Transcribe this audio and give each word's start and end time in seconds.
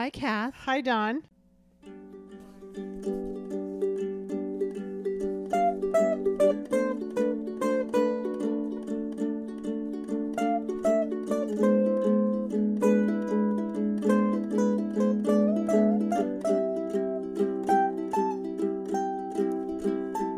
Hi, 0.00 0.08
Kath. 0.08 0.54
Hi, 0.64 0.80
Don. 0.80 1.22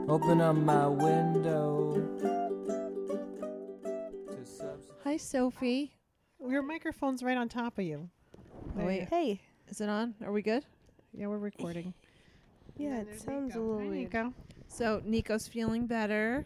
Open 0.08 0.40
up 0.40 0.56
my 0.56 0.88
window. 0.88 1.92
to 4.26 4.44
subs- 4.44 4.90
Hi, 5.04 5.16
Sophie. 5.16 5.92
Your 6.44 6.62
microphone's 6.62 7.22
right 7.22 7.36
on 7.36 7.48
top 7.48 7.78
of 7.78 7.84
you. 7.84 8.10
Wait. 8.74 9.08
Hey. 9.08 9.40
Is 9.72 9.80
it 9.80 9.88
on? 9.88 10.14
Are 10.22 10.32
we 10.32 10.42
good? 10.42 10.66
Yeah, 11.14 11.28
we're 11.28 11.38
recording. 11.38 11.94
Yeah, 12.76 13.00
it 13.00 13.20
sounds 13.20 13.54
a 13.54 13.58
little 13.60 13.78
Hi, 13.78 13.84
weird. 13.86 14.12
Nico. 14.12 14.34
So, 14.68 15.00
Nico's 15.02 15.48
feeling 15.48 15.86
better. 15.86 16.44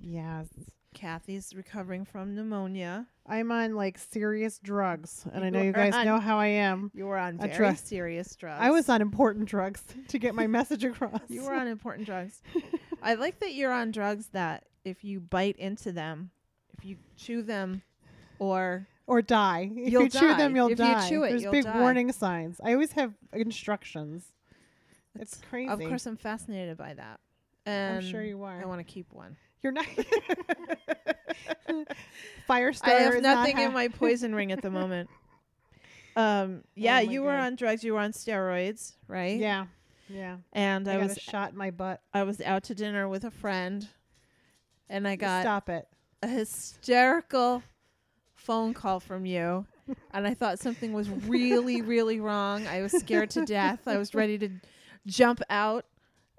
Yes. 0.00 0.46
Kathy's 0.92 1.52
recovering 1.54 2.04
from 2.04 2.34
pneumonia. 2.34 3.06
I'm 3.28 3.52
on 3.52 3.76
like 3.76 3.98
serious 3.98 4.58
drugs, 4.58 5.24
and 5.32 5.44
I 5.44 5.50
know 5.50 5.62
you 5.62 5.70
guys 5.72 5.94
on- 5.94 6.04
know 6.04 6.18
how 6.18 6.36
I 6.40 6.46
am. 6.46 6.90
You 6.94 7.06
were 7.06 7.16
on 7.18 7.36
A 7.36 7.46
very 7.46 7.56
drug- 7.56 7.76
serious 7.76 8.34
drugs. 8.34 8.58
I 8.60 8.70
was 8.70 8.88
on 8.88 9.02
important 9.02 9.46
drugs 9.48 9.84
to 10.08 10.18
get 10.18 10.34
my 10.34 10.48
message 10.48 10.84
across. 10.84 11.20
You 11.28 11.44
were 11.44 11.54
on 11.54 11.68
important 11.68 12.06
drugs. 12.06 12.42
I 13.02 13.14
like 13.14 13.38
that 13.38 13.54
you're 13.54 13.72
on 13.72 13.92
drugs 13.92 14.28
that 14.32 14.64
if 14.84 15.04
you 15.04 15.20
bite 15.20 15.56
into 15.58 15.92
them, 15.92 16.30
if 16.76 16.84
you 16.84 16.96
chew 17.16 17.42
them, 17.42 17.82
or 18.40 18.88
or 19.06 19.22
die. 19.22 19.70
If 19.76 19.92
You'll 19.92 20.04
you 20.04 20.08
chew 20.10 20.20
die. 20.20 20.36
them, 20.36 20.56
you'll 20.56 20.66
If 20.66 20.78
you 20.78 20.84
die. 20.84 21.08
chew 21.08 21.24
it, 21.24 21.30
There's 21.30 21.46
big 21.46 21.64
die. 21.64 21.80
warning 21.80 22.12
signs. 22.12 22.60
I 22.62 22.72
always 22.72 22.92
have 22.92 23.12
instructions. 23.32 24.32
It's 25.18 25.40
crazy. 25.48 25.70
of 25.70 25.78
course, 25.78 26.06
I'm 26.06 26.16
fascinated 26.16 26.76
by 26.76 26.94
that. 26.94 27.20
And 27.66 27.98
I'm 27.98 28.10
sure 28.10 28.22
you 28.22 28.42
are. 28.42 28.60
I 28.60 28.64
want 28.66 28.80
to 28.80 28.84
keep 28.84 29.12
one. 29.12 29.36
You're 29.62 29.72
not. 29.72 29.86
Firestarter. 32.48 32.82
I 32.84 32.90
have 32.90 33.14
is 33.14 33.22
not 33.22 33.36
nothing 33.38 33.58
in 33.58 33.72
my 33.72 33.88
poison 33.88 34.34
ring 34.34 34.52
at 34.52 34.60
the 34.60 34.70
moment. 34.70 35.08
Um, 36.16 36.62
yeah, 36.74 36.96
my 36.96 37.00
you 37.00 37.22
were 37.22 37.32
on 37.34 37.56
drugs. 37.56 37.82
You 37.82 37.94
were 37.94 38.00
on 38.00 38.12
steroids, 38.12 38.92
right? 39.08 39.38
Yeah, 39.38 39.66
yeah. 40.08 40.36
And 40.52 40.86
I, 40.86 40.94
I, 40.94 40.98
was 40.98 41.16
a 41.16 41.20
shot 41.20 41.52
in 41.52 41.58
my 41.58 41.70
butt. 41.70 42.02
I 42.12 42.22
was 42.22 42.40
out 42.40 42.64
to 42.64 42.74
dinner 42.74 43.08
with 43.08 43.24
a 43.24 43.30
friend, 43.30 43.88
and 44.88 45.08
I 45.08 45.16
got 45.16 45.42
Stop 45.42 45.68
it. 45.68 45.88
a 46.22 46.28
hysterical 46.28 47.62
phone 48.44 48.74
call 48.74 49.00
from 49.00 49.26
you. 49.26 49.66
And 50.12 50.26
I 50.26 50.34
thought 50.34 50.58
something 50.58 50.92
was 50.92 51.08
really, 51.08 51.82
really 51.82 52.20
wrong. 52.20 52.66
I 52.66 52.82
was 52.82 52.92
scared 52.92 53.30
to 53.30 53.44
death. 53.44 53.86
I 53.86 53.96
was 53.98 54.14
ready 54.14 54.38
to 54.38 54.48
jump 55.06 55.40
out 55.50 55.84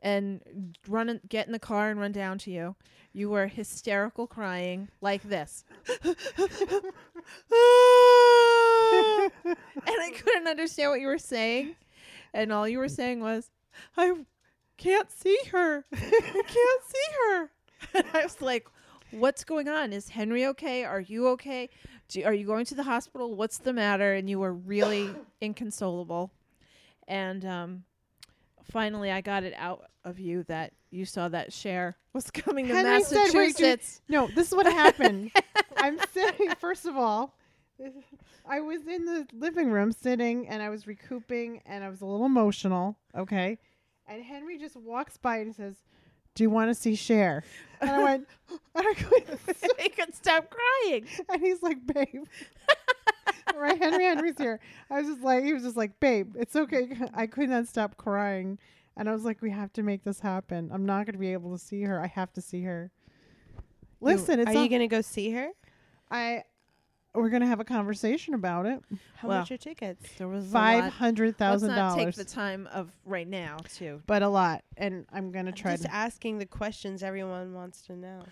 and 0.02 0.76
run 0.88 1.10
and 1.10 1.20
get 1.28 1.48
in 1.48 1.52
the 1.54 1.60
car 1.60 1.90
and 1.90 2.00
run 2.00 2.12
down 2.12 2.38
to 2.40 2.52
you. 2.52 2.76
You 3.14 3.30
were 3.30 3.48
hysterical 3.48 4.28
crying 4.28 4.90
like 5.02 5.24
this. 5.24 5.64
and 5.88 6.12
I 9.88 10.12
couldn't 10.16 10.48
understand 10.48 10.92
what 10.92 11.00
you 11.00 11.08
were 11.08 11.18
saying. 11.18 11.76
And 12.34 12.52
all 12.52 12.68
you 12.68 12.80
were 12.80 12.90
saying 12.90 13.22
was, 13.22 13.50
I 13.96 14.14
can't 14.78 15.12
see 15.12 15.38
her. 15.52 15.86
I 15.94 15.98
can't 16.48 16.84
see 16.88 17.14
her. 17.30 17.52
And 17.94 18.06
I 18.14 18.24
was 18.24 18.42
like, 18.42 18.68
What's 19.12 19.44
going 19.46 19.70
on? 19.70 19.94
Is 19.94 20.10
Henry 20.10 20.46
okay? 20.48 20.84
Are 20.84 21.00
you 21.00 21.28
okay? 21.30 21.70
Do, 22.08 22.24
are 22.24 22.34
you 22.34 22.46
going 22.46 22.66
to 22.66 22.76
the 22.76 22.84
hospital? 22.84 23.36
What's 23.36 23.58
the 23.58 23.74
matter? 23.74 24.14
And 24.14 24.30
you 24.30 24.40
were 24.40 24.54
really 24.54 25.10
inconsolable. 25.42 26.32
And 27.08 27.46
um, 27.46 27.84
finally, 28.72 29.12
I 29.12 29.22
got 29.22 29.44
it 29.44 29.54
out 29.58 29.90
of 30.04 30.20
you 30.20 30.44
that 30.44 30.74
you 30.92 31.06
saw 31.06 31.28
that 31.30 31.52
Cher 31.52 31.98
was 32.14 32.32
coming 32.32 32.68
to 32.68 32.74
Henry 32.74 33.04
said, 33.04 33.18
"Wait, 33.18 33.34
Massachusetts. 33.34 34.02
No, 34.08 34.28
this 34.34 34.48
is 34.48 34.56
what 34.56 34.66
happened. 34.66 35.32
I'm 35.78 36.00
sitting. 36.14 36.50
First 36.60 36.86
of 36.86 36.96
all, 36.96 37.36
I 38.48 38.62
was 38.62 38.88
in 38.88 39.06
the 39.06 39.28
living 39.34 39.70
room 39.70 39.92
sitting, 39.92 40.48
and 40.48 40.64
I 40.64 40.70
was 40.70 40.88
recouping, 40.88 41.62
and 41.66 41.84
I 41.84 41.90
was 41.90 42.02
a 42.02 42.06
little 42.06 42.26
emotional. 42.26 42.98
Okay, 43.16 43.58
and 44.08 44.24
Henry 44.24 44.58
just 44.58 44.76
walks 44.78 45.18
by 45.18 45.38
and 45.38 45.54
says, 45.54 45.76
"Do 46.36 46.44
you 46.44 46.50
want 46.50 46.70
to 46.70 46.76
see 46.76 46.96
Cher?" 46.96 47.44
And 47.82 47.90
I 47.90 48.04
went, 48.04 48.28
and 48.50 48.88
I 48.88 48.94
couldn't. 48.98 49.40
I 49.80 49.88
could 49.90 50.16
stop 50.16 50.50
crying. 50.50 51.08
And 51.30 51.42
he's 51.42 51.64
like, 51.64 51.86
"Babe." 51.86 52.26
right, 53.56 53.78
Henry 53.78 54.06
Henry's 54.06 54.38
here. 54.38 54.60
I 54.90 55.02
was 55.02 55.08
just 55.08 55.22
like, 55.24 55.44
he 55.44 55.54
was 55.54 55.64
just 55.64 55.78
like, 55.78 56.00
"Babe, 56.00 56.36
it's 56.38 56.56
okay." 56.56 56.90
I 57.14 57.28
could 57.28 57.50
not 57.50 57.68
stop 57.68 57.98
crying, 57.98 58.60
and 58.96 59.10
I 59.10 59.14
was 59.14 59.24
like, 59.24 59.42
"We 59.42 59.52
have 59.52 59.74
to 59.74 59.84
make 59.84 60.04
this 60.04 60.20
happen. 60.20 60.70
I'm 60.74 60.86
not 60.86 61.06
going 61.06 61.14
to 61.14 61.20
be 61.20 61.34
able 61.34 61.52
to 61.52 61.64
see 61.64 61.82
her. 61.84 62.00
I 62.00 62.08
have 62.08 62.32
to 62.34 62.42
see 62.42 62.64
her." 62.64 62.92
Listen, 64.02 64.40
it's 64.40 64.52
Are 64.52 64.64
you 64.64 64.70
gonna 64.70 64.88
go 64.88 65.02
see 65.02 65.32
her? 65.32 65.50
I 66.12 66.44
we're 67.16 67.30
gonna 67.30 67.48
have 67.48 67.60
a 67.60 67.66
conversation 67.66 68.34
about 68.34 68.66
it. 68.66 68.82
How 69.18 69.28
Well, 69.30 69.40
much 69.40 69.52
are 69.52 69.58
tickets? 69.58 70.06
There 70.18 70.28
was 70.28 70.46
Five 70.52 70.80
a 70.80 70.82
lot. 70.88 70.94
hundred 70.94 71.36
Let's 71.40 71.64
not 71.64 71.98
take 71.98 72.16
the 72.16 72.24
time 72.26 72.68
of 72.72 72.92
right 73.06 73.28
now 73.28 73.58
too, 73.74 74.02
but 74.08 74.22
a 74.22 74.30
lot, 74.30 74.64
and 74.78 75.06
I'm 75.12 75.32
gonna 75.32 75.52
try 75.52 75.72
Just 75.72 75.84
to. 75.84 75.94
asking 75.94 76.38
the 76.40 76.46
questions 76.46 77.04
everyone 77.04 77.54
wants 77.54 77.82
to 77.84 77.96
know. 77.96 78.24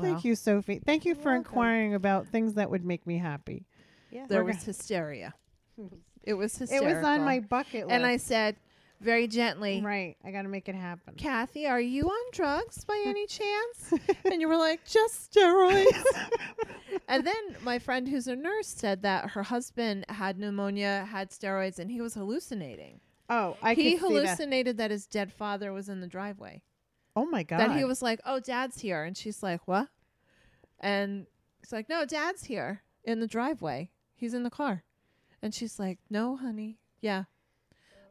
Thank 0.00 0.24
you, 0.24 0.34
Sophie. 0.34 0.80
Thank 0.84 1.04
you 1.04 1.14
for 1.14 1.24
welcome. 1.32 1.36
inquiring 1.38 1.94
about 1.94 2.26
things 2.28 2.54
that 2.54 2.70
would 2.70 2.84
make 2.84 3.06
me 3.06 3.18
happy. 3.18 3.66
Yeah. 4.10 4.26
There 4.28 4.42
We're 4.44 4.52
was 4.52 4.64
hysteria. 4.64 5.34
It 6.22 6.34
was 6.34 6.60
It 6.60 6.84
was 6.84 7.02
on 7.02 7.24
my 7.24 7.40
bucket 7.40 7.86
list. 7.86 7.90
and 7.92 8.04
I 8.04 8.18
said 8.18 8.56
very 9.00 9.26
gently, 9.26 9.80
right, 9.82 10.16
I 10.24 10.30
got 10.30 10.42
to 10.42 10.48
make 10.48 10.68
it 10.68 10.74
happen. 10.74 11.14
Kathy, 11.16 11.66
are 11.66 11.80
you 11.80 12.04
on 12.04 12.30
drugs 12.32 12.84
by 12.84 13.02
any 13.06 13.26
chance? 13.26 13.94
and 14.30 14.40
you 14.40 14.48
were 14.48 14.56
like, 14.56 14.86
just 14.86 15.32
steroids. 15.32 16.04
and 17.08 17.26
then 17.26 17.56
my 17.62 17.78
friend 17.78 18.06
who's 18.08 18.26
a 18.26 18.36
nurse 18.36 18.68
said 18.68 19.02
that 19.02 19.30
her 19.30 19.42
husband 19.42 20.04
had 20.08 20.38
pneumonia, 20.38 21.08
had 21.10 21.30
steroids, 21.30 21.78
and 21.78 21.90
he 21.90 22.00
was 22.00 22.14
hallucinating. 22.14 23.00
Oh, 23.28 23.56
I 23.62 23.74
he 23.74 23.82
see 23.82 23.94
that. 23.94 24.00
hallucinated 24.00 24.76
that. 24.78 24.90
his 24.90 25.06
dead 25.06 25.32
father 25.32 25.72
was 25.72 25.88
in 25.88 26.00
the 26.00 26.06
driveway. 26.06 26.62
Oh 27.16 27.26
my 27.26 27.42
god! 27.42 27.60
That 27.60 27.76
he 27.76 27.84
was 27.84 28.02
like, 28.02 28.20
"Oh, 28.24 28.38
Dad's 28.40 28.80
here," 28.80 29.04
and 29.04 29.16
she's 29.16 29.42
like, 29.42 29.66
"What?" 29.66 29.88
And 30.78 31.26
he's 31.60 31.72
like, 31.72 31.88
"No, 31.88 32.04
Dad's 32.04 32.44
here 32.44 32.82
in 33.04 33.20
the 33.20 33.26
driveway. 33.26 33.90
He's 34.14 34.34
in 34.34 34.42
the 34.42 34.50
car," 34.50 34.84
and 35.42 35.54
she's 35.54 35.78
like, 35.78 35.98
"No, 36.08 36.36
honey, 36.36 36.78
yeah." 37.00 37.24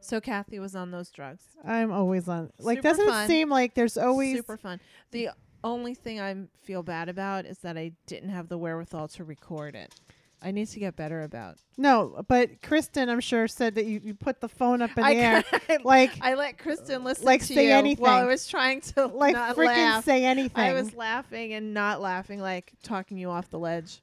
So 0.00 0.20
Kathy 0.20 0.58
was 0.58 0.74
on 0.74 0.90
those 0.90 1.10
drugs. 1.10 1.44
I'm 1.64 1.92
always 1.92 2.28
on. 2.28 2.50
Like, 2.58 2.78
Super 2.78 2.88
doesn't 2.88 3.06
fun. 3.08 3.24
it 3.24 3.28
seem 3.28 3.48
like 3.50 3.74
there's 3.74 3.96
always? 3.98 4.36
super 4.36 4.56
fun. 4.56 4.80
The 5.10 5.30
only 5.62 5.94
thing 5.94 6.20
I 6.20 6.34
feel 6.62 6.82
bad 6.82 7.08
about 7.08 7.44
is 7.44 7.58
that 7.58 7.76
I 7.76 7.92
didn't 8.06 8.30
have 8.30 8.48
the 8.48 8.56
wherewithal 8.58 9.08
to 9.08 9.24
record 9.24 9.74
it. 9.74 9.94
I 10.42 10.52
need 10.52 10.68
to 10.68 10.80
get 10.80 10.96
better 10.96 11.22
about. 11.22 11.58
No, 11.76 12.24
but 12.26 12.62
Kristen, 12.62 13.10
I'm 13.10 13.20
sure 13.20 13.46
said 13.46 13.74
that 13.74 13.84
you, 13.84 14.00
you 14.02 14.14
put 14.14 14.40
the 14.40 14.48
phone 14.48 14.80
up 14.80 14.88
in 14.96 15.02
the 15.02 15.02
I, 15.06 15.12
air, 15.14 15.44
like 15.84 16.12
I 16.22 16.32
let 16.32 16.56
Kristen 16.56 17.04
listen 17.04 17.26
like 17.26 17.40
to 17.42 17.46
say 17.48 17.66
you 17.66 17.72
anything. 17.74 18.02
while 18.02 18.22
I 18.22 18.24
was 18.24 18.48
trying 18.48 18.80
to 18.80 19.04
like 19.14 19.34
not 19.34 19.54
freaking 19.54 19.66
laugh. 19.66 20.04
say 20.06 20.24
anything. 20.24 20.58
I 20.64 20.72
was 20.72 20.94
laughing 20.94 21.52
and 21.52 21.74
not 21.74 22.00
laughing, 22.00 22.40
like 22.40 22.72
talking 22.82 23.18
you 23.18 23.28
off 23.28 23.50
the 23.50 23.58
ledge. 23.58 24.00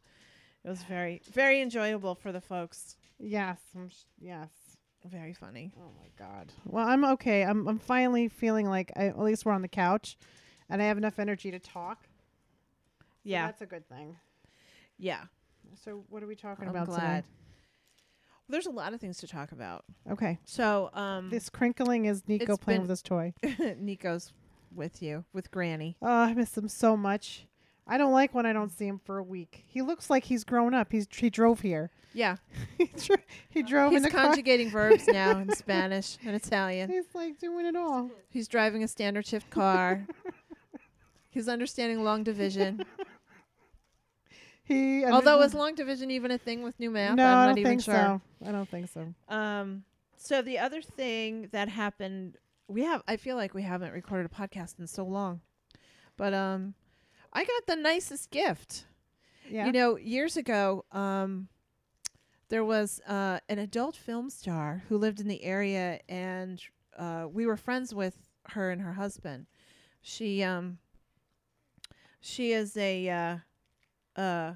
It 0.63 0.69
was 0.69 0.83
very, 0.83 1.23
very 1.31 1.59
enjoyable 1.59 2.13
for 2.13 2.31
the 2.31 2.41
folks. 2.41 2.97
yes, 3.17 3.57
I'm 3.75 3.89
sh- 3.89 3.93
yes. 4.19 4.49
Very 5.09 5.33
funny. 5.33 5.71
Oh 5.79 5.91
my 5.99 6.07
god. 6.17 6.51
Well, 6.65 6.87
I'm 6.87 7.03
okay. 7.05 7.43
I'm 7.43 7.67
I'm 7.67 7.79
finally 7.79 8.27
feeling 8.27 8.67
like 8.67 8.91
I, 8.95 9.05
at 9.07 9.19
least 9.19 9.45
we're 9.45 9.53
on 9.53 9.61
the 9.61 9.67
couch, 9.67 10.17
and 10.69 10.81
I 10.81 10.85
have 10.85 10.97
enough 10.97 11.19
energy 11.19 11.51
to 11.51 11.59
talk. 11.59 12.03
So 12.99 13.05
Yeah, 13.23 13.45
that's 13.47 13.61
a 13.61 13.65
good 13.65 13.87
thing. 13.87 14.17
yeah. 14.97 15.23
So 15.83 16.03
what 16.09 16.23
are 16.23 16.27
we 16.27 16.35
talking 16.35 16.65
I'm 16.67 16.75
about 16.75 16.87
glad. 16.87 17.23
There's 18.49 18.65
a 18.67 18.71
lot 18.71 18.93
of 18.93 19.01
things 19.01 19.17
to 19.17 19.27
talk 19.27 19.51
about. 19.51 19.83
Okay. 20.09 20.39
So, 20.45 20.89
um, 20.93 21.29
This 21.29 21.49
crinkling 21.49 22.05
is 22.05 22.23
Nico 22.29 22.55
playing 22.55 22.79
with 22.81 22.89
his 22.89 23.01
toy. 23.01 23.33
Nico's 23.77 24.31
with 24.73 25.01
you, 25.01 25.25
with 25.33 25.51
Granny. 25.51 25.97
Oh, 26.01 26.07
I 26.07 26.33
miss 26.33 26.51
them 26.51 26.69
so 26.69 26.95
much. 26.95 27.45
I 27.87 27.97
don't 27.97 28.11
like 28.11 28.33
when 28.33 28.45
I 28.45 28.53
don't 28.53 28.71
see 28.71 28.85
him 28.87 28.99
for 29.03 29.17
a 29.17 29.23
week. 29.23 29.63
He 29.67 29.81
looks 29.81 30.09
like 30.09 30.25
he's 30.25 30.43
grown 30.43 30.73
up. 30.73 30.91
He's 30.91 31.07
he 31.11 31.29
drove 31.29 31.61
here. 31.61 31.89
Yeah, 32.13 32.37
he, 32.77 32.85
dro- 32.97 33.15
he 33.49 33.63
drove 33.63 33.91
he's 33.91 33.97
in 33.97 34.03
the 34.03 34.09
car. 34.09 34.27
conjugating 34.27 34.69
verbs 34.71 35.07
now 35.07 35.37
in 35.37 35.53
Spanish 35.55 36.17
and 36.25 36.35
Italian. 36.35 36.89
He's 36.89 37.05
like 37.13 37.37
doing 37.37 37.65
it 37.65 37.75
all. 37.75 38.09
He's 38.29 38.47
driving 38.47 38.83
a 38.83 38.87
standard 38.87 39.25
shift 39.25 39.49
car. 39.49 40.05
he's 41.29 41.47
understanding 41.47 42.03
long 42.03 42.23
division. 42.23 42.83
He 44.63 45.05
Although 45.05 45.41
is 45.43 45.53
long 45.53 45.75
division 45.75 46.11
even 46.11 46.29
a 46.31 46.37
thing 46.37 46.61
with 46.61 46.77
new 46.79 46.91
math? 46.91 47.15
no, 47.15 47.23
I'm 47.25 47.29
I 47.29 47.33
not 47.33 47.47
don't 47.47 47.57
even 47.59 47.69
think 47.71 47.81
sure. 47.83 47.93
so. 47.93 48.21
I 48.45 48.51
don't 48.51 48.69
think 48.69 48.89
so. 48.89 49.13
Um, 49.33 49.83
so 50.17 50.41
the 50.41 50.59
other 50.59 50.81
thing 50.81 51.47
that 51.53 51.69
happened, 51.69 52.35
we 52.67 52.83
have, 52.83 53.01
I 53.07 53.15
feel 53.15 53.37
like 53.37 53.53
we 53.53 53.61
haven't 53.61 53.93
recorded 53.93 54.25
a 54.29 54.35
podcast 54.35 54.77
in 54.79 54.87
so 54.87 55.05
long, 55.05 55.39
but 56.17 56.33
um, 56.33 56.73
I 57.33 57.43
got 57.43 57.67
the 57.67 57.75
nicest 57.75 58.31
gift. 58.31 58.85
Yeah. 59.49 59.67
You 59.67 59.71
know, 59.71 59.97
years 59.97 60.37
ago, 60.37 60.85
um, 60.91 61.47
there 62.49 62.63
was 62.63 63.01
uh, 63.07 63.39
an 63.49 63.59
adult 63.59 63.95
film 63.95 64.29
star 64.29 64.83
who 64.89 64.97
lived 64.97 65.19
in 65.19 65.27
the 65.27 65.43
area, 65.43 65.99
and 66.07 66.61
uh, 66.97 67.27
we 67.31 67.45
were 67.45 67.57
friends 67.57 67.93
with 67.93 68.17
her 68.49 68.71
and 68.71 68.81
her 68.81 68.93
husband. 68.93 69.47
She 70.01 70.41
um 70.43 70.77
she 72.21 72.53
is 72.53 72.77
a 72.77 73.09
uh, 73.09 73.37
uh 74.19 74.53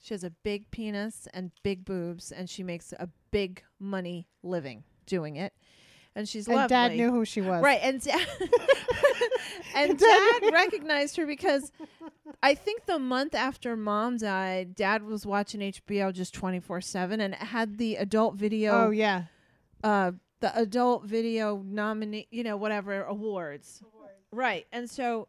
she 0.00 0.14
has 0.14 0.22
a 0.22 0.30
big 0.30 0.70
penis 0.70 1.26
and 1.34 1.50
big 1.62 1.84
boobs, 1.84 2.30
and 2.30 2.48
she 2.48 2.62
makes 2.62 2.92
a 2.92 3.08
big 3.30 3.62
money 3.80 4.28
living 4.42 4.84
doing 5.06 5.36
it. 5.36 5.54
And 6.16 6.28
she's 6.28 6.46
and 6.46 6.56
lovely. 6.56 6.68
Dad 6.68 6.92
knew 6.96 7.10
who 7.10 7.24
she 7.24 7.40
was. 7.40 7.62
Right, 7.62 7.80
and 7.82 8.00
dad, 8.00 8.24
and 9.74 9.98
Dad- 9.98 10.40
dad 10.42 10.52
recognized 10.52 11.16
her 11.16 11.26
because 11.26 11.72
I 12.42 12.54
think 12.54 12.86
the 12.86 12.98
month 12.98 13.34
after 13.34 13.76
mom 13.76 14.18
died, 14.18 14.74
dad 14.74 15.02
was 15.02 15.26
watching 15.26 15.60
HBO 15.60 16.12
just 16.12 16.32
twenty 16.34 16.60
four 16.60 16.80
seven, 16.80 17.20
and 17.20 17.34
it 17.34 17.40
had 17.40 17.78
the 17.78 17.96
adult 17.96 18.36
video. 18.36 18.86
Oh 18.86 18.90
yeah. 18.90 19.24
uh, 19.82 20.12
the 20.40 20.56
adult 20.58 21.04
video 21.04 21.62
nominee, 21.64 22.28
you 22.30 22.44
know, 22.44 22.56
whatever 22.56 23.02
awards, 23.02 23.82
right? 24.30 24.66
And 24.72 24.88
so, 24.88 25.26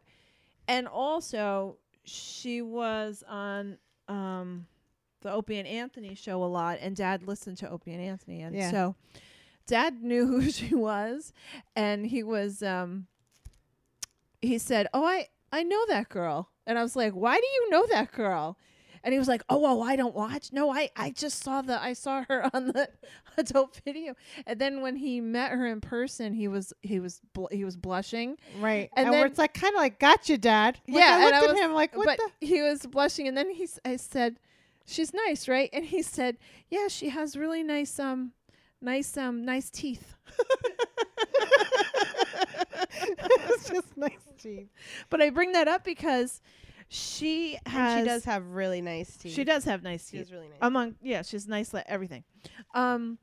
and 0.68 0.86
also 0.86 1.78
she 2.04 2.62
was 2.62 3.24
on 3.28 3.78
um 4.08 4.66
the 5.22 5.32
Opie 5.32 5.58
and 5.58 5.66
Anthony 5.66 6.14
show 6.14 6.44
a 6.44 6.46
lot, 6.46 6.78
and 6.80 6.94
dad 6.94 7.26
listened 7.26 7.56
to 7.58 7.68
Opie 7.70 7.92
and 7.92 8.00
Anthony, 8.02 8.42
and 8.42 8.54
Yeah. 8.54 8.70
so 8.70 8.94
dad 9.66 10.02
knew 10.02 10.26
who 10.40 10.50
she 10.50 10.74
was, 10.74 11.32
and 11.74 12.06
he 12.06 12.22
was 12.22 12.62
um 12.62 13.06
he 14.42 14.58
said, 14.58 14.86
"Oh, 14.94 15.04
I 15.04 15.28
I 15.52 15.62
know 15.62 15.84
that 15.88 16.08
girl," 16.08 16.50
and 16.66 16.78
I 16.78 16.82
was 16.82 16.96
like, 16.96 17.12
"Why 17.14 17.36
do 17.36 17.46
you 17.46 17.70
know 17.70 17.86
that 17.86 18.12
girl?" 18.12 18.58
And 19.04 19.12
he 19.12 19.18
was 19.20 19.28
like, 19.28 19.42
"Oh, 19.48 19.62
oh, 19.64 19.82
I 19.82 19.94
don't 19.94 20.14
watch. 20.16 20.52
No, 20.52 20.70
I 20.70 20.90
I 20.96 21.10
just 21.10 21.42
saw 21.42 21.62
the 21.62 21.80
I 21.80 21.92
saw 21.92 22.24
her 22.28 22.50
on 22.54 22.68
the 22.68 22.88
adult 23.38 23.80
video." 23.84 24.14
And 24.46 24.58
then 24.60 24.80
when 24.82 24.96
he 24.96 25.20
met 25.20 25.52
her 25.52 25.66
in 25.66 25.80
person, 25.80 26.32
he 26.32 26.48
was 26.48 26.72
he 26.82 26.98
was 27.00 27.20
bl- 27.32 27.46
he 27.52 27.64
was 27.64 27.76
blushing. 27.76 28.36
Right. 28.60 28.90
And 28.96 29.06
And, 29.06 29.14
then- 29.14 29.26
it's 29.26 29.38
like 29.38 29.54
kind 29.54 29.74
of 29.74 29.78
like, 29.78 29.98
gotcha, 30.00 30.38
Dad. 30.38 30.78
Like, 30.88 30.98
Yeah, 30.98 31.18
I 31.20 31.24
looked 31.24 31.34
I 31.34 31.38
at 31.44 31.50
was- 31.52 31.60
him 31.60 31.72
like, 31.72 31.96
what 31.96 32.18
the? 32.18 32.46
he 32.46 32.62
was 32.62 32.84
blushing, 32.86 33.28
and 33.28 33.36
then 33.36 33.50
he 33.50 33.68
I 33.84 33.96
said, 33.96 34.38
"She's 34.86 35.14
nice, 35.14 35.48
right?" 35.48 35.70
And 35.72 35.84
he 35.84 36.02
said, 36.02 36.36
"Yeah, 36.68 36.88
she 36.88 37.08
has 37.10 37.36
really 37.36 37.62
nice 37.62 37.98
um 38.00 38.32
nice 38.86 39.16
um 39.18 39.44
nice 39.44 39.68
teeth." 39.68 40.14
it's 43.02 43.68
just 43.68 43.96
nice 43.96 44.12
teeth. 44.38 44.68
But 45.10 45.20
I 45.20 45.30
bring 45.30 45.52
that 45.52 45.68
up 45.68 45.84
because 45.84 46.40
she 46.88 47.58
has 47.66 47.92
And 47.94 48.06
she 48.06 48.08
does 48.08 48.24
have 48.24 48.46
really 48.46 48.80
nice 48.80 49.16
teeth. 49.16 49.34
she 49.34 49.44
does 49.44 49.64
have 49.64 49.82
nice 49.82 50.08
teeth. 50.08 50.20
has 50.20 50.32
really 50.32 50.48
nice. 50.48 50.58
among 50.62 50.94
yeah 51.02 51.22
she's 51.22 51.48
nice 51.48 51.74
like 51.74 51.84
everything 51.88 52.22
um 52.76 53.18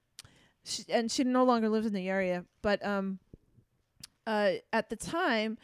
she, 0.65 0.83
and 0.89 1.10
she 1.10 1.24
no 1.24 1.45
longer 1.45 1.69
lives 1.69 1.88
in 1.88 1.94
the 1.94 2.09
area 2.09 2.44
but 2.62 2.86
um 2.86 3.19
uh 4.27 4.51
at 4.74 4.89
the 4.89 4.98
time 4.98 5.57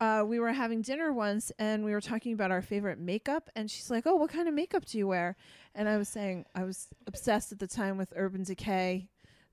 uh 0.00 0.24
we 0.26 0.38
were 0.38 0.52
having 0.52 0.82
dinner 0.82 1.12
once 1.12 1.52
and 1.58 1.84
we 1.84 1.92
were 1.92 2.00
talking 2.00 2.32
about 2.32 2.50
our 2.50 2.62
favorite 2.62 2.98
makeup 2.98 3.48
and 3.54 3.70
she's 3.70 3.90
like 3.90 4.06
oh 4.06 4.14
what 4.16 4.30
kind 4.30 4.48
of 4.48 4.54
makeup 4.54 4.84
do 4.84 4.98
you 4.98 5.06
wear 5.06 5.36
and 5.74 5.88
i 5.88 5.96
was 5.96 6.08
saying 6.08 6.44
i 6.54 6.64
was 6.64 6.88
obsessed 7.06 7.52
at 7.52 7.58
the 7.58 7.66
time 7.66 7.96
with 7.96 8.12
urban 8.16 8.42
decay 8.42 9.08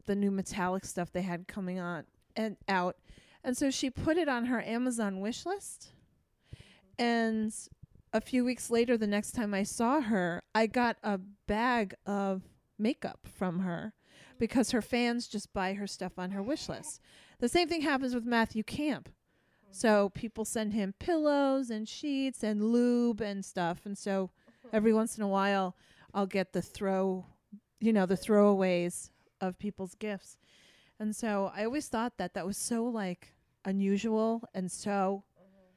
the 0.05 0.15
new 0.15 0.31
metallic 0.31 0.85
stuff 0.85 1.11
they 1.11 1.21
had 1.21 1.47
coming 1.47 1.79
on 1.79 2.03
and 2.35 2.57
out 2.67 2.97
and 3.43 3.57
so 3.57 3.69
she 3.69 3.89
put 3.89 4.17
it 4.17 4.27
on 4.27 4.45
her 4.45 4.61
amazon 4.63 5.19
wish 5.19 5.45
list 5.45 5.89
and 6.97 7.53
a 8.13 8.21
few 8.21 8.43
weeks 8.43 8.69
later, 8.69 8.97
the 8.97 9.07
next 9.07 9.31
time 9.31 9.53
I 9.53 9.63
saw 9.63 10.01
her, 10.01 10.43
I 10.53 10.67
got 10.67 10.97
a 11.03 11.19
bag 11.47 11.95
of 12.05 12.43
makeup 12.77 13.19
from 13.25 13.59
her 13.59 13.93
because 14.37 14.71
her 14.71 14.81
fans 14.81 15.27
just 15.27 15.53
buy 15.53 15.73
her 15.73 15.87
stuff 15.87 16.13
on 16.17 16.31
her 16.31 16.43
wish 16.43 16.67
list. 16.67 16.99
The 17.39 17.49
same 17.49 17.67
thing 17.69 17.81
happens 17.81 18.13
with 18.13 18.25
Matthew 18.25 18.63
Camp. 18.63 19.09
So 19.71 20.09
people 20.09 20.45
send 20.45 20.73
him 20.73 20.93
pillows 20.99 21.69
and 21.69 21.87
sheets 21.87 22.43
and 22.43 22.71
lube 22.71 23.21
and 23.21 23.43
stuff. 23.43 23.85
And 23.85 23.97
so 23.97 24.31
uh-huh. 24.47 24.69
every 24.73 24.93
once 24.93 25.17
in 25.17 25.23
a 25.23 25.27
while, 25.27 25.75
I'll 26.13 26.25
get 26.25 26.53
the 26.53 26.61
throw, 26.61 27.25
you 27.79 27.93
know, 27.93 28.05
the 28.05 28.17
throwaways 28.17 29.09
of 29.39 29.57
people's 29.57 29.95
gifts. 29.95 30.37
And 30.99 31.15
so 31.15 31.51
I 31.55 31.65
always 31.65 31.87
thought 31.87 32.17
that 32.17 32.33
that 32.35 32.45
was 32.45 32.57
so 32.57 32.83
like 32.85 33.33
unusual 33.65 34.43
and 34.53 34.71
so 34.71 35.23
uh-huh. 35.37 35.73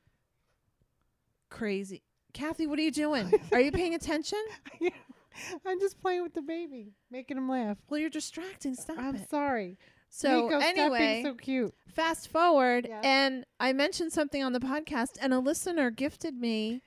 crazy. 1.50 2.02
Kathy, 2.32 2.67
what 2.67 2.79
are 2.79 2.82
you 2.82 2.91
doing? 2.91 3.32
Are 3.52 3.61
you 3.61 3.70
paying 3.70 3.94
attention? 3.94 4.41
I'm 5.67 5.81
just 5.81 6.00
playing 6.00 6.23
with 6.23 6.35
the 6.35 6.43
baby, 6.43 6.93
making 7.11 7.37
him 7.37 7.49
laugh. 7.49 7.79
Well, 7.88 8.00
you're 8.00 8.11
distracting. 8.11 8.75
Stop 8.75 8.99
I'm 8.99 9.17
it. 9.17 9.31
sorry. 9.31 9.79
So 10.16 10.43
Nico, 10.49 10.58
anyway, 10.61 11.22
so 11.25 11.34
cute. 11.34 11.75
fast 11.93 12.28
forward, 12.28 12.87
Yeah. 12.88 13.00
and 13.02 13.44
I 13.58 13.72
mentioned 13.72 14.12
something 14.12 14.44
on 14.44 14.52
the 14.52 14.61
podcast, 14.61 15.19
and 15.20 15.34
a 15.34 15.40
listener 15.40 15.90
gifted 15.90 16.34
me 16.40 16.82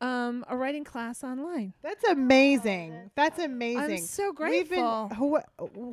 um, 0.00 0.44
a 0.48 0.56
writing 0.56 0.82
class 0.82 1.22
online. 1.22 1.74
That's 1.82 2.02
amazing. 2.04 3.10
That's 3.14 3.38
amazing. 3.38 3.82
I'm 3.82 3.98
so 3.98 4.26
We've 4.30 4.34
grateful. 4.68 5.06
been 5.08 5.16
who, 5.18 5.38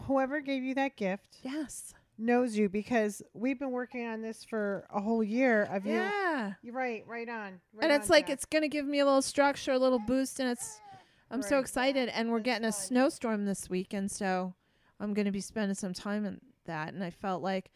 whoever 0.07 0.41
gave 0.41 0.63
you 0.63 0.73
that 0.73 0.95
gift 0.95 1.37
yes. 1.43 1.93
knows 2.17 2.57
you 2.57 2.67
because 2.69 3.21
we've 3.35 3.59
been 3.59 3.71
working 3.71 4.07
on 4.07 4.21
this 4.23 4.43
for 4.43 4.87
a 4.91 4.99
whole 5.01 5.23
year 5.23 5.63
of 5.71 5.85
you. 5.85 5.93
Yeah. 5.93 6.53
You're 6.63 6.73
right, 6.73 7.03
right 7.07 7.29
on. 7.29 7.59
Right 7.73 7.83
and 7.83 7.91
it's 7.91 8.09
on, 8.09 8.15
like 8.15 8.25
Jack. 8.27 8.33
it's 8.33 8.45
gonna 8.45 8.67
give 8.69 8.85
me 8.87 8.99
a 8.99 9.05
little 9.05 9.21
structure, 9.21 9.71
a 9.73 9.79
little 9.79 9.99
boost, 9.99 10.39
and 10.39 10.49
it's. 10.49 10.79
I'm 11.29 11.41
so 11.43 11.55
Right. 11.57 11.61
excited, 11.61 12.09
and 12.09 12.31
we're 12.31 12.37
That's 12.39 12.45
getting 12.45 12.65
a 12.67 12.71
fun. 12.71 12.81
snowstorm 12.81 13.45
this 13.45 13.69
week, 13.69 13.93
and 13.93 14.09
so 14.11 14.53
I'm 14.99 15.13
gonna 15.13 15.31
be 15.31 15.41
spending 15.41 15.75
some 15.75 15.93
time 15.93 16.25
in 16.25 16.41
that. 16.65 16.93
And 16.93 17.03
I 17.03 17.09
felt 17.09 17.41
like, 17.41 17.71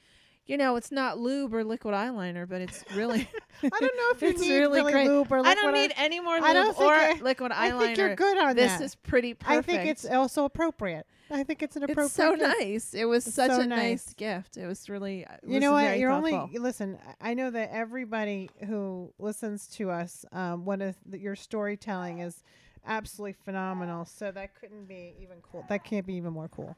you 0.45 0.57
know, 0.57 0.75
it's 0.77 0.91
not 0.91 1.19
lube 1.19 1.53
or 1.53 1.63
liquid 1.63 1.93
eyeliner, 1.93 2.47
but 2.49 2.61
it's 2.61 2.83
really. 2.95 3.29
I 3.63 3.69
don't 3.69 3.81
know 3.81 4.09
if 4.11 4.21
you 4.21 4.29
it's 4.29 4.41
need 4.41 4.57
really 4.57 4.79
really 4.79 4.91
great. 4.93 5.07
lube 5.07 5.31
or 5.31 5.41
liquid. 5.41 5.57
I 5.57 5.61
don't 5.61 5.73
need 5.73 5.93
any 5.95 6.19
more 6.19 6.35
I 6.35 6.53
don't 6.53 6.67
lube 6.67 6.75
think 6.75 6.89
or 6.91 6.93
I- 6.95 7.19
liquid 7.21 7.51
eyeliner. 7.51 7.55
I 7.75 7.79
think 7.79 7.97
you're 7.97 8.15
good 8.15 8.37
on 8.37 8.47
that. 8.47 8.55
this 8.55 8.71
that. 8.73 8.81
is 8.83 8.95
pretty 8.95 9.33
perfect. 9.35 9.69
I 9.69 9.73
think 9.77 9.89
it's 9.89 10.05
also 10.05 10.45
appropriate. 10.45 11.05
I 11.31 11.43
think 11.43 11.61
it's 11.61 11.75
an 11.75 11.83
appropriate. 11.83 12.05
it's 12.07 12.15
so 12.15 12.35
gift. 12.35 12.59
nice. 12.59 12.93
It 12.95 13.05
was 13.05 13.27
It's 13.27 13.35
such 13.35 13.51
so 13.51 13.61
a 13.61 13.65
nice. 13.67 14.07
nice. 14.07 14.13
gift. 14.15 14.57
It 14.57 14.65
was 14.65 14.89
really. 14.89 15.21
It 15.21 15.27
You 15.43 15.53
was 15.55 15.61
know 15.61 15.73
what? 15.73 15.99
You're 15.99 16.09
thoughtful. 16.09 16.39
only 16.39 16.57
listen. 16.57 16.97
I 17.21 17.29
I 17.31 17.33
know 17.35 17.51
that 17.51 17.69
everybody 17.71 18.49
who 18.67 19.13
listens 19.19 19.67
to 19.75 19.91
us, 19.91 20.25
um, 20.31 20.65
one 20.65 20.81
of 20.81 20.95
the, 21.05 21.19
your 21.19 21.35
storytelling 21.35 22.19
is 22.19 22.43
absolutely 22.87 23.33
phenomenal. 23.45 24.05
So 24.05 24.31
that 24.31 24.59
couldn't 24.59 24.87
be 24.87 25.13
even 25.21 25.37
cool. 25.43 25.63
That 25.69 25.83
can't 25.83 26.07
be 26.07 26.15
even 26.15 26.33
more 26.33 26.47
cool. 26.47 26.75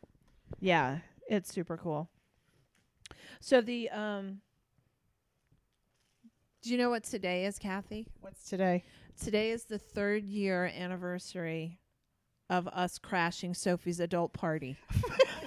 Yeah, 0.59 0.97
it's 1.31 1.51
super 1.51 1.77
cool. 1.77 2.09
So 3.39 3.61
the 3.61 3.89
um. 3.89 4.41
Do 6.61 6.69
you 6.69 6.77
know 6.77 6.91
what 6.91 7.03
today 7.03 7.45
is, 7.45 7.57
Kathy? 7.57 8.05
What's 8.19 8.47
today? 8.47 8.83
Today 9.19 9.49
is 9.49 9.63
the 9.63 9.79
third 9.79 10.23
year 10.25 10.71
anniversary 10.77 11.79
of 12.51 12.67
us 12.67 12.99
crashing 12.99 13.55
Sophie's 13.55 13.99
adult 13.99 14.33
party. 14.33 14.77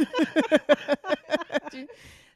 did, 1.70 1.88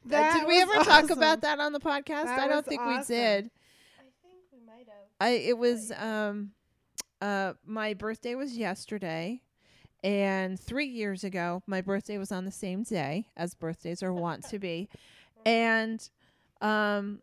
That 0.04 0.34
did 0.34 0.46
we 0.46 0.62
was 0.62 0.76
ever 0.76 0.84
talk 0.84 1.10
about 1.10 1.40
that 1.40 1.58
on 1.58 1.72
the 1.72 1.80
podcast? 1.80 2.24
That 2.24 2.38
I 2.38 2.46
don't 2.46 2.58
was 2.58 2.66
think 2.66 2.82
we 2.86 3.02
did. 3.02 3.50
I 3.98 4.02
think 4.22 4.42
we 4.52 4.60
might 4.64 4.86
have. 4.86 5.08
I 5.20 5.30
it 5.30 5.58
was 5.58 5.90
um 5.90 6.52
uh 7.20 7.54
my 7.66 7.94
birthday 7.94 8.36
was 8.36 8.56
yesterday 8.56 9.40
and 10.02 10.58
3 10.60 10.86
years 10.86 11.24
ago 11.24 11.62
my 11.66 11.80
birthday 11.80 12.18
was 12.18 12.30
on 12.30 12.44
the 12.44 12.52
same 12.52 12.82
day 12.82 13.26
as 13.36 13.54
birthdays 13.54 14.02
are 14.02 14.12
wont 14.12 14.44
to 14.48 14.58
be 14.58 14.88
and 15.44 16.10
um 16.60 17.20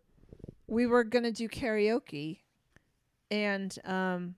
we 0.68 0.86
were 0.86 1.04
going 1.04 1.24
to 1.24 1.32
do 1.32 1.48
karaoke 1.48 2.40
and 3.32 3.78
um 3.86 4.36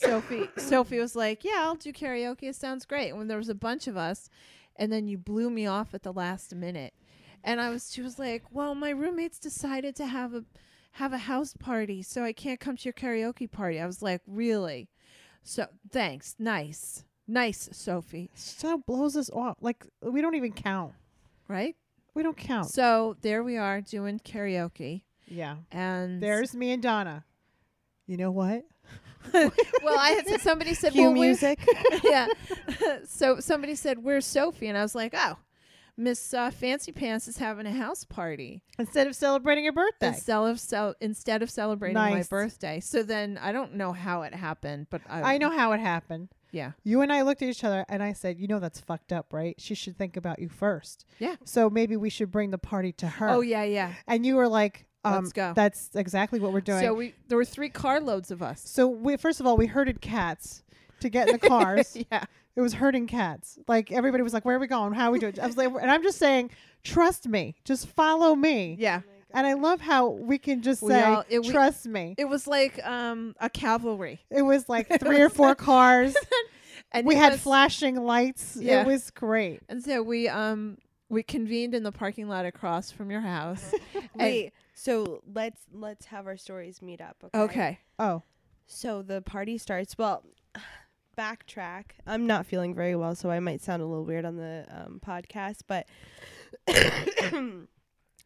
Sophie 0.00 0.48
Sophie 0.56 0.98
was 0.98 1.14
like, 1.14 1.44
"Yeah, 1.44 1.58
I'll 1.58 1.74
do 1.74 1.92
karaoke. 1.92 2.44
It 2.44 2.56
sounds 2.56 2.86
great." 2.86 3.14
When 3.14 3.28
there 3.28 3.36
was 3.36 3.48
a 3.48 3.54
bunch 3.54 3.86
of 3.86 3.96
us, 3.96 4.28
and 4.76 4.90
then 4.90 5.06
you 5.06 5.18
blew 5.18 5.50
me 5.50 5.66
off 5.66 5.94
at 5.94 6.02
the 6.02 6.12
last 6.12 6.54
minute. 6.54 6.94
And 7.44 7.60
I 7.60 7.70
was 7.70 7.92
she 7.92 8.02
was 8.02 8.18
like, 8.18 8.44
"Well, 8.50 8.74
my 8.74 8.90
roommates 8.90 9.38
decided 9.38 9.94
to 9.96 10.06
have 10.06 10.34
a 10.34 10.44
have 10.92 11.12
a 11.12 11.18
house 11.18 11.54
party, 11.54 12.02
so 12.02 12.24
I 12.24 12.32
can't 12.32 12.60
come 12.60 12.76
to 12.76 12.84
your 12.84 12.92
karaoke 12.94 13.50
party." 13.50 13.78
I 13.80 13.86
was 13.86 14.02
like, 14.02 14.22
"Really?" 14.26 14.88
So, 15.42 15.66
thanks. 15.90 16.36
Nice. 16.38 17.04
Nice, 17.30 17.68
Sophie. 17.72 18.30
So 18.34 18.78
blows 18.78 19.16
us 19.16 19.30
off. 19.30 19.56
Like 19.60 19.86
we 20.02 20.20
don't 20.20 20.34
even 20.34 20.52
count. 20.52 20.92
Right? 21.48 21.76
We 22.14 22.22
don't 22.22 22.36
count. 22.36 22.68
So, 22.68 23.16
there 23.22 23.44
we 23.44 23.56
are 23.56 23.80
doing 23.80 24.18
karaoke 24.18 25.02
yeah. 25.30 25.56
and 25.70 26.20
There's 26.20 26.54
me 26.54 26.72
and 26.72 26.82
Donna. 26.82 27.24
You 28.06 28.16
know 28.16 28.30
what? 28.32 28.64
well, 29.32 29.98
I 29.98 30.10
had 30.10 30.26
said 30.26 30.40
somebody 30.40 30.74
said, 30.74 30.92
Cue 30.92 31.02
"Well, 31.02 31.12
where's-" 31.12 31.42
music. 31.42 31.60
yeah. 32.04 32.26
so 33.04 33.38
somebody 33.38 33.74
said, 33.74 34.02
"Where's 34.02 34.26
Sophie?" 34.26 34.66
And 34.66 34.76
I 34.76 34.82
was 34.82 34.94
like, 34.94 35.14
"Oh, 35.14 35.36
Miss 35.96 36.34
uh, 36.34 36.50
Fancy 36.50 36.90
Pants 36.90 37.28
is 37.28 37.36
having 37.36 37.66
a 37.66 37.72
house 37.72 38.04
party 38.04 38.62
Instead 38.78 39.06
of 39.06 39.14
celebrating 39.14 39.62
your 39.62 39.74
birthday. 39.74 40.08
instead 40.08 40.38
of 40.38 40.58
cel- 40.58 40.94
instead 41.00 41.42
of 41.42 41.50
celebrating 41.50 41.94
my 41.94 42.24
birthday." 42.28 42.80
So 42.80 43.02
then 43.02 43.38
I 43.40 43.52
don't 43.52 43.74
know 43.74 43.92
how 43.92 44.22
it 44.22 44.34
happened, 44.34 44.86
but 44.90 45.02
I, 45.08 45.34
I 45.34 45.38
know 45.38 45.50
how 45.50 45.72
it 45.72 45.80
happened. 45.80 46.30
Yeah. 46.52 46.72
You 46.84 47.00
and 47.02 47.12
I 47.12 47.22
looked 47.22 47.42
at 47.42 47.48
each 47.48 47.64
other 47.64 47.84
and 47.88 48.02
I 48.02 48.12
said, 48.12 48.38
"You 48.38 48.48
know 48.48 48.58
that's 48.58 48.80
fucked 48.80 49.12
up, 49.12 49.32
right? 49.32 49.54
She 49.58 49.74
should 49.74 49.96
think 49.96 50.16
about 50.16 50.38
you 50.38 50.48
first. 50.48 51.04
Yeah. 51.18 51.36
So 51.44 51.70
maybe 51.70 51.96
we 51.96 52.10
should 52.10 52.30
bring 52.30 52.50
the 52.50 52.58
party 52.58 52.92
to 52.92 53.06
her." 53.06 53.28
Oh 53.28 53.40
yeah, 53.40 53.62
yeah. 53.64 53.92
And 54.06 54.24
you 54.26 54.36
were 54.36 54.48
like, 54.48 54.86
um, 55.04 55.24
Let's 55.24 55.32
go. 55.32 55.52
That's 55.54 55.90
exactly 55.94 56.40
what 56.40 56.52
we're 56.52 56.60
doing. 56.60 56.80
So 56.82 56.94
we 56.94 57.14
there 57.28 57.38
were 57.38 57.44
three 57.44 57.68
carloads 57.70 58.30
of 58.30 58.42
us. 58.42 58.62
So 58.64 58.86
we 58.88 59.16
first 59.16 59.40
of 59.40 59.46
all 59.46 59.56
we 59.56 59.66
herded 59.66 60.00
cats 60.00 60.62
to 61.00 61.08
get 61.08 61.28
in 61.28 61.32
the 61.38 61.48
cars. 61.48 61.96
yeah. 62.10 62.24
it 62.56 62.60
was 62.60 62.74
herding 62.74 63.06
cats. 63.06 63.58
Like 63.66 63.90
everybody 63.92 64.22
was 64.22 64.34
like, 64.34 64.44
"Where 64.44 64.56
are 64.56 64.60
we 64.60 64.66
going? 64.66 64.92
How 64.92 65.08
are 65.08 65.12
we 65.12 65.18
doing?" 65.18 65.38
I 65.40 65.46
was 65.46 65.56
like, 65.56 65.68
and 65.68 65.90
I'm 65.90 66.02
just 66.02 66.18
saying, 66.18 66.50
trust 66.82 67.28
me, 67.28 67.54
just 67.64 67.86
follow 67.86 68.34
me. 68.34 68.76
Yeah. 68.78 69.00
And 69.34 69.46
I 69.46 69.52
love 69.54 69.80
how 69.80 70.08
we 70.08 70.38
can 70.38 70.62
just 70.62 70.80
say, 70.86 71.02
all- 71.02 71.24
it- 71.28 71.40
we- 71.40 71.50
"Trust 71.50 71.86
me." 71.86 72.14
It 72.18 72.26
was 72.26 72.46
like 72.46 72.84
um 72.86 73.34
a 73.40 73.48
cavalry. 73.50 74.20
It 74.30 74.42
was 74.42 74.68
like 74.68 74.88
three 75.00 75.20
or 75.20 75.28
four 75.30 75.54
cars. 75.54 76.14
And 76.92 77.06
we 77.06 77.14
had 77.14 77.32
was- 77.32 77.40
flashing 77.42 77.94
lights. 78.02 78.56
Yeah. 78.60 78.80
It 78.80 78.86
was 78.86 79.10
great. 79.12 79.60
And 79.68 79.80
so 79.80 80.02
we 80.02 80.28
um 80.28 80.76
we 81.08 81.22
convened 81.22 81.72
in 81.74 81.84
the 81.84 81.92
parking 81.92 82.28
lot 82.28 82.46
across 82.46 82.90
from 82.90 83.12
your 83.12 83.20
house. 83.20 83.72
Wait, 84.16 84.52
so 84.74 85.22
let's 85.32 85.60
let's 85.72 86.06
have 86.06 86.26
our 86.26 86.36
stories 86.36 86.82
meet 86.82 87.00
up. 87.00 87.16
Okay. 87.32 87.38
okay. 87.44 87.78
Oh, 88.00 88.22
So 88.66 89.02
the 89.02 89.22
party 89.22 89.56
starts. 89.56 89.96
Well, 89.98 90.24
backtrack. 91.18 91.84
I'm 92.08 92.26
not 92.26 92.44
feeling 92.46 92.74
very 92.74 92.96
well, 92.96 93.14
so 93.14 93.30
I 93.30 93.38
might 93.38 93.60
sound 93.62 93.82
a 93.82 93.86
little 93.86 94.04
weird 94.04 94.24
on 94.24 94.36
the 94.36 94.66
um, 94.70 95.00
podcast. 95.06 95.60
But 95.68 95.86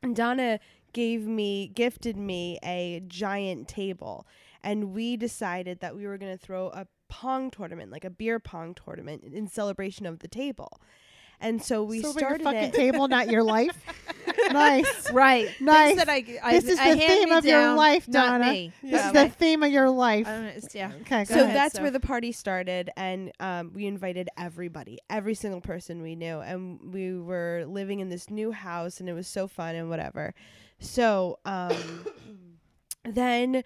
Donna 0.15 0.61
gave 0.95 1.27
me, 1.27 1.69
gifted 1.69 2.17
me 2.17 2.59
a 2.65 3.03
giant 3.07 3.69
table, 3.69 4.27
and 4.63 4.95
we 4.95 5.17
decided 5.19 5.81
that 5.81 5.95
we 5.95 6.07
were 6.07 6.17
going 6.17 6.33
to 6.33 6.39
throw 6.43 6.69
a 6.69 6.87
pong 7.11 7.51
tournament, 7.51 7.93
like 7.93 8.05
a 8.05 8.11
beer 8.11 8.39
pong 8.41 8.75
tournament, 8.75 9.23
in 9.25 9.47
celebration 9.47 10.07
of 10.07 10.21
the 10.21 10.29
table. 10.29 10.81
And 11.41 11.63
so 11.63 11.83
we 11.85 12.01
so 12.01 12.13
started 12.13 12.41
your 12.43 12.53
fucking 12.53 12.69
it. 12.71 12.75
table, 12.75 13.07
not 13.09 13.29
your 13.29 13.43
life. 13.43 13.77
nice. 14.53 15.11
Right. 15.13 15.49
Nice. 15.61 15.97
That 15.97 16.09
I, 16.09 16.25
I, 16.43 16.53
This 16.59 16.69
is 16.69 16.79
I 16.79 16.95
the 16.95 17.01
theme 17.01 17.29
me 17.31 17.35
of 17.37 17.45
your 17.45 17.61
down, 17.61 17.77
life, 17.77 18.09
not 18.09 18.39
Donna. 18.41 18.53
me. 18.53 18.73
This 18.83 18.93
Yeah. 18.93 19.07
is 19.09 19.13
the 19.13 19.29
theme 19.29 19.63
of 19.63 19.71
your 19.71 19.91
life. 19.91 20.27
I 20.27 20.31
don't 20.33 20.43
know, 20.45 20.53
it's, 20.55 20.75
yeah. 20.75 20.93
Okay, 21.03 21.25
so 21.25 21.35
ahead. 21.43 21.55
that's 21.55 21.75
so- 21.77 21.83
where 21.83 21.91
the 21.91 22.01
party 22.01 22.33
started 22.33 22.91
and 22.97 23.33
um, 23.41 23.73
we 23.75 23.87
invited 23.87 24.29
everybody 24.39 24.99
every 25.11 25.35
single 25.35 25.61
person 25.61 26.01
we 26.03 26.15
knew 26.15 26.39
and 26.41 26.81
we 26.95 27.19
were 27.19 27.65
living 27.67 28.01
in 28.01 28.09
this 28.09 28.31
new 28.31 28.53
house 28.53 29.01
and 29.01 29.09
it 29.09 29.13
was 29.13 29.27
so 29.27 29.47
fun 29.47 29.75
and 29.75 29.91
whatever 29.91 30.35
so 30.85 31.39
um, 31.45 32.05
then 33.05 33.63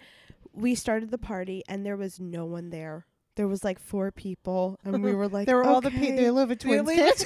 we 0.53 0.75
started 0.75 1.11
the 1.11 1.17
party 1.17 1.63
and 1.69 1.85
there 1.85 1.97
was 1.97 2.19
no 2.19 2.45
one 2.45 2.69
there 2.69 3.05
there 3.35 3.47
was 3.47 3.63
like 3.63 3.79
four 3.79 4.11
people 4.11 4.77
and 4.83 5.03
we 5.03 5.13
were 5.13 5.27
like 5.35 5.45
There 5.45 5.55
were 5.57 5.63
all 5.65 5.79
the 5.81 5.87
okay. 5.89 5.99
pe- 6.11 6.15
the 6.17 6.27
Oliva 6.29 6.55
twins. 6.55 6.81
Oliva 6.81 7.01
kids. 7.01 7.23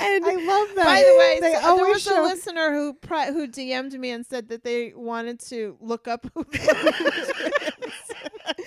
and 0.00 0.24
I 0.24 0.34
love 0.34 0.68
that. 0.76 0.84
By 0.84 1.02
the 1.02 1.16
way, 1.18 1.38
they 1.40 1.54
so 1.60 1.76
there 1.76 1.86
was 1.86 2.02
show. 2.02 2.22
a 2.22 2.24
listener 2.24 2.72
who 2.72 2.94
pri- 2.94 3.32
who 3.32 3.46
DM'd 3.48 3.98
me 3.98 4.10
and 4.10 4.24
said 4.26 4.48
that 4.48 4.64
they 4.64 4.92
wanted 4.94 5.40
to 5.48 5.76
look 5.80 6.06
up 6.08 6.26
who 6.34 6.44
the 6.52 7.34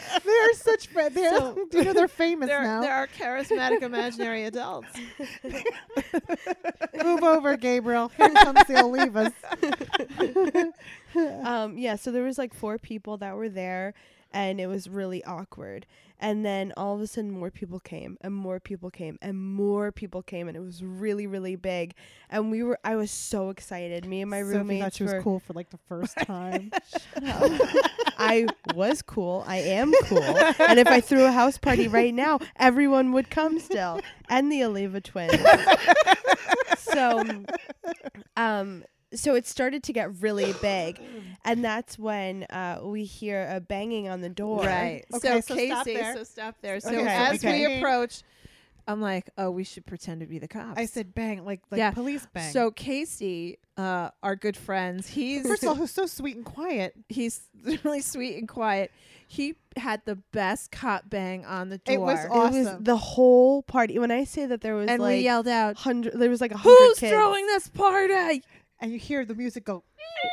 they're 0.25 0.53
such. 0.53 0.87
Fa- 0.87 1.09
they're, 1.13 1.37
So- 1.37 1.67
you 1.73 1.83
know 1.83 1.93
they're 1.93 2.07
famous 2.07 2.47
they're, 2.47 2.63
now? 2.63 2.81
they're 2.81 2.93
our 2.93 3.07
charismatic 3.07 3.81
imaginary 3.81 4.45
adults. 4.45 4.87
Move 7.03 7.23
over, 7.23 7.57
Gabriel. 7.57 8.09
Here 8.17 8.29
comes 8.29 8.59
the 8.67 8.73
Olivas. 8.75 9.33
um 11.43 11.77
yeah 11.77 11.95
so 11.95 12.11
there 12.11 12.23
was 12.23 12.37
like 12.37 12.53
four 12.53 12.77
people 12.77 13.17
that 13.17 13.35
were 13.35 13.49
there 13.49 13.93
and 14.31 14.59
it 14.59 14.67
was 14.67 14.89
really 14.89 15.23
awkward. 15.23 15.85
And 16.21 16.45
then 16.45 16.73
all 16.75 16.95
of 16.95 17.01
a 17.01 17.07
sudden 17.07 17.31
more 17.31 17.49
people 17.49 17.79
came 17.79 18.17
and 18.19 18.33
more 18.35 18.59
people 18.59 18.91
came 18.91 19.17
and 19.21 19.41
more 19.41 19.89
people 19.93 20.21
came 20.21 20.49
and 20.49 20.57
it 20.57 20.59
was 20.59 20.83
really 20.83 21.27
really 21.27 21.55
big. 21.55 21.93
And 22.29 22.51
we 22.51 22.61
were 22.61 22.77
i 22.83 22.95
was 22.95 23.09
so 23.11 23.49
excited. 23.49 24.05
Me 24.05 24.21
and 24.21 24.29
my 24.29 24.41
Sophie 24.41 24.51
thought 24.51 24.59
roommates 24.59 24.97
she 24.97 25.03
was 25.03 25.13
were 25.13 25.21
cool 25.21 25.39
for 25.39 25.53
like 25.53 25.69
the 25.69 25.79
first 25.87 26.17
time. 26.23 26.71
i 28.17 28.45
was 28.75 29.01
cool. 29.01 29.45
I 29.47 29.57
am 29.57 29.93
cool. 30.03 30.37
And 30.59 30.77
if 30.77 30.87
i 30.87 30.99
threw 30.99 31.23
a 31.23 31.31
house 31.31 31.57
party 31.57 31.87
right 31.87 32.13
now 32.13 32.39
everyone 32.57 33.13
would 33.13 33.29
come 33.29 33.59
still. 33.59 34.01
And 34.29 34.51
the 34.51 34.63
oliva 34.63 35.01
twins. 35.01 35.33
So 36.77 37.23
um 38.35 38.83
so 39.13 39.35
it 39.35 39.47
started 39.47 39.83
to 39.83 39.93
get 39.93 40.21
really 40.21 40.53
big 40.61 40.99
and 41.45 41.63
that's 41.63 41.97
when 41.97 42.43
uh, 42.51 42.79
we 42.83 43.03
hear 43.05 43.49
a 43.51 43.59
banging 43.59 44.07
on 44.07 44.21
the 44.21 44.29
door 44.29 44.63
Right. 44.63 45.03
Okay, 45.13 45.41
so, 45.41 45.55
so 45.55 45.65
stop 45.65 45.85
Casey, 45.85 45.97
there. 45.99 46.15
so 46.15 46.23
stop 46.23 46.55
there. 46.61 46.79
So 46.79 46.89
Okay, 46.89 47.07
as 47.07 47.43
okay. 47.43 47.67
we 47.67 47.77
approach, 47.77 48.21
I'm 48.87 49.01
like, 49.01 49.29
oh, 49.37 49.51
we 49.51 49.63
should 49.63 49.85
pretend 49.85 50.21
to 50.21 50.25
be 50.25 50.39
the 50.39 50.47
cops. 50.47 50.79
I 50.79 50.85
said 50.85 51.13
bang, 51.13 51.45
like 51.45 51.61
like 51.71 51.77
Yeah. 51.79 51.91
police 51.91 52.27
bang. 52.33 52.51
So 52.51 52.71
Casey, 52.71 53.59
uh, 53.77 54.09
our 54.23 54.35
good 54.35 54.57
friends, 54.57 55.07
he's 55.07 55.47
first 55.47 55.61
of 55.63 55.69
all, 55.69 55.75
who's 55.75 55.91
so 55.91 56.05
sweet 56.07 56.35
and 56.37 56.45
quiet? 56.45 56.93
he's 57.07 57.41
really 57.83 58.01
sweet 58.01 58.37
and 58.37 58.47
quiet. 58.47 58.91
He 59.27 59.55
had 59.77 60.01
the 60.05 60.15
best 60.15 60.71
cop 60.71 61.07
bang 61.07 61.45
on 61.45 61.69
the 61.69 61.77
door. 61.77 61.93
It 61.95 61.99
was 61.99 62.25
It 62.25 62.29
was 62.31 62.67
Awesome. 62.67 62.83
the 62.83 62.97
whole 62.97 63.61
party. 63.61 63.99
When 63.99 64.09
I 64.09 64.23
say 64.23 64.47
that 64.47 64.61
there 64.61 64.73
was 64.75 64.89
and 64.89 64.99
like 65.01 65.17
we 65.17 65.21
yelled 65.23 65.47
out, 65.47 65.77
hundred, 65.77 66.13
there 66.19 66.31
was 66.31 66.41
like 66.41 66.51
a 66.51 66.57
hundred 66.57 66.75
"Who's 66.77 66.99
kids. 66.99 67.13
throwing 67.13 67.45
this 67.45 67.67
party?" 67.67 68.41
And 68.79 68.91
you 68.91 68.99
hear 68.99 69.25
the 69.25 69.35
music 69.35 69.65
go. 69.65 69.83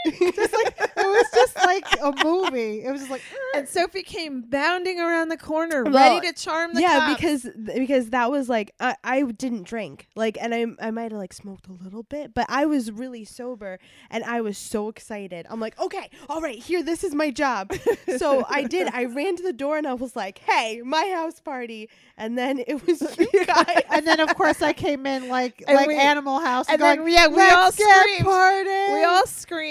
Just 0.06 0.52
like 0.52 0.74
it 0.78 0.90
was 0.96 1.26
just 1.34 1.56
like 1.56 1.86
a 2.02 2.12
movie. 2.24 2.82
It 2.84 2.90
was 2.90 3.00
just 3.02 3.10
like 3.10 3.22
And 3.54 3.68
Sophie 3.68 4.02
came 4.02 4.42
bounding 4.42 5.00
around 5.00 5.28
the 5.28 5.36
corner, 5.36 5.84
Well, 5.84 6.14
ready 6.14 6.26
to 6.28 6.32
charm 6.34 6.74
the 6.74 6.80
yeah, 6.82 6.98
cops. 7.14 7.20
because 7.20 7.48
because 7.74 8.10
that 8.10 8.30
was 8.30 8.48
like 8.48 8.72
I, 8.80 8.96
I 9.04 9.22
didn't 9.22 9.64
drink 9.64 10.08
like, 10.16 10.38
and 10.40 10.54
I 10.54 10.66
I 10.80 10.90
might 10.90 11.12
have 11.12 11.20
like 11.20 11.32
smoked 11.32 11.68
a 11.68 11.72
little 11.72 12.02
bit, 12.04 12.34
but 12.34 12.46
I 12.48 12.66
was 12.66 12.90
really 12.90 13.24
sober, 13.24 13.78
and 14.10 14.24
I 14.24 14.40
was 14.40 14.58
so 14.58 14.88
excited. 14.88 15.46
I'm 15.50 15.60
like, 15.60 15.78
okay, 15.78 16.10
all 16.28 16.40
right, 16.40 16.58
here, 16.58 16.82
this 16.82 17.04
is 17.04 17.14
my 17.14 17.30
job. 17.30 17.72
so 18.16 18.44
I 18.48 18.64
did. 18.64 18.88
I 18.92 19.04
ran 19.04 19.36
to 19.36 19.42
the 19.42 19.52
door 19.52 19.76
and 19.78 19.86
I 19.86 19.94
was 19.94 20.16
like, 20.16 20.38
hey, 20.38 20.82
my 20.84 21.12
house 21.14 21.40
party, 21.40 21.88
and 22.16 22.36
then 22.36 22.62
it 22.66 22.86
was 22.86 23.00
you 23.18 23.44
guys. 23.46 23.82
and 23.90 24.06
then 24.06 24.20
of 24.20 24.34
course 24.36 24.62
I 24.62 24.72
came 24.72 25.06
in 25.06 25.28
like 25.28 25.62
And 25.66 25.76
like 25.76 25.88
we- 25.88 25.96
Animal 25.96 26.40
House 26.40 26.66
and 26.68 26.78
going, 26.80 27.04
then 27.04 27.08
yeah, 27.12 27.26
we 27.28 27.40
all 27.50 27.72
screamed. 27.72 28.24
party. 28.24 28.92
We 28.92 29.04
all 29.04 29.26
screamed 29.26 29.65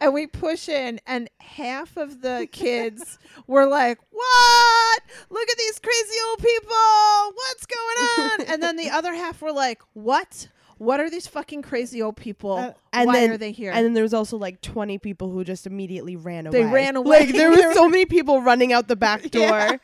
and 0.00 0.14
we 0.14 0.26
push 0.26 0.68
in, 0.68 1.00
and 1.06 1.28
half 1.40 1.96
of 1.96 2.20
the 2.20 2.48
kids 2.52 3.18
were 3.46 3.66
like, 3.66 3.98
What? 4.10 5.02
Look 5.30 5.48
at 5.50 5.58
these 5.58 5.78
crazy 5.78 6.18
old 6.28 6.38
people. 6.38 7.32
What's 7.34 7.66
going 7.66 8.30
on? 8.30 8.40
And 8.52 8.62
then 8.62 8.76
the 8.76 8.90
other 8.90 9.14
half 9.14 9.40
were 9.42 9.52
like, 9.52 9.80
What? 9.94 10.48
What 10.78 11.00
are 11.00 11.10
these 11.10 11.26
fucking 11.26 11.62
crazy 11.62 12.00
old 12.00 12.16
people? 12.16 12.52
Uh, 12.56 12.72
and 12.92 13.08
Why 13.08 13.20
then, 13.20 13.30
are 13.32 13.36
they 13.36 13.50
here? 13.50 13.72
And 13.72 13.84
then 13.84 13.94
there 13.94 14.04
was 14.04 14.14
also 14.14 14.36
like 14.36 14.60
20 14.60 14.98
people 14.98 15.30
who 15.30 15.42
just 15.42 15.66
immediately 15.66 16.14
ran 16.14 16.46
away. 16.46 16.58
They 16.62 16.64
ran 16.64 16.94
away. 16.96 17.20
Like 17.20 17.32
there 17.32 17.50
was 17.50 17.74
so 17.74 17.88
many 17.88 18.04
people 18.04 18.42
running 18.42 18.72
out 18.72 18.86
the 18.86 18.96
back 18.96 19.22
door. 19.30 19.40
Yeah. 19.42 19.76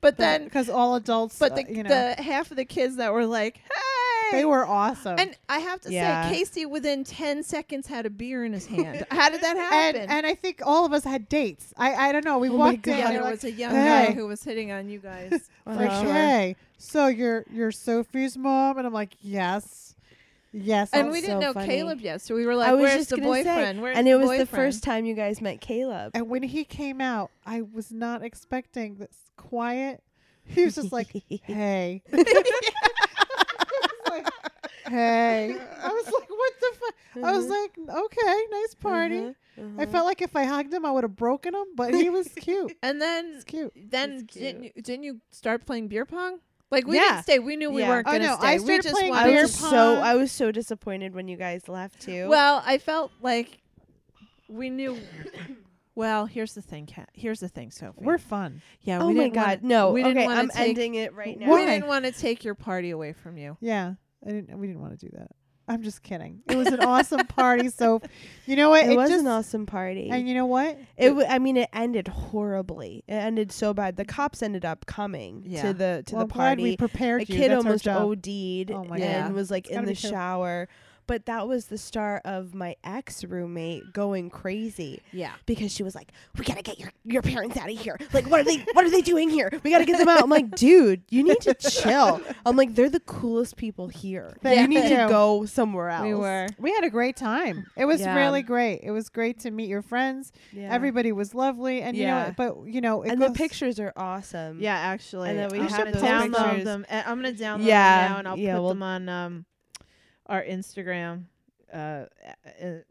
but 0.00 0.16
then, 0.16 0.44
because 0.44 0.70
all 0.70 0.94
adults, 0.94 1.38
but 1.38 1.52
uh, 1.52 1.56
the, 1.56 1.74
you 1.74 1.82
know, 1.82 1.90
the 1.90 2.22
half 2.22 2.50
of 2.50 2.56
the 2.56 2.64
kids 2.64 2.96
that 2.96 3.12
were 3.12 3.26
like, 3.26 3.58
Hey. 3.58 3.99
They 4.32 4.44
were 4.44 4.66
awesome. 4.66 5.18
And 5.18 5.36
I 5.48 5.58
have 5.60 5.80
to 5.82 5.92
Yeah. 5.92 6.28
say, 6.30 6.34
Casey 6.36 6.66
within 6.66 7.04
10 7.04 7.42
seconds 7.42 7.86
had 7.86 8.06
a 8.06 8.10
beer 8.10 8.44
in 8.44 8.52
his 8.52 8.66
hand. 8.66 9.06
How 9.10 9.28
did 9.30 9.40
that 9.42 9.56
happen? 9.70 10.08
and 10.08 10.26
I 10.26 10.34
think 10.34 10.60
all 10.64 10.84
of 10.86 10.92
us 10.92 11.04
had 11.04 11.28
dates. 11.28 11.72
I 11.76 12.08
I 12.08 12.12
don't 12.12 12.24
know. 12.24 12.38
We 12.38 12.48
Oh 12.48 12.54
walked 12.56 12.86
in. 12.86 12.96
yeah, 12.98 13.10
there 13.10 13.22
they're 13.22 13.30
was 13.30 13.44
like, 13.44 13.52
a 13.52 13.56
young 13.56 13.72
"Hey." 13.74 14.06
guy 14.06 14.12
who 14.12 14.26
was 14.26 14.42
hitting 14.42 14.72
on 14.72 14.88
you 14.88 14.98
guys. 14.98 15.48
For 15.64 15.74
like, 15.74 15.90
sure. 15.90 16.12
hey, 16.12 16.56
so 16.78 17.06
you're 17.06 17.44
you're 17.52 17.72
Sophie's 17.72 18.36
mom, 18.36 18.78
and 18.78 18.86
I'm 18.86 18.92
like, 18.92 19.14
yes, 19.20 19.94
yes. 20.52 20.90
And 20.92 21.10
we 21.10 21.20
didn't 21.20 21.36
so 21.40 21.46
know 21.48 21.52
funny. 21.52 21.66
Caleb 21.66 22.00
yet, 22.00 22.20
so 22.22 22.34
we 22.34 22.46
were 22.46 22.54
like, 22.56 22.68
I 22.68 22.72
was 22.74 22.82
"Where's 22.82 22.96
just 22.96 23.10
the 23.10 23.16
gonna 23.18 23.34
say, 23.34 23.44
boyfriend? 23.44 23.82
Where's 23.82 23.96
and 23.98 24.08
it 24.08 24.12
the 24.12 24.18
was 24.26 24.38
the 24.38 24.46
first 24.46 24.82
time 24.82 25.04
you 25.04 25.14
guys 25.14 25.40
met 25.40 25.60
Caleb. 25.60 26.12
And 26.14 26.28
when 26.28 26.42
he 26.42 26.64
came 26.64 27.00
out, 27.00 27.30
I 27.46 27.62
was 27.62 27.92
not 27.92 28.22
expecting 28.22 28.96
this 28.96 29.16
quiet. 29.36 30.02
He 30.44 30.64
was 30.64 30.74
just 30.74 30.90
like, 30.90 31.08
hey. 31.44 32.02
I 34.92 35.52
was 35.52 35.52
like, 35.52 35.58
hey. 35.58 35.58
I 35.82 35.88
was 35.88 36.04
like, 36.20 36.30
what 36.30 36.52
the 36.60 36.78
fuck? 36.80 37.24
I 37.24 37.32
was 37.36 37.46
like, 37.48 37.70
okay, 38.04 38.44
nice 38.50 38.74
party. 38.74 39.16
Mhm, 39.58 39.80
I 39.80 39.86
mhm. 39.86 39.92
felt 39.92 40.06
like 40.06 40.22
if 40.22 40.34
I 40.36 40.44
hugged 40.44 40.72
him, 40.72 40.84
I 40.86 40.90
would 40.90 41.04
have 41.04 41.16
broken 41.16 41.54
him, 41.54 41.66
but 41.76 41.94
he 41.94 42.08
was 42.10 42.28
cute. 42.36 42.76
And 42.82 43.00
then, 43.00 43.32
It's 43.36 43.44
cute. 43.44 43.72
then 43.76 44.18
That's 44.20 44.34
didn't 44.34 44.62
you, 44.64 44.70
didn't 44.82 45.02
you 45.04 45.20
start 45.30 45.66
playing 45.66 45.88
beer 45.88 46.04
pong? 46.06 46.38
Like 46.70 46.86
we 46.86 46.96
Yeah. 46.96 47.02
didn't 47.08 47.22
stay. 47.24 47.38
We 47.40 47.56
knew 47.56 47.70
we 47.70 47.82
Yeah. 47.82 47.88
weren't 47.88 48.06
Oh, 48.08 48.12
gonna 48.12 48.26
no, 48.26 48.36
stay. 48.38 48.46
I 48.46 48.52
we 48.54 48.58
started 48.60 48.82
just 48.84 48.94
playing 48.94 49.10
wanted 49.10 49.22
I 49.22 49.26
beer 49.32 49.36
to- 49.38 49.42
was 49.42 49.54
so. 49.54 49.94
I 50.00 50.14
was 50.14 50.30
so 50.32 50.52
disappointed 50.52 51.14
when 51.14 51.26
you 51.28 51.36
guys 51.36 51.68
left 51.68 52.00
too. 52.00 52.28
Well, 52.28 52.62
I 52.64 52.78
felt 52.78 53.10
like 53.20 53.58
we 54.48 54.70
knew. 54.70 54.98
Well, 55.96 56.24
here's 56.26 56.54
the 56.54 56.62
thing, 56.62 56.86
Kat. 56.86 57.10
Here's 57.12 57.40
the 57.40 57.48
thing, 57.48 57.72
Sophie. 57.72 57.98
We're 58.04 58.16
fun. 58.16 58.62
yeah. 58.80 59.02
oh 59.02 59.08
we 59.08 59.14
my 59.14 59.22
didn't 59.24 59.34
god, 59.34 59.62
wanna, 59.62 59.74
no. 59.74 59.90
we 59.90 60.02
didn't 60.02 60.18
okay, 60.18 60.26
wanna 60.28 60.40
I'm 60.40 60.48
take- 60.48 60.68
ending 60.68 60.94
it 60.94 61.12
right 61.14 61.38
now. 61.38 61.46
We 61.46 61.50
Why? 61.52 61.66
didn't 61.66 61.88
want 61.88 62.04
to 62.06 62.12
take 62.12 62.42
your 62.44 62.54
party 62.54 62.90
away 62.90 63.12
from 63.12 63.36
you. 63.36 63.58
Yeah. 63.60 63.94
I 64.26 64.30
didn't 64.30 64.58
we 64.58 64.66
didn't 64.66 64.82
want 64.82 64.98
to 64.98 65.06
do 65.06 65.10
that. 65.16 65.28
I'm 65.68 65.82
just 65.82 66.02
kidding. 66.02 66.42
It 66.48 66.56
was 66.56 66.66
an 66.68 66.80
awesome 66.80 67.24
party. 67.28 67.68
So, 67.68 68.00
you 68.46 68.56
know 68.56 68.70
what? 68.70 68.86
It, 68.86 68.96
was 68.96 69.08
just, 69.08 69.20
an 69.20 69.28
awesome 69.28 69.66
party. 69.66 70.08
And 70.10 70.28
you 70.28 70.34
know 70.34 70.46
what? 70.46 70.76
It, 70.96 71.10
w- 71.10 71.26
I 71.28 71.38
mean, 71.38 71.56
it 71.56 71.68
ended 71.72 72.08
horribly. 72.08 73.04
It 73.06 73.12
ended 73.12 73.52
so 73.52 73.72
bad. 73.72 73.96
The 73.96 74.04
cops 74.04 74.42
ended 74.42 74.64
up 74.64 74.86
coming 74.86 75.44
Yeah. 75.46 75.62
to 75.62 75.72
the 75.72 76.02
to 76.06 76.14
well, 76.16 76.26
the 76.26 76.32
I'm 76.32 76.36
glad 76.36 76.58
we 76.58 76.76
party. 76.76 76.76
prepared 76.76 77.22
A 77.22 77.26
you. 77.26 77.36
kid 77.38 77.50
That's 77.52 77.64
almost 77.64 77.84
job. 77.84 78.02
OD'd 78.02 78.72
Oh 78.72 78.84
my 78.84 78.98
God. 78.98 79.06
and 79.06 79.34
was 79.34 79.50
like 79.50 79.68
It's 79.68 79.76
in 79.76 79.84
the 79.84 79.94
shower. 79.94 80.66
careful. 80.66 80.74
Shower. 81.10 81.18
But 81.20 81.26
that 81.26 81.48
was 81.48 81.66
the 81.66 81.76
start 81.78 82.22
of 82.24 82.54
my 82.54 82.76
ex 82.84 83.24
roommate 83.24 83.92
going 83.92 84.30
crazy 84.30 85.00
Yeah. 85.12 85.32
because 85.44 85.72
she 85.72 85.82
was 85.82 85.94
like, 85.94 86.12
"We 86.38 86.44
gotta 86.44 86.62
get 86.62 86.78
your 86.78 86.90
your 87.04 87.22
parents 87.22 87.56
out 87.56 87.68
of 87.70 87.76
here. 87.78 87.96
Like, 88.12 88.30
what 88.30 88.40
are 88.40 88.44
they? 88.44 88.58
What 88.74 88.84
are 88.84 88.90
they 88.90 89.00
doing 89.00 89.28
here? 89.28 89.50
We 89.64 89.70
gotta 89.70 89.84
get 89.84 89.98
them 89.98 90.08
out." 90.08 90.22
I'm 90.22 90.30
like, 90.30 90.50
"Dude, 90.54 91.02
you 91.10 91.22
need 91.24 91.40
to 91.40 91.54
chill." 91.54 92.20
I'm 92.46 92.56
like, 92.56 92.74
"They're 92.74 92.88
the 92.90 93.00
coolest 93.00 93.56
people 93.56 93.88
here. 93.88 94.36
Thank 94.42 94.60
you 94.60 94.68
need 94.68 94.88
to 94.88 95.06
go 95.08 95.46
somewhere 95.46 95.88
else." 95.90 96.04
We 96.04 96.14
were. 96.14 96.46
We 96.58 96.72
had 96.72 96.84
a 96.84 96.90
great 96.90 97.16
time. 97.16 97.66
It 97.76 97.84
was 97.86 98.00
Yeah. 98.00 98.14
really 98.16 98.42
great. 98.42 98.80
It 98.82 98.90
was 98.92 99.08
great 99.08 99.40
to 99.40 99.50
meet 99.50 99.68
your 99.68 99.82
friends. 99.82 100.32
Yeah. 100.52 100.72
Everybody 100.72 101.10
was 101.12 101.34
lovely, 101.34 101.82
and 101.82 101.96
you 101.96 102.06
know, 102.06 102.32
but 102.36 102.56
you 102.66 102.80
know, 102.80 103.02
it 103.02 103.10
and 103.10 103.20
goes, 103.20 103.30
the 103.30 103.34
pictures 103.34 103.80
are 103.80 103.92
awesome. 103.96 104.60
Yeah, 104.60 104.76
actually. 104.76 105.30
And 105.30 105.38
then 105.38 105.48
we 105.50 105.58
I'm 105.60 105.68
have 105.68 105.92
gonna 105.92 105.92
download 106.06 106.44
pictures. 106.48 106.64
them. 106.64 106.86
I'm 106.90 107.20
gonna 107.20 107.32
download 107.32 107.64
Yeah, 107.66 108.02
them 108.02 108.12
now, 108.12 108.18
and 108.20 108.28
I'll 108.28 108.38
yeah, 108.38 108.54
put 108.54 108.60
we'll- 108.62 108.68
them 108.70 108.82
on 108.82 109.08
um 109.08 109.44
our 110.30 110.42
Instagram 110.42 111.24
uh, 111.72 111.76
uh 111.76 112.04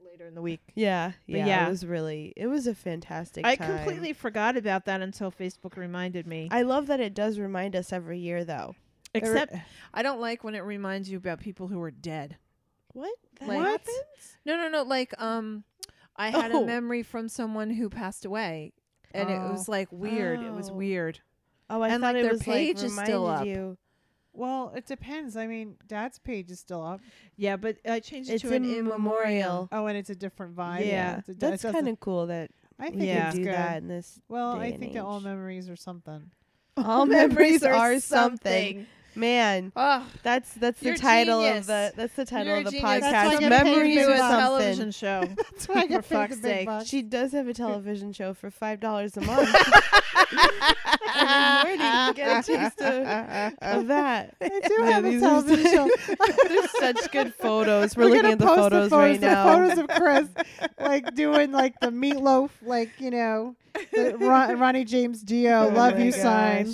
later 0.05 0.27
in 0.27 0.35
the 0.35 0.41
week. 0.41 0.61
Yeah, 0.75 1.13
yeah, 1.25 1.45
yeah. 1.45 1.65
It 1.67 1.69
was 1.69 1.85
really, 1.85 2.33
it 2.37 2.47
was 2.47 2.67
a 2.67 2.75
fantastic. 2.75 3.45
I 3.45 3.55
time. 3.55 3.77
completely 3.77 4.13
forgot 4.13 4.55
about 4.57 4.85
that 4.85 5.01
until 5.01 5.31
Facebook 5.31 5.75
reminded 5.75 6.27
me. 6.27 6.49
I 6.51 6.61
love 6.61 6.87
that 6.87 6.99
it 6.99 7.13
does 7.13 7.39
remind 7.39 7.75
us 7.75 7.91
every 7.91 8.19
year, 8.19 8.43
though. 8.43 8.75
Except 9.13 9.53
I 9.93 10.03
don't 10.03 10.21
like 10.21 10.43
when 10.43 10.53
it 10.53 10.59
reminds 10.59 11.09
you 11.09 11.17
about 11.17 11.39
people 11.39 11.67
who 11.67 11.81
are 11.81 11.91
dead. 11.91 12.37
What? 12.93 13.15
That 13.39 13.49
Like- 13.49 13.59
happens? 13.59 14.37
No, 14.45 14.55
no, 14.57 14.69
no. 14.69 14.83
Like 14.83 15.19
um, 15.21 15.63
I 16.15 16.29
had 16.29 16.51
Oh. 16.51 16.63
a 16.63 16.65
memory 16.65 17.03
from 17.03 17.27
someone 17.29 17.71
who 17.71 17.89
passed 17.89 18.25
away, 18.25 18.73
and 19.11 19.29
it 19.29 19.39
Oh. 19.39 19.51
was 19.51 19.67
like 19.67 19.87
weird. 19.91 20.41
It 20.41 20.53
was 20.53 20.69
Oh. 20.69 20.73
weird. 20.73 21.19
Oh, 21.69 21.81
I 21.81 21.89
And, 21.89 22.01
thought 22.01 22.15
like, 22.15 22.21
it 22.21 22.23
their 22.23 22.31
was 22.33 22.43
page 22.43 22.77
like 22.77 22.85
is 22.85 22.93
still 22.97 23.21
reminded 23.27 23.41
up. 23.41 23.45
you. 23.47 23.77
Well, 24.39 24.71
it 24.75 24.85
depends. 24.85 25.35
I 25.37 25.45
mean, 25.47 25.75
Dad's 25.87 26.17
page 26.17 26.49
is 26.49 26.59
still 26.59 26.81
up. 26.83 27.01
Yeah, 27.35 27.57
but 27.57 27.77
I 27.87 27.99
changed 27.99 28.29
it 28.29 28.33
It's 28.35 28.41
to 28.43 28.49
an 28.55 28.63
in 28.63 28.69
in 28.69 28.85
memorial. 28.85 28.97
memorial. 28.97 29.69
Oh, 29.71 29.85
and 29.87 29.97
it's 29.97 30.09
a 30.09 30.15
different 30.15 30.55
vibe. 30.55 30.85
Yeah, 30.85 31.17
it's 31.19 31.29
a, 31.29 31.33
that's 31.35 31.61
kind 31.63 31.87
of 31.87 31.99
cool 31.99 32.27
that 32.27 32.49
I 32.79 32.85
think 32.89 33.01
we 33.01 33.07
Yeah. 33.07 33.27
it's 33.27 33.35
do 33.35 33.43
good. 33.43 33.53
that 33.53 33.81
in 33.81 33.87
this. 33.87 34.19
Well, 34.29 34.55
day 34.55 34.61
I 34.61 34.65
and 34.67 34.79
think 34.79 34.93
that 34.93 35.03
all 35.03 35.19
memories 35.19 35.69
are 35.69 35.75
something. 35.75 36.31
All 36.77 37.05
memories 37.19 37.61
are 37.63 37.99
something. 37.99 38.87
Man, 39.15 39.71
Oh, 39.75 40.05
that's 40.23 40.53
that's 40.53 40.79
the 40.79 40.95
title 40.95 41.41
genius. 41.41 41.61
of 41.61 41.65
the 41.67 41.93
that's 41.95 42.13
the 42.13 42.25
title 42.25 42.47
You're 42.47 42.57
of 42.59 42.65
the 42.65 42.71
genius. 42.71 43.01
That's 43.01 43.13
why 43.13 43.35
I 43.35 43.39
podcast. 43.39 43.49
Memories 43.49 43.95
big 43.95 44.05
do 44.05 44.11
are 44.11 44.13
a 44.13 44.17
television 44.17 44.91
show. 44.91 45.21
That's 45.35 45.67
why 45.67 45.75
I 45.75 45.81
For 45.81 45.87
get 45.87 46.09
paid 46.09 46.15
fuck's 46.29 46.41
sake. 46.41 46.69
She 46.85 47.01
does 47.01 47.31
have 47.33 47.47
a 47.47 47.53
television 47.53 48.13
show 48.13 48.33
for 48.33 48.49
five 48.51 48.79
dollars 48.79 49.17
a 49.17 49.21
month. 49.21 49.49
Every 51.15 51.77
morning 51.77 52.13
get 52.15 52.43
a 52.43 52.47
taste 52.47 52.81
of, 52.81 53.05
of 53.61 53.87
that. 53.87 54.35
I 54.41 54.61
do 54.67 54.83
have 54.83 55.05
a 55.05 55.19
television 55.19 55.71
show. 55.71 55.89
There's 56.47 56.71
such 56.79 57.11
good 57.11 57.33
photos. 57.35 57.95
We're, 57.97 58.05
We're 58.05 58.09
looking 58.11 58.31
at 58.31 58.39
the 58.39 58.45
photos, 58.45 58.89
the 58.89 58.89
photos, 58.89 58.91
right 58.91 59.21
now. 59.21 59.43
Photos 59.53 59.77
of 59.79 59.87
Chris, 59.89 60.27
like 60.79 61.15
doing 61.15 61.51
like 61.51 61.79
the 61.79 61.87
meatloaf, 61.89 62.51
like 62.61 62.91
you 62.99 63.11
know, 63.11 63.55
Ron, 64.17 64.59
Ronnie 64.59 64.85
James 64.85 65.21
Dio, 65.23 65.67
Oh 65.67 65.73
love 65.73 65.99
you 65.99 66.11
sign. 66.11 66.73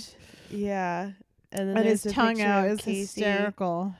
Yeah, 0.50 1.12
and 1.55 1.69
then 1.69 1.77
and 1.77 1.85
his 1.85 2.03
tongue 2.03 2.41
out 2.41 2.67
is 2.67 2.81
Casey. 2.81 3.21
hysterical. 3.21 3.95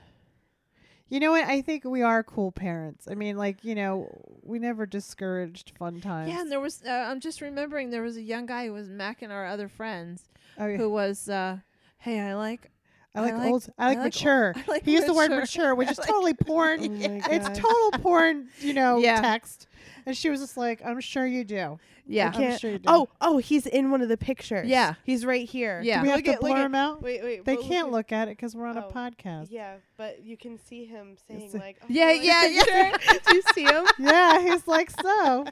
You 1.08 1.20
know 1.20 1.30
what? 1.30 1.44
I 1.44 1.62
think 1.62 1.84
we 1.84 2.02
are 2.02 2.24
cool 2.24 2.50
parents. 2.50 3.06
I 3.08 3.14
mean, 3.14 3.36
like 3.36 3.64
you 3.64 3.74
know, 3.74 4.10
we 4.42 4.58
never 4.58 4.86
discouraged 4.86 5.72
fun 5.78 6.00
times. 6.00 6.30
Yeah, 6.30 6.40
and 6.40 6.50
there 6.50 6.60
was. 6.60 6.82
Uh, 6.86 6.90
I'm 6.90 7.20
just 7.20 7.40
remembering 7.40 7.90
there 7.90 8.02
was 8.02 8.16
a 8.16 8.22
young 8.22 8.46
guy 8.46 8.66
who 8.66 8.72
was 8.72 8.88
macking 8.88 9.30
our 9.30 9.46
other 9.46 9.68
friends, 9.68 10.28
oh, 10.58 10.66
yeah. 10.66 10.76
who 10.76 10.90
was, 10.90 11.28
uh, 11.28 11.58
"Hey, 11.98 12.20
I 12.20 12.34
like, 12.34 12.70
I 13.16 13.20
like 13.20 13.34
I 13.34 13.36
like- 13.38 13.50
old. 13.52 13.68
I 13.78 13.88
like 13.88 13.96
I 13.98 14.00
like 14.02 14.04
mature. 14.14 14.52
I 14.56 14.64
like 14.70 14.84
he 14.84 14.92
used 14.92 15.06
the 15.06 15.14
word 15.14 15.30
mature. 15.30 15.40
mature, 15.40 15.74
which 15.74 15.88
I 15.88 15.92
is 15.92 15.98
like- 15.98 16.08
totally 16.08 16.34
Oh 16.40 16.44
porn. 16.44 16.80
my 16.98 17.20
it's 17.30 17.58
total 17.58 17.98
porn, 18.00 18.48
you 18.60 18.74
know, 18.74 18.98
Yeah. 18.98 19.20
text. 19.20 19.66
And 20.04 20.16
she 20.16 20.30
was 20.30 20.38
just 20.40 20.56
like, 20.56 20.80
"I'm 20.84 21.00
sure 21.00 21.26
you 21.26 21.42
do. 21.42 21.80
yeah, 22.06 22.30
I'm 22.32 22.56
sure 22.58 22.70
you 22.70 22.78
do." 22.78 22.84
Oh, 22.86 23.08
oh, 23.20 23.38
he's 23.38 23.66
in 23.66 23.90
one 23.90 24.02
of 24.02 24.08
the 24.08 24.16
pictures. 24.16 24.68
Yeah. 24.68 24.94
he's 25.02 25.24
right 25.26 25.48
here. 25.48 25.80
Yeah. 25.82 25.96
do 25.98 26.02
we 26.04 26.08
have 26.10 26.18
Look 26.18 26.24
to 26.26 26.30
at- 26.34 26.42
look 26.42 26.50
blur 26.52 26.60
at- 26.60 26.66
him 26.66 26.74
out? 26.76 27.02
Wait, 27.02 27.24
wait. 27.24 27.44
They 27.44 27.56
but 27.56 27.64
can't 27.64 27.88
at- 27.88 27.92
look 27.92 28.12
at 28.12 28.28
it 28.28 28.36
because 28.36 28.54
we're 28.54 28.66
on 28.66 28.76
a 28.76 28.86
Oh, 28.86 28.90
podcast. 28.92 29.48
Yeah, 29.50 29.74
but 29.96 30.22
you 30.24 30.36
can 30.36 30.58
see 30.60 30.84
him 30.84 31.16
saying 31.26 31.40
It's 31.42 31.54
a- 31.54 31.58
like, 31.58 31.78
oh, 31.82 31.86
Yeah, 31.88 32.12
yeah, 32.12 32.46
yeah. 32.46 32.90
picture. 32.96 33.18
Do 33.28 33.34
you 33.36 33.42
see 33.52 33.64
him? 33.64 33.84
yeah, 33.98 34.40
he's 34.42 34.68
like 34.68 34.90
so 35.02 35.44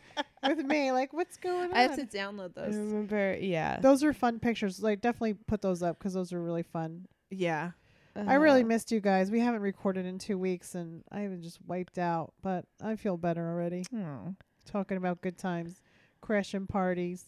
with 0.46 0.58
me. 0.64 0.92
Like, 0.92 1.12
what's 1.12 1.36
going 1.36 1.70
on? 1.72 1.76
I 1.76 1.80
have 1.82 1.96
to 1.96 2.06
download 2.06 2.54
those. 2.54 2.64
I 2.64 2.66
those. 2.68 2.76
remember. 2.76 3.36
Yeah, 3.40 3.80
those 3.80 4.04
are 4.04 4.12
fun 4.12 4.38
pictures. 4.38 4.80
Like, 4.80 5.00
definitely 5.00 5.34
put 5.34 5.62
those 5.62 5.82
up 5.82 5.98
because 5.98 6.14
those 6.14 6.32
are 6.32 6.40
really 6.40 6.62
fun. 6.62 7.08
Yeah, 7.30 7.72
I 8.16 8.34
really 8.34 8.60
Uh-huh. 8.60 8.68
missed 8.68 8.92
you 8.92 9.00
guys. 9.00 9.30
We 9.30 9.40
haven't 9.40 9.62
recorded 9.62 10.06
in 10.06 10.18
two 10.18 10.38
weeks, 10.38 10.74
and 10.74 11.02
I 11.10 11.24
even 11.24 11.42
just 11.42 11.58
wiped 11.66 11.98
out. 11.98 12.32
But 12.42 12.64
I 12.82 12.96
feel 12.96 13.16
better 13.16 13.46
already. 13.48 13.84
oh. 13.94 14.34
Talking 14.66 14.96
about 14.96 15.20
good 15.20 15.37
times, 15.37 15.80
crashing 16.20 16.66
parties, 16.66 17.24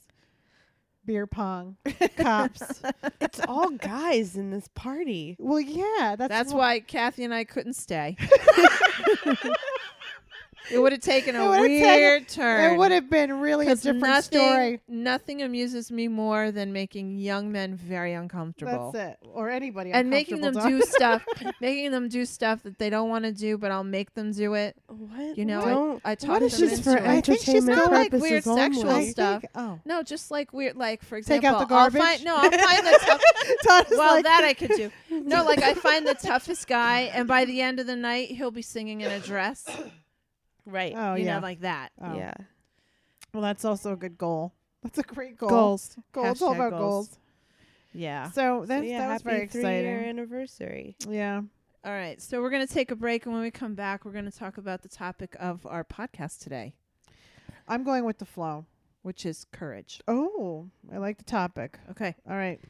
beer 1.05 1.27
pong, 1.27 1.77
cops. 2.17 2.81
It's 3.21 3.41
all 3.47 3.71
guys 3.71 4.37
in 4.37 4.51
this 4.51 4.69
party. 4.75 5.37
Well, 5.39 5.61
yeah, 5.61 6.17
that's 6.17 6.29
that's 6.31 6.53
why 6.55 6.81
Kathy 6.81 7.25
and 7.25 7.35
I 7.35 7.45
couldn't 7.45 7.75
stay. 7.75 8.17
it 10.71 10.79
would 10.79 10.93
have 10.93 11.01
taken 11.01 11.37
a 11.37 11.49
would've 11.49 11.67
taken- 11.67 11.87
weird 11.87 12.29
turn. 12.29 12.73
It 12.75 12.77
would 12.79 12.91
have 12.93 13.09
been 13.11 13.41
really 13.41 13.67
a 13.67 13.71
'Cause 13.71 13.83
different 13.83 14.03
nothing, 14.03 14.39
story. 14.41 14.81
Nothing 14.89 15.43
amuses 15.43 15.91
me 15.91 16.09
more 16.09 16.51
than 16.51 16.73
making 16.73 17.19
young 17.19 17.53
men 17.53 17.75
very 17.77 18.13
uncomfortable. 18.13 18.93
That's 18.93 19.13
it, 19.23 19.29
or 19.33 19.51
anybody, 19.51 19.93
And 19.93 20.11
making 20.11 20.41
them 20.41 20.57
uncomfortable, 20.57 20.79
do 20.81 20.87
stuff, 20.87 21.25
making 21.61 21.91
them 21.93 22.09
do 22.09 22.25
stuff 22.25 22.63
that 22.65 22.79
they 22.79 22.91
don't 22.91 23.09
want 23.09 23.25
to 23.25 23.33
do, 23.33 23.59
but 23.59 23.71
I'll 23.71 23.85
make 23.85 24.15
them 24.15 24.33
do 24.33 24.55
it. 24.55 24.77
What? 24.89 25.37
You 25.39 25.45
know, 25.45 25.61
Don't. 25.63 26.01
I, 26.05 26.13
I 26.13 26.15
talk 26.15 26.29
what 26.31 26.43
is 26.43 26.59
them 26.59 26.69
this 26.69 26.79
into 26.79 26.91
for 26.91 26.97
it. 26.97 27.03
I 27.05 27.21
think 27.21 27.39
she's 27.41 27.49
entertainment 27.49 27.79
not 27.79 27.93
like 27.93 28.11
purposes 28.11 28.31
weird 28.31 28.45
sexual 28.45 28.91
only? 28.91 29.09
Stuff. 29.11 29.41
think- 29.43 29.53
oh, 29.55 29.81
No, 29.85 30.03
just 30.03 30.31
like 30.31 30.53
weird, 30.53 30.77
like 30.77 31.03
for 31.05 31.17
example, 31.17 31.43
Take 31.43 31.45
example, 31.45 31.63
out 31.63 31.69
the 31.69 31.75
I'll 31.75 31.91
garbage? 31.91 32.03
find 32.03 32.25
no, 32.25 32.37
I'll 32.37 32.51
find 32.51 32.87
the 32.87 33.57
tough. 33.65 33.91
Well, 33.91 34.15
like- 34.15 34.25
that 34.25 34.45
I 34.45 34.55
could 34.55 34.71
do. 34.77 34.91
No, 35.27 35.45
like 35.45 35.63
I 35.63 35.75
find 35.75 36.07
the 36.07 36.15
toughest 36.15 36.69
guy, 36.69 37.11
and 37.15 37.27
by 37.27 37.45
the 37.47 37.61
end 37.63 37.81
of 37.81 37.87
the 37.87 37.97
night, 37.97 38.29
he'll 38.31 38.51
be 38.51 38.63
singing 38.63 39.01
in 39.01 39.11
a 39.11 39.19
dress. 39.19 39.65
Right. 40.67 40.93
Oh 40.97 41.15
you 41.15 41.25
yeah. 41.25 41.37
know, 41.37 41.43
like 41.43 41.61
that. 41.61 41.93
Oh. 42.03 42.17
Yeah. 42.17 42.35
Well, 43.33 43.43
that's 43.43 43.65
also 43.65 43.93
a 43.93 43.97
good 43.97 44.19
goal. 44.19 44.53
That's 44.83 44.99
a 44.99 45.03
great 45.03 45.39
goal. 45.39 45.49
Goals. 45.49 45.97
Goals. 46.13 46.29
It's 46.33 46.43
all 46.43 46.55
about 46.55 46.71
goals. 46.71 47.09
goals. 47.09 47.19
Yeah. 47.93 48.31
So 48.33 48.65
that's, 48.67 48.83
so 48.83 48.91
yeah, 48.91 48.99
that 48.99 49.13
was 49.13 49.23
happy 49.23 49.37
very 49.37 49.47
three-year 49.49 50.05
anniversary. 50.05 50.97
Yeah. 51.09 51.43
All 51.85 51.93
right. 51.93 52.21
So 52.21 52.43
we're 52.43 52.51
gonna 52.51 52.67
take 52.67 52.91
a 52.91 52.97
break, 52.97 53.25
and 53.25 53.33
when 53.35 53.43
we 53.43 53.51
come 53.51 53.75
back, 53.75 54.05
we're 54.05 54.13
gonna 54.13 54.31
talk 54.31 54.59
about 54.59 54.83
the 54.83 54.89
topic 54.89 55.37
of 55.39 55.65
our 55.67 55.85
podcast 55.85 56.41
today, 56.41 56.75
I'm 57.69 57.85
going 57.85 58.05
with 58.05 58.19
the 58.19 58.27
flow. 58.27 58.67
which 59.07 59.25
is 59.25 59.47
courage. 59.53 60.01
Oh, 60.09 60.67
I 60.93 60.99
like 60.99 61.17
the 61.17 61.23
topic. 61.23 61.79
Okay. 61.93 62.17
All 62.29 62.35
right. 62.37 62.61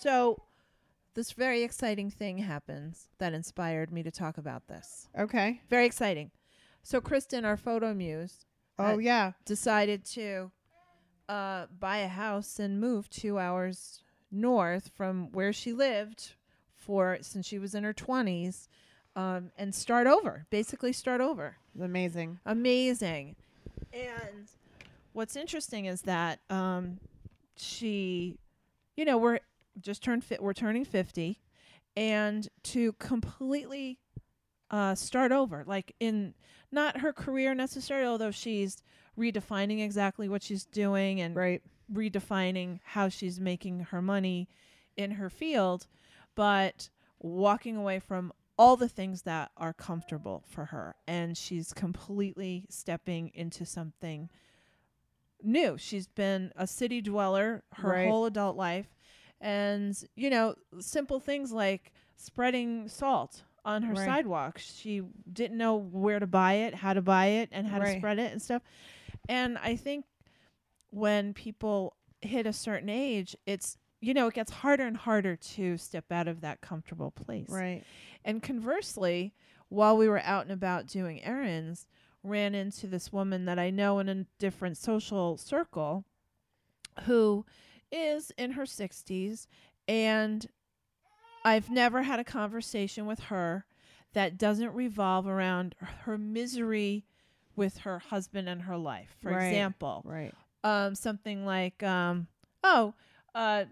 So 0.00 0.42
this 1.14 1.32
very 1.32 1.62
exciting 1.62 2.10
thing 2.10 2.38
happens 2.38 3.08
that 3.18 3.32
inspired 3.32 3.92
me 3.92 4.02
to 4.02 4.10
talk 4.10 4.38
about 4.38 4.66
this. 4.68 5.08
Okay. 5.18 5.60
Very 5.68 5.86
exciting. 5.86 6.30
So 6.82 7.00
Kristen, 7.00 7.44
our 7.44 7.56
photo 7.56 7.92
muse, 7.94 8.46
Oh 8.78 8.98
yeah. 8.98 9.32
decided 9.44 10.04
to 10.06 10.50
uh, 11.28 11.66
buy 11.78 11.98
a 11.98 12.08
house 12.08 12.58
and 12.58 12.80
move 12.80 13.10
two 13.10 13.38
hours 13.38 14.02
north 14.32 14.90
from 14.94 15.30
where 15.32 15.52
she 15.52 15.72
lived 15.72 16.32
for 16.74 17.18
since 17.20 17.46
she 17.46 17.58
was 17.58 17.74
in 17.74 17.84
her 17.84 17.92
twenties, 17.92 18.68
um, 19.14 19.50
and 19.58 19.74
start 19.74 20.06
over. 20.06 20.46
Basically, 20.50 20.92
start 20.92 21.20
over. 21.20 21.56
Amazing. 21.80 22.38
Amazing. 22.46 23.36
And 23.92 24.48
what's 25.12 25.36
interesting 25.36 25.84
is 25.84 26.02
that 26.02 26.38
um, 26.48 26.98
she, 27.56 28.38
you 28.96 29.04
know, 29.04 29.18
we're 29.18 29.40
just 29.82 30.02
turned 30.02 30.24
fit. 30.24 30.42
We're 30.42 30.52
turning 30.52 30.84
fifty, 30.84 31.40
and 31.96 32.48
to 32.64 32.92
completely 32.94 33.98
uh, 34.70 34.94
start 34.94 35.32
over, 35.32 35.64
like 35.66 35.94
in 36.00 36.34
not 36.70 36.98
her 36.98 37.12
career 37.12 37.54
necessarily, 37.54 38.06
although 38.06 38.30
she's 38.30 38.82
redefining 39.18 39.82
exactly 39.82 40.28
what 40.28 40.42
she's 40.42 40.64
doing 40.64 41.20
and 41.20 41.34
Right. 41.34 41.62
redefining 41.92 42.78
how 42.84 43.08
she's 43.08 43.40
making 43.40 43.80
her 43.90 44.00
money 44.00 44.48
in 44.96 45.12
her 45.12 45.28
field, 45.28 45.88
but 46.36 46.88
walking 47.18 47.76
away 47.76 47.98
from 47.98 48.32
all 48.56 48.76
the 48.76 48.88
things 48.88 49.22
that 49.22 49.50
are 49.56 49.72
comfortable 49.72 50.44
for 50.46 50.66
her. 50.66 50.94
And 51.08 51.36
she's 51.36 51.72
completely 51.72 52.66
stepping 52.70 53.32
into 53.34 53.66
something 53.66 54.28
new. 55.42 55.76
She's 55.78 56.06
been 56.06 56.52
a 56.54 56.66
city 56.66 57.00
dweller 57.00 57.64
her 57.74 57.88
Right. 57.90 58.06
whole 58.06 58.26
adult 58.26 58.56
life. 58.56 58.94
And, 59.40 59.96
you 60.16 60.30
know, 60.30 60.54
simple 60.80 61.18
things 61.20 61.50
like 61.52 61.92
spreading 62.16 62.88
salt 62.88 63.42
on 63.64 63.82
her 63.82 63.94
Right. 63.94 64.04
sidewalk. 64.04 64.58
She 64.58 65.02
didn't 65.32 65.56
know 65.58 65.76
where 65.76 66.18
to 66.18 66.26
buy 66.26 66.54
it, 66.54 66.74
how 66.74 66.92
to 66.92 67.02
buy 67.02 67.26
it, 67.26 67.48
and 67.52 67.66
how 67.66 67.78
to 67.78 67.90
spread 67.98 68.18
it 68.18 68.32
and 68.32 68.40
stuff. 68.42 68.62
And 69.28 69.58
I 69.58 69.76
think 69.76 70.04
when 70.90 71.32
people 71.34 71.96
hit 72.20 72.46
a 72.46 72.52
certain 72.52 72.88
age, 72.88 73.36
it's 73.46 73.78
you 74.02 74.14
know, 74.14 74.28
it 74.28 74.34
gets 74.34 74.50
harder 74.50 74.86
and 74.86 74.96
harder 74.96 75.36
to 75.36 75.76
step 75.76 76.10
out 76.10 76.26
of 76.26 76.40
that 76.40 76.62
comfortable 76.62 77.10
place. 77.10 77.50
Right. 77.50 77.82
And 78.24 78.42
conversely, 78.42 79.34
while 79.68 79.94
we 79.96 80.08
were 80.08 80.20
out 80.20 80.44
and 80.44 80.52
about 80.52 80.86
doing 80.86 81.22
errands, 81.22 81.86
ran 82.22 82.54
into 82.54 82.86
this 82.86 83.12
woman 83.12 83.44
that 83.44 83.58
I 83.58 83.68
know 83.68 83.98
in 83.98 84.08
a 84.08 84.24
different 84.38 84.78
social 84.78 85.36
circle 85.36 86.06
who 87.02 87.44
is 87.92 88.30
in 88.38 88.52
her 88.52 88.64
60s 88.64 89.46
and 89.88 90.46
I've 91.44 91.70
never 91.70 92.02
had 92.02 92.20
a 92.20 92.24
conversation 92.24 93.06
with 93.06 93.20
her 93.24 93.64
that 94.12 94.36
doesn't 94.36 94.74
revolve 94.74 95.26
around 95.26 95.74
her 96.02 96.18
misery 96.18 97.04
with 97.56 97.78
her 97.78 97.98
husband 97.98 98.48
and 98.48 98.62
her 98.62 98.76
life. 98.76 99.16
For 99.20 99.30
Right. 99.30 99.44
example, 99.46 100.02
Right. 100.04 100.34
um, 100.64 100.94
something 100.94 101.46
like, 101.46 101.82
um, 101.82 102.26
"Oh, 102.62 102.94
uh, 103.34 103.64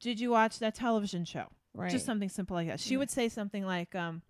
did 0.00 0.20
you 0.20 0.30
watch 0.30 0.58
that 0.58 0.74
television 0.74 1.24
show?" 1.24 1.48
Right. 1.72 1.90
Just 1.90 2.04
something 2.04 2.28
simple 2.28 2.54
like 2.56 2.68
that. 2.68 2.80
She 2.80 2.94
Yeah. 2.94 2.98
would 2.98 3.10
say 3.10 3.28
something 3.28 3.64
like, 3.64 3.94
um, 3.94 4.22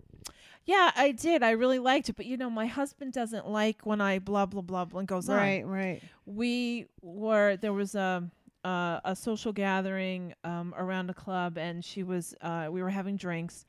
"Yeah, 0.64 0.92
I 0.94 1.10
did. 1.12 1.42
I 1.42 1.50
really 1.50 1.78
liked 1.78 2.08
it, 2.08 2.16
but 2.16 2.26
you 2.26 2.36
know, 2.36 2.50
my 2.50 2.66
husband 2.66 3.12
doesn't 3.12 3.48
like 3.48 3.84
when 3.84 4.00
I 4.00 4.18
blah 4.18 4.46
blah 4.46 4.62
blah 4.62 4.84
blah." 4.84 5.00
And 5.00 5.08
goes 5.08 5.28
on. 5.28 5.36
Right. 5.36 5.66
Right. 5.66 6.02
We 6.26 6.86
were 7.02 7.56
there 7.56 7.72
was 7.72 7.94
a 7.94 8.30
uh, 8.64 9.00
a 9.04 9.14
social 9.14 9.52
gathering 9.52 10.34
um, 10.44 10.74
around 10.76 11.10
a 11.10 11.14
club, 11.14 11.58
and 11.58 11.84
she 11.84 12.02
was 12.02 12.34
uh, 12.40 12.68
we 12.70 12.82
were 12.82 12.90
having 12.90 13.16
drinks, 13.16 13.64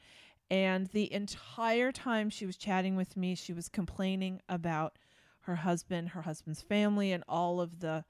and 0.49 0.87
the 0.87 1.11
entire 1.11 1.91
time 1.91 2.29
she 2.29 2.45
was 2.45 2.57
chatting 2.57 2.95
with 2.95 3.17
me, 3.17 3.35
she 3.35 3.53
was 3.53 3.69
complaining 3.69 4.41
about 4.47 4.97
her 5.41 5.55
husband, 5.55 6.09
her 6.09 6.21
husband's 6.23 6.61
family, 6.61 7.11
and 7.11 7.23
all 7.27 7.61
of 7.61 7.79
the 7.79 8.03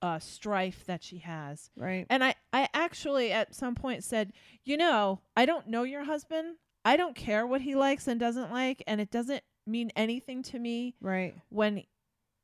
uh, 0.00 0.18
strife 0.18 0.84
that 0.86 1.02
she 1.02 1.18
has. 1.18 1.70
Right. 1.76 2.06
And 2.10 2.24
I, 2.24 2.34
I 2.52 2.68
actually 2.74 3.30
at 3.32 3.54
some 3.54 3.74
point 3.74 4.02
said, 4.02 4.32
you 4.64 4.76
know, 4.76 5.20
I 5.36 5.46
don't 5.46 5.68
know 5.68 5.84
your 5.84 6.04
husband. 6.04 6.56
I 6.84 6.96
don't 6.96 7.14
care 7.14 7.46
what 7.46 7.60
he 7.60 7.76
likes 7.76 8.08
and 8.08 8.18
doesn't 8.18 8.50
like, 8.50 8.82
and 8.88 9.00
it 9.00 9.10
doesn't 9.10 9.44
mean 9.64 9.92
anything 9.94 10.42
to 10.42 10.58
me 10.58 10.96
Right. 11.00 11.36
when 11.48 11.84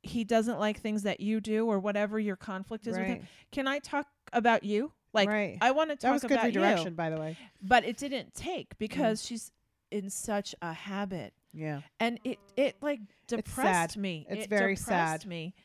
he 0.03 0.23
doesn't 0.23 0.59
like 0.59 0.79
things 0.79 1.03
that 1.03 1.19
you 1.19 1.41
do 1.41 1.65
or 1.67 1.79
whatever 1.79 2.19
your 2.19 2.35
conflict 2.35 2.87
is 2.87 2.97
with 2.97 3.07
him. 3.07 3.27
Can 3.51 3.67
I 3.67 3.79
talk 3.79 4.07
about 4.31 4.63
you? 4.63 4.91
Like 5.13 5.27
right. 5.29 5.57
I 5.61 5.71
want 5.71 5.89
to 5.89 5.95
talk 5.95 6.01
that 6.01 6.13
was 6.13 6.21
good 6.23 6.31
about 6.33 6.45
redirection, 6.45 6.87
you, 6.89 6.91
by 6.91 7.09
the 7.09 7.17
way. 7.17 7.37
but 7.61 7.83
it 7.83 7.97
didn't 7.97 8.33
take 8.33 8.77
because 8.77 9.25
she's 9.25 9.51
in 9.91 10.09
such 10.09 10.53
a 10.61 10.71
habit, 10.71 11.33
Yeah. 11.51 11.81
and 11.99 12.19
it 12.23 12.37
it 12.55 12.75
like 12.81 12.99
depressed 13.27 13.93
sad. 13.93 14.01
me. 14.01 14.27
It's 14.29 14.45
it 14.45 14.49
very 14.49 14.75
depressed 14.75 15.21
sad. 15.21 15.25
Me. 15.25 15.55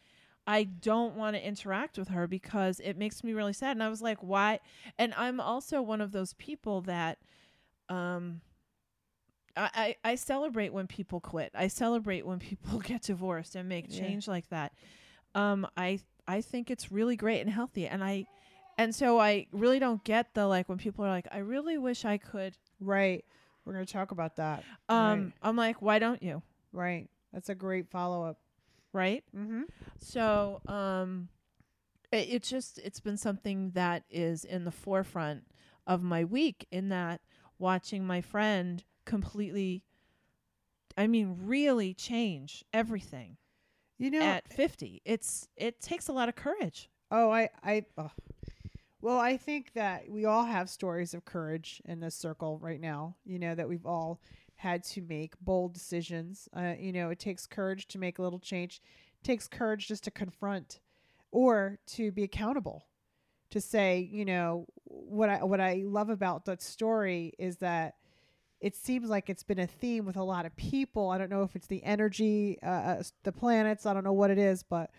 I 0.47 0.65
don't 0.65 1.15
want 1.17 1.37
to 1.37 1.47
interact 1.47 1.99
with 1.99 2.09
her 2.09 2.27
because 2.27 2.81
it 2.81 2.97
makes 2.99 3.23
me 3.23 3.33
really 3.35 3.53
sad. 3.53 3.73
And 3.73 3.83
I 3.83 3.89
was 3.89 4.03
like, 4.03 4.19
why? 4.23 4.61
And 4.99 5.15
I'm 5.15 5.41
also 5.41 5.81
one 5.81 6.01
of 6.01 6.13
those 6.13 6.35
people 6.35 6.81
that, 6.83 7.19
um, 7.89 8.41
I, 9.57 9.71
I, 10.05 10.11
I 10.13 10.15
celebrate 10.17 10.73
when 10.73 10.87
people 10.87 11.21
quit. 11.21 11.51
I 11.55 11.69
celebrate 11.69 12.27
when 12.27 12.39
people 12.39 12.79
get 12.85 13.03
divorced 13.03 13.55
and 13.57 13.69
make 13.69 13.87
Yeah. 13.89 14.01
change 14.01 14.29
like 14.29 14.49
that. 14.51 14.73
Um, 15.35 15.67
I 15.77 16.01
I 16.27 16.41
think 16.41 16.71
it's 16.71 16.91
really 16.91 17.17
great 17.17 17.41
and 17.41 17.51
healthy. 17.51 17.87
And 17.87 18.03
I, 18.03 18.27
and 18.79 18.95
so 18.95 19.21
I 19.21 19.47
really 19.53 19.79
don't 19.79 20.03
get 20.05 20.33
the 20.35 20.47
like 20.47 20.69
when 20.69 20.79
people 20.79 21.05
are 21.05 21.11
like, 21.11 21.29
I 21.31 21.39
really 21.39 21.77
wish 21.79 22.05
I 22.05 22.17
could. 22.19 22.57
Right. 22.81 23.25
We're 23.65 23.73
gonna 23.75 23.87
talk 23.87 24.11
about 24.11 24.37
that. 24.37 24.63
Um, 24.89 25.33
I'm 25.43 25.57
like, 25.57 25.83
why 25.83 25.99
don't 25.99 26.23
you? 26.23 26.43
Right. 26.73 27.09
That's 27.33 27.49
a 27.49 27.55
great 27.55 27.89
follow 27.91 28.25
up. 28.25 28.39
Right. 28.93 29.25
Mm-hmm. 29.37 29.63
So, 29.99 30.61
um, 30.67 31.29
it, 32.13 32.29
it's 32.31 32.49
just 32.49 32.79
it's 32.79 33.01
been 33.01 33.17
something 33.17 33.71
that 33.75 34.05
is 34.11 34.45
in 34.45 34.65
the 34.65 34.71
forefront 34.71 35.45
of 35.87 36.03
my 36.03 36.25
week. 36.25 36.67
In 36.71 36.89
that 36.91 37.21
watching 37.59 38.07
my 38.07 38.21
friend 38.21 38.83
completely, 39.05 39.85
I 40.97 41.07
mean, 41.07 41.37
really 41.43 41.95
change 41.95 42.65
everything 42.73 43.37
You 43.99 44.11
know. 44.11 44.21
at 44.23 44.49
fifty. 44.49 45.03
It's 45.05 45.49
it 45.57 45.81
takes 45.81 46.09
a 46.09 46.13
lot 46.13 46.29
of 46.29 46.37
courage. 46.37 46.89
oh, 47.11 47.31
I. 47.31 47.49
I. 47.63 47.85
Oh. 47.99 48.11
Well, 49.01 49.19
I 49.19 49.37
think 49.37 49.75
that 49.75 50.09
we 50.09 50.25
all 50.25 50.45
have 50.45 50.71
stories 50.71 51.13
of 51.13 51.27
courage 51.27 51.83
in 51.85 52.01
this 52.01 52.15
circle 52.15 52.59
right 52.59 52.81
now. 52.81 53.17
You 53.25 53.39
know 53.39 53.55
that 53.55 53.69
we've 53.69 53.85
all 53.87 54.21
had 54.57 54.83
to 54.85 55.03
make 55.03 55.35
bold 55.41 55.75
decisions. 55.75 56.49
Uh, 56.57 56.73
you 56.79 56.93
know, 56.93 57.11
it 57.11 57.19
takes 57.19 57.47
courage 57.47 57.87
to 57.89 57.99
make 57.99 58.19
a 58.19 58.23
little 58.23 58.39
change. 58.39 58.81
It 59.21 59.25
takes 59.27 59.47
courage 59.47 59.89
just 59.89 60.05
to 60.05 60.11
confront 60.11 60.81
or 61.33 61.79
to 61.89 62.13
be 62.13 62.23
accountable. 62.23 62.87
To 63.51 63.61
say, 63.61 64.09
you 64.11 64.25
know, 64.25 64.67
what 64.85 65.29
I 65.29 65.45
what 65.45 65.61
I 65.61 65.83
love 65.85 66.09
about 66.09 66.47
that 66.47 66.63
story 66.63 67.35
is 67.39 67.59
that 67.59 67.95
it 68.65 68.75
seems 68.75 69.11
like 69.11 69.29
it's 69.29 69.43
been 69.43 69.59
a 69.59 69.67
theme 69.67 70.07
with 70.07 70.17
a 70.17 70.23
lot 70.23 70.47
of 70.47 70.57
people. 70.57 71.11
I 71.11 71.19
don't 71.19 71.29
know 71.29 71.43
if 71.43 71.55
it's 71.55 71.67
the 71.67 71.85
energy, 71.85 72.59
uh, 72.63 72.67
uh, 72.67 73.03
the 73.23 73.31
planets. 73.31 73.85
I 73.85 73.93
don't 73.93 74.05
know 74.05 74.15
what 74.15 74.31
it 74.31 74.39
is, 74.39 74.63
but 74.63 74.91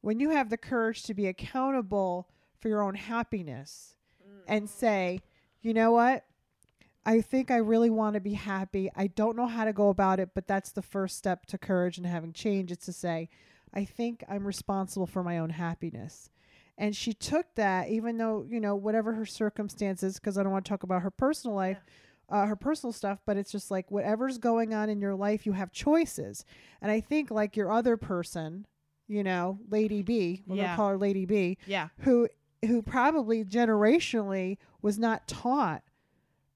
when 0.00 0.20
you 0.20 0.30
have 0.30 0.48
the 0.48 0.56
courage 0.56 1.02
to 1.02 1.12
be 1.12 1.26
accountable 1.26 2.28
for 2.60 2.68
your 2.68 2.82
own 2.82 2.94
happiness 2.94 3.96
and 4.46 4.70
say, 4.70 5.22
you 5.60 5.74
know 5.74 5.90
what? 5.90 6.24
I 7.04 7.20
think 7.20 7.50
I 7.50 7.56
really 7.56 7.90
want 7.90 8.14
to 8.14 8.20
be 8.20 8.34
happy. 8.34 8.92
I 8.94 9.08
don't 9.08 9.36
know 9.36 9.48
how 9.48 9.64
to 9.64 9.72
go 9.72 9.88
about 9.88 10.20
it, 10.20 10.30
but 10.32 10.46
that's 10.46 10.70
the 10.70 10.80
first 10.80 11.18
step 11.18 11.46
to 11.46 11.58
courage 11.58 11.98
and 11.98 12.06
having 12.06 12.32
change. 12.32 12.70
It's 12.70 12.86
to 12.86 12.92
say, 12.92 13.28
I 13.74 13.84
think 13.84 14.22
I'm 14.28 14.46
responsible 14.46 15.08
for 15.08 15.24
my 15.24 15.38
own 15.38 15.50
happiness. 15.50 16.30
And 16.78 16.94
she 16.94 17.12
took 17.12 17.56
that, 17.56 17.88
even 17.88 18.18
though, 18.18 18.46
you 18.48 18.60
know, 18.60 18.76
whatever 18.76 19.14
her 19.14 19.26
circumstances, 19.26 20.14
because 20.14 20.38
I 20.38 20.44
don't 20.44 20.52
want 20.52 20.64
to 20.64 20.68
talk 20.68 20.84
about 20.84 21.02
her 21.02 21.10
personal 21.10 21.56
life, 21.56 21.78
uh, 22.28 22.46
her 22.46 22.56
personal 22.56 22.92
stuff, 22.92 23.18
but 23.26 23.36
it's 23.36 23.50
just 23.52 23.70
like 23.70 23.90
whatever's 23.90 24.38
going 24.38 24.72
on 24.74 24.88
in 24.88 25.00
your 25.00 25.14
life, 25.14 25.44
you 25.46 25.52
have 25.52 25.72
choices. 25.72 26.44
And 26.82 26.90
I 26.90 27.00
think, 27.00 27.30
like 27.30 27.56
your 27.56 27.70
other 27.72 27.96
person, 27.96 28.66
you 29.08 29.22
know, 29.22 29.58
Lady 29.68 30.02
B, 30.02 30.42
we're 30.46 30.56
gonna 30.56 30.76
call 30.76 30.88
her 30.90 30.98
Lady 30.98 31.24
B, 31.26 31.58
Yeah. 31.66 31.88
who 31.98 32.28
who 32.66 32.80
probably 32.82 33.44
generationally 33.44 34.56
was 34.80 34.98
not 34.98 35.28
taught 35.28 35.82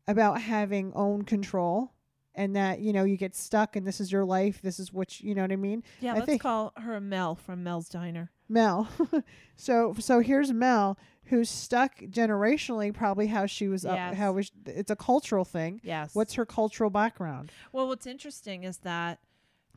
about 0.07 0.41
having 0.41 0.93
own 0.95 1.23
control 1.23 1.93
and 2.35 2.57
that 2.57 2.81
you 2.81 2.93
know 2.95 3.05
you 3.05 3.17
get 3.19 3.35
stuck 3.37 3.77
and 3.77 3.87
this 3.87 4.01
is 4.01 4.11
your 4.11 4.25
life 4.25 4.63
this 4.63 4.79
is 4.81 4.91
what 4.93 5.21
you, 5.21 5.29
you 5.31 5.35
know 5.35 5.43
what 5.43 5.53
i 5.53 5.57
mean 5.57 5.83
Yeah. 6.01 6.15
I 6.15 6.21
let's 6.21 6.41
call 6.41 6.73
her 6.79 6.99
Mel 7.01 7.35
from 7.35 7.63
Mel's 7.63 7.89
Diner. 7.91 8.31
mel 8.49 8.89
so 9.57 9.95
so 9.99 10.21
here's 10.21 10.51
mel 10.53 10.97
who's 11.29 11.49
stuck 11.51 11.97
generationally 11.99 12.93
probably 12.93 13.27
how 13.27 13.47
she 13.47 13.69
was 13.69 13.85
up 13.85 13.99
how 14.15 14.33
was 14.33 14.51
it's 14.67 14.91
a 14.91 14.97
cultural 14.97 15.45
thing 15.45 15.81
Yes. 15.85 16.15
what's 16.15 16.35
her 16.35 16.47
cultural 16.47 16.91
background 16.91 17.51
Well, 17.73 17.87
what's 17.89 18.07
interesting 18.07 18.65
is 18.65 18.79
that 18.79 19.19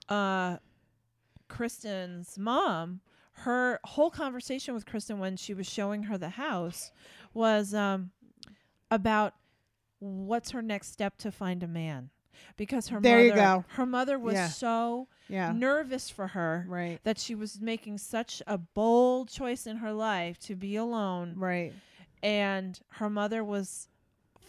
uh, 0.10 0.58
Kristen's 1.48 2.38
mom, 2.38 3.02
her 3.34 3.80
whole 3.84 4.10
conversation 4.10 4.74
with 4.74 4.86
Kristen 4.86 5.20
when 5.20 5.36
she 5.38 5.54
was 5.54 5.68
showing 5.68 6.04
her 6.04 6.18
the 6.18 6.30
house 6.30 6.92
was 7.34 7.74
um, 7.74 8.12
about 8.90 9.34
what's 10.00 10.52
her 10.52 10.62
next 10.62 10.92
step 10.92 11.18
to 11.20 11.32
find 11.32 11.64
a 11.64 11.68
man. 11.68 12.10
Because 12.58 12.88
her 12.90 13.00
There 13.00 13.18
mother, 13.18 13.28
you 13.28 13.34
go. 13.34 13.66
her 13.70 13.86
mother 13.86 14.20
was 14.20 14.34
Yeah. 14.36 14.48
so 14.48 15.08
yeah 15.30 15.52
nervous 15.52 16.10
for 16.10 16.28
her 16.28 16.66
right 16.68 17.00
that 17.04 17.18
she 17.18 17.36
was 17.36 17.62
making 17.62 17.98
such 17.98 18.42
a 18.48 18.58
bold 18.58 19.30
choice 19.30 19.66
in 19.66 19.78
her 19.78 19.94
life 19.94 20.38
to 20.40 20.56
be 20.56 20.76
alone, 20.76 21.34
right 21.38 21.74
and 22.24 22.80
her 22.90 23.10
mother 23.10 23.44
was 23.44 23.88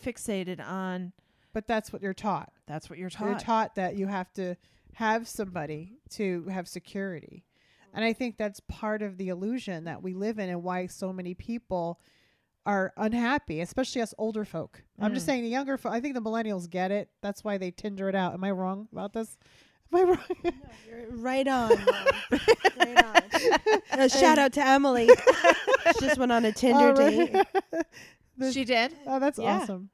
fixated 0.05 0.61
on 0.61 1.13
but 1.53 1.67
that's 1.67 1.93
what 1.93 2.03
you're 2.03 2.15
taught 2.15 2.53
that's 2.67 2.89
what 2.91 2.99
you're 2.99 3.11
taught. 3.11 3.25
You're 3.27 3.35
taught. 3.35 3.43
taught 3.45 3.75
that 3.77 3.97
you 3.97 4.07
have 4.07 4.33
to 4.35 4.57
have 4.95 5.27
somebody 5.29 5.95
to 6.11 6.45
have 6.51 6.69
security. 6.69 7.45
And 7.95 8.05
I 8.05 8.13
think 8.13 8.37
that's 8.37 8.61
part 8.61 9.03
of 9.03 9.17
the 9.19 9.29
illusion 9.29 9.85
that 9.85 10.03
we 10.03 10.15
live 10.15 10.39
in 10.39 10.49
and 10.49 10.63
why 10.63 10.87
so 10.87 11.13
many 11.13 11.35
people 11.35 11.99
are 12.65 12.93
unhappy, 12.97 13.61
especially 13.61 14.03
us 14.03 14.15
older 14.19 14.45
folk. 14.45 14.83
I'm 15.01 15.15
just 15.15 15.25
Mm. 15.25 15.27
saying 15.31 15.43
the 15.43 15.49
younger 15.49 15.77
folk. 15.77 15.93
I 15.93 16.01
think 16.01 16.15
the 16.15 16.23
millennials 16.23 16.69
get 16.71 16.91
it. 16.91 17.09
That's 17.21 17.43
why 17.43 17.59
they 17.59 17.71
Tinder 17.71 18.09
it 18.09 18.15
out. 18.15 18.35
Am 18.35 18.45
I 18.45 18.51
wrong 18.53 18.89
about 18.93 19.13
this? 19.13 19.37
Am 19.93 19.99
I 19.99 20.03
wrong? 20.11 20.55
You're 20.89 21.11
right 21.11 21.47
on. 21.49 21.71
Right 22.79 23.05
on. 23.05 23.23
Uh, 23.93 24.09
shout 24.09 24.39
out 24.39 24.53
to 24.55 24.65
Emily. 24.67 25.07
she 25.09 26.07
just 26.07 26.17
went 26.19 26.33
on 26.33 26.45
a 26.45 26.53
Tinder 26.53 26.79
All 26.79 26.93
right. 26.95 27.33
date. 27.33 27.47
The- 28.39 28.53
She 28.53 28.65
did. 28.65 28.95
oh, 29.07 29.19
that's 29.19 29.39
Yeah. 29.39 29.59
awesome. 29.59 29.91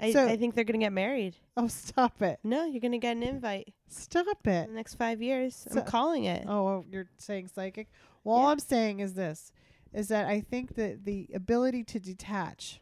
I, 0.00 0.12
So- 0.12 0.26
I 0.26 0.36
think 0.36 0.54
they're 0.54 0.64
gonna 0.64 0.78
get 0.78 0.92
married. 0.92 1.36
Oh, 1.56 1.66
stop 1.68 2.22
it. 2.22 2.38
No, 2.44 2.64
you're 2.64 2.80
gonna 2.80 2.98
get 2.98 3.16
an 3.16 3.22
invite 3.22 3.74
Stop 3.88 4.46
in 4.46 4.52
it. 4.52 4.66
the 4.68 4.72
next 4.74 4.94
five 4.94 5.20
years. 5.20 5.66
So- 5.70 5.80
I'm 5.80 5.86
calling 5.86 6.24
it. 6.24 6.46
Oh, 6.48 6.64
well, 6.64 6.84
you're 6.90 7.08
saying 7.18 7.48
psychic. 7.48 7.88
Well, 8.24 8.36
all 8.36 8.46
I'm 8.46 8.58
saying 8.60 9.00
is 9.00 9.12
this: 9.14 9.52
is 9.92 10.08
that 10.08 10.26
I 10.26 10.40
think 10.40 10.74
that 10.74 11.04
the 11.04 11.28
ability 11.34 11.84
to 11.84 12.00
detach 12.00 12.80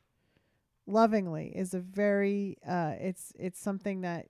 lovingly 0.87 1.53
is 1.55 1.75
a 1.75 1.81
very 1.81 2.57
uh, 2.67 2.95
it's 2.99 3.33
it's 3.39 3.61
something 3.61 4.03
that 4.03 4.27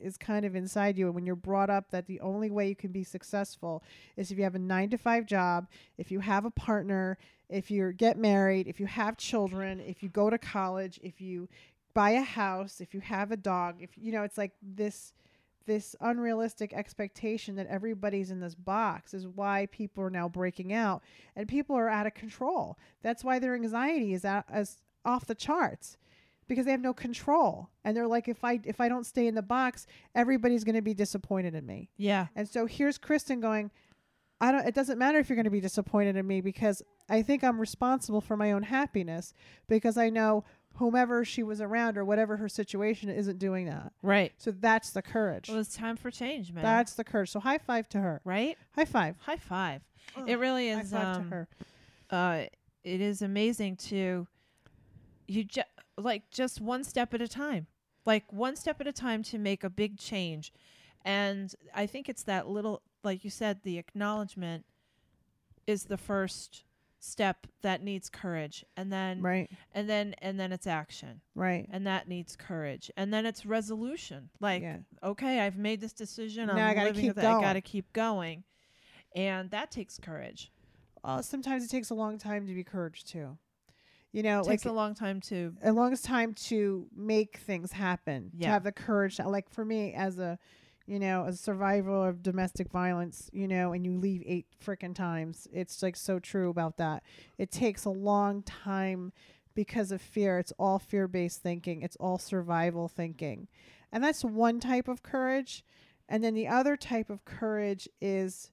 is 0.00 0.16
kind 0.16 0.44
of 0.44 0.54
inside 0.54 0.96
you. 0.96 1.06
And 1.06 1.14
when 1.14 1.26
you're 1.26 1.36
brought 1.36 1.70
up 1.70 1.90
that 1.90 2.06
the 2.06 2.20
only 2.20 2.50
way 2.50 2.68
you 2.68 2.76
can 2.76 2.92
be 2.92 3.04
successful 3.04 3.82
is 4.16 4.30
if 4.30 4.38
you 4.38 4.44
have 4.44 4.54
a 4.54 4.60
9 4.60 4.90
to 4.90 4.98
5 4.98 5.26
job 5.26 5.68
if 5.98 6.10
you 6.10 6.20
have 6.20 6.44
a 6.44 6.50
partner 6.50 7.18
if 7.48 7.70
you 7.70 7.92
get 7.92 8.16
married 8.16 8.68
if 8.68 8.78
you 8.80 8.86
have 8.86 9.16
children 9.16 9.80
if 9.80 10.02
you 10.02 10.08
go 10.08 10.30
to 10.30 10.38
college 10.38 11.00
if 11.02 11.20
you 11.20 11.48
buy 11.94 12.10
a 12.10 12.22
house 12.22 12.80
if 12.80 12.94
you 12.94 13.00
have 13.00 13.30
a 13.32 13.36
dog 13.36 13.76
if 13.80 13.90
you 13.96 14.12
know 14.12 14.22
it's 14.22 14.38
like 14.38 14.52
this 14.62 15.12
this 15.66 15.96
unrealistic 16.00 16.72
expectation 16.72 17.56
that 17.56 17.66
everybody's 17.66 18.30
in 18.30 18.40
this 18.40 18.54
box 18.54 19.14
is 19.14 19.26
why 19.26 19.66
people 19.70 20.04
are 20.04 20.10
now 20.10 20.28
breaking 20.28 20.72
out 20.72 21.02
and 21.36 21.48
people 21.48 21.76
are 21.76 21.88
out 21.88 22.06
of 22.06 22.14
control. 22.14 22.78
That's 23.02 23.24
why 23.24 23.38
their 23.38 23.54
anxiety 23.54 24.12
is 24.12 24.24
out, 24.24 24.44
as 24.48 24.78
off 25.04 25.26
the 25.26 25.34
charts 25.34 25.96
because 26.48 26.64
they 26.64 26.70
have 26.70 26.80
no 26.80 26.92
control 26.92 27.70
and 27.84 27.96
they're 27.96 28.06
like 28.06 28.28
if 28.28 28.44
I 28.44 28.60
if 28.64 28.80
I 28.80 28.88
don't 28.88 29.06
stay 29.06 29.26
in 29.26 29.34
the 29.34 29.42
box, 29.42 29.86
everybody's 30.14 30.64
going 30.64 30.74
to 30.74 30.82
be 30.82 30.94
disappointed 30.94 31.54
in 31.54 31.64
me. 31.64 31.90
Yeah. 31.96 32.26
And 32.36 32.48
so 32.48 32.66
here's 32.66 32.98
Kristen 32.98 33.40
going, 33.40 33.70
I 34.40 34.52
don't 34.52 34.66
it 34.66 34.74
doesn't 34.74 34.98
matter 34.98 35.18
if 35.18 35.28
you're 35.28 35.36
going 35.36 35.44
to 35.44 35.50
be 35.50 35.60
disappointed 35.60 36.16
in 36.16 36.26
me 36.26 36.40
because 36.40 36.82
I 37.08 37.22
think 37.22 37.42
I'm 37.42 37.60
responsible 37.60 38.20
for 38.20 38.36
my 38.36 38.52
own 38.52 38.64
happiness 38.64 39.34
because 39.68 39.96
I 39.96 40.10
know 40.10 40.44
whomever 40.76 41.24
she 41.24 41.42
was 41.42 41.60
around 41.60 41.96
or 41.98 42.04
whatever 42.04 42.36
her 42.38 42.48
situation 42.48 43.08
isn't 43.10 43.38
doing 43.38 43.66
that. 43.66 43.92
Right. 44.02 44.32
So 44.38 44.50
that's 44.50 44.90
the 44.90 45.02
courage. 45.02 45.48
Well, 45.48 45.58
it's 45.58 45.74
time 45.76 45.96
for 45.96 46.10
change, 46.10 46.52
man. 46.52 46.64
That's 46.64 46.94
the 46.94 47.04
courage. 47.04 47.30
So 47.30 47.40
high 47.40 47.58
five 47.58 47.88
to 47.90 47.98
her. 47.98 48.20
right. 48.24 48.56
High 48.74 48.84
five. 48.84 49.16
High 49.20 49.36
five. 49.36 49.82
it 50.26 50.38
really 50.38 50.68
is 50.70 50.90
High 50.92 50.98
five 51.02 51.16
um, 51.16 51.22
to 51.24 51.28
her. 51.30 51.48
uh, 52.10 52.42
it 52.84 53.00
is 53.00 53.22
amazing 53.22 53.76
to 53.76 54.26
you 55.28 55.44
just 55.44 55.68
like 55.96 56.28
just 56.30 56.60
one 56.60 56.82
step 56.82 57.14
at 57.14 57.20
a 57.22 57.28
time 57.28 57.66
like 58.04 58.24
one 58.32 58.56
step 58.56 58.80
at 58.80 58.86
a 58.88 58.92
time 58.92 59.22
to 59.22 59.38
make 59.38 59.62
a 59.62 59.70
big 59.70 59.96
change 59.98 60.52
and 61.04 61.54
i 61.74 61.86
think 61.86 62.08
it's 62.08 62.24
that 62.24 62.48
little 62.48 62.82
like 63.04 63.22
you 63.22 63.30
said 63.30 63.60
the 63.62 63.78
acknowledgement 63.78 64.64
is 65.66 65.84
the 65.84 65.96
first 65.96 66.64
step 67.04 67.48
that 67.62 67.82
needs 67.82 68.08
courage 68.08 68.64
and 68.76 68.92
then 68.92 69.20
Right. 69.20 69.50
and 69.72 69.90
then 69.90 70.14
and 70.22 70.38
then 70.38 70.52
it's 70.52 70.68
action 70.68 71.20
Right. 71.34 71.66
and 71.72 71.84
that 71.88 72.06
needs 72.06 72.36
courage 72.36 72.92
and 72.96 73.12
then 73.12 73.26
it's 73.26 73.44
resolution 73.44 74.30
like 74.38 74.62
yeah. 74.62 74.76
okay 75.02 75.40
i've 75.40 75.56
made 75.56 75.80
this 75.80 75.92
decision 75.92 76.46
Now 76.46 76.52
I'm 76.54 76.70
I 76.70 76.74
gotta 76.74 76.86
living 76.90 77.02
keep 77.02 77.18
it, 77.18 77.18
i 77.18 77.22
going. 77.32 77.42
gotta 77.42 77.60
keep 77.60 77.92
going 77.92 78.44
and 79.16 79.50
that 79.50 79.72
takes 79.72 79.98
courage 79.98 80.52
Uh, 81.02 81.20
sometimes 81.20 81.64
it 81.64 81.70
takes 81.70 81.90
a 81.90 81.94
long 81.94 82.18
time 82.18 82.46
to 82.46 82.54
be 82.54 82.62
courage 82.62 83.02
too. 83.04 83.36
You 84.12 84.22
know, 84.22 84.40
it 84.40 84.46
takes 84.46 84.64
like 84.66 84.70
a 84.72 84.76
long 84.76 84.94
time 84.94 85.20
to 85.22 85.54
a 85.64 85.72
longest 85.72 86.04
time 86.04 86.34
to 86.50 86.86
make 86.94 87.38
things 87.38 87.72
happen. 87.72 88.30
yeah. 88.36 88.46
To 88.46 88.52
have 88.52 88.62
the 88.62 88.70
courage. 88.70 89.16
To, 89.16 89.26
like 89.28 89.48
for 89.50 89.64
me, 89.64 89.94
as 89.94 90.18
a, 90.20 90.38
you 90.86 90.98
know, 90.98 91.24
a 91.24 91.32
survivor 91.32 92.08
of 92.08 92.22
domestic 92.22 92.70
violence, 92.70 93.30
you 93.32 93.46
know, 93.48 93.72
and 93.72 93.84
you 93.84 93.96
leave 93.98 94.22
eight 94.26 94.46
frickin' 94.64 94.94
times. 94.94 95.46
It's 95.52 95.82
like 95.82 95.96
so 95.96 96.18
true 96.18 96.50
about 96.50 96.76
that. 96.78 97.02
It 97.38 97.50
takes 97.50 97.84
a 97.84 97.90
long 97.90 98.42
time 98.42 99.12
because 99.54 99.92
of 99.92 100.00
fear. 100.00 100.38
It's 100.38 100.52
all 100.58 100.78
fear 100.78 101.06
based 101.08 101.42
thinking. 101.42 101.82
It's 101.82 101.96
all 101.96 102.18
survival 102.18 102.88
thinking, 102.88 103.48
and 103.92 104.02
that's 104.02 104.24
one 104.24 104.60
type 104.60 104.88
of 104.88 105.02
courage. 105.02 105.64
And 106.08 106.22
then 106.22 106.34
the 106.34 106.48
other 106.48 106.76
type 106.76 107.08
of 107.10 107.24
courage 107.24 107.88
is 108.00 108.50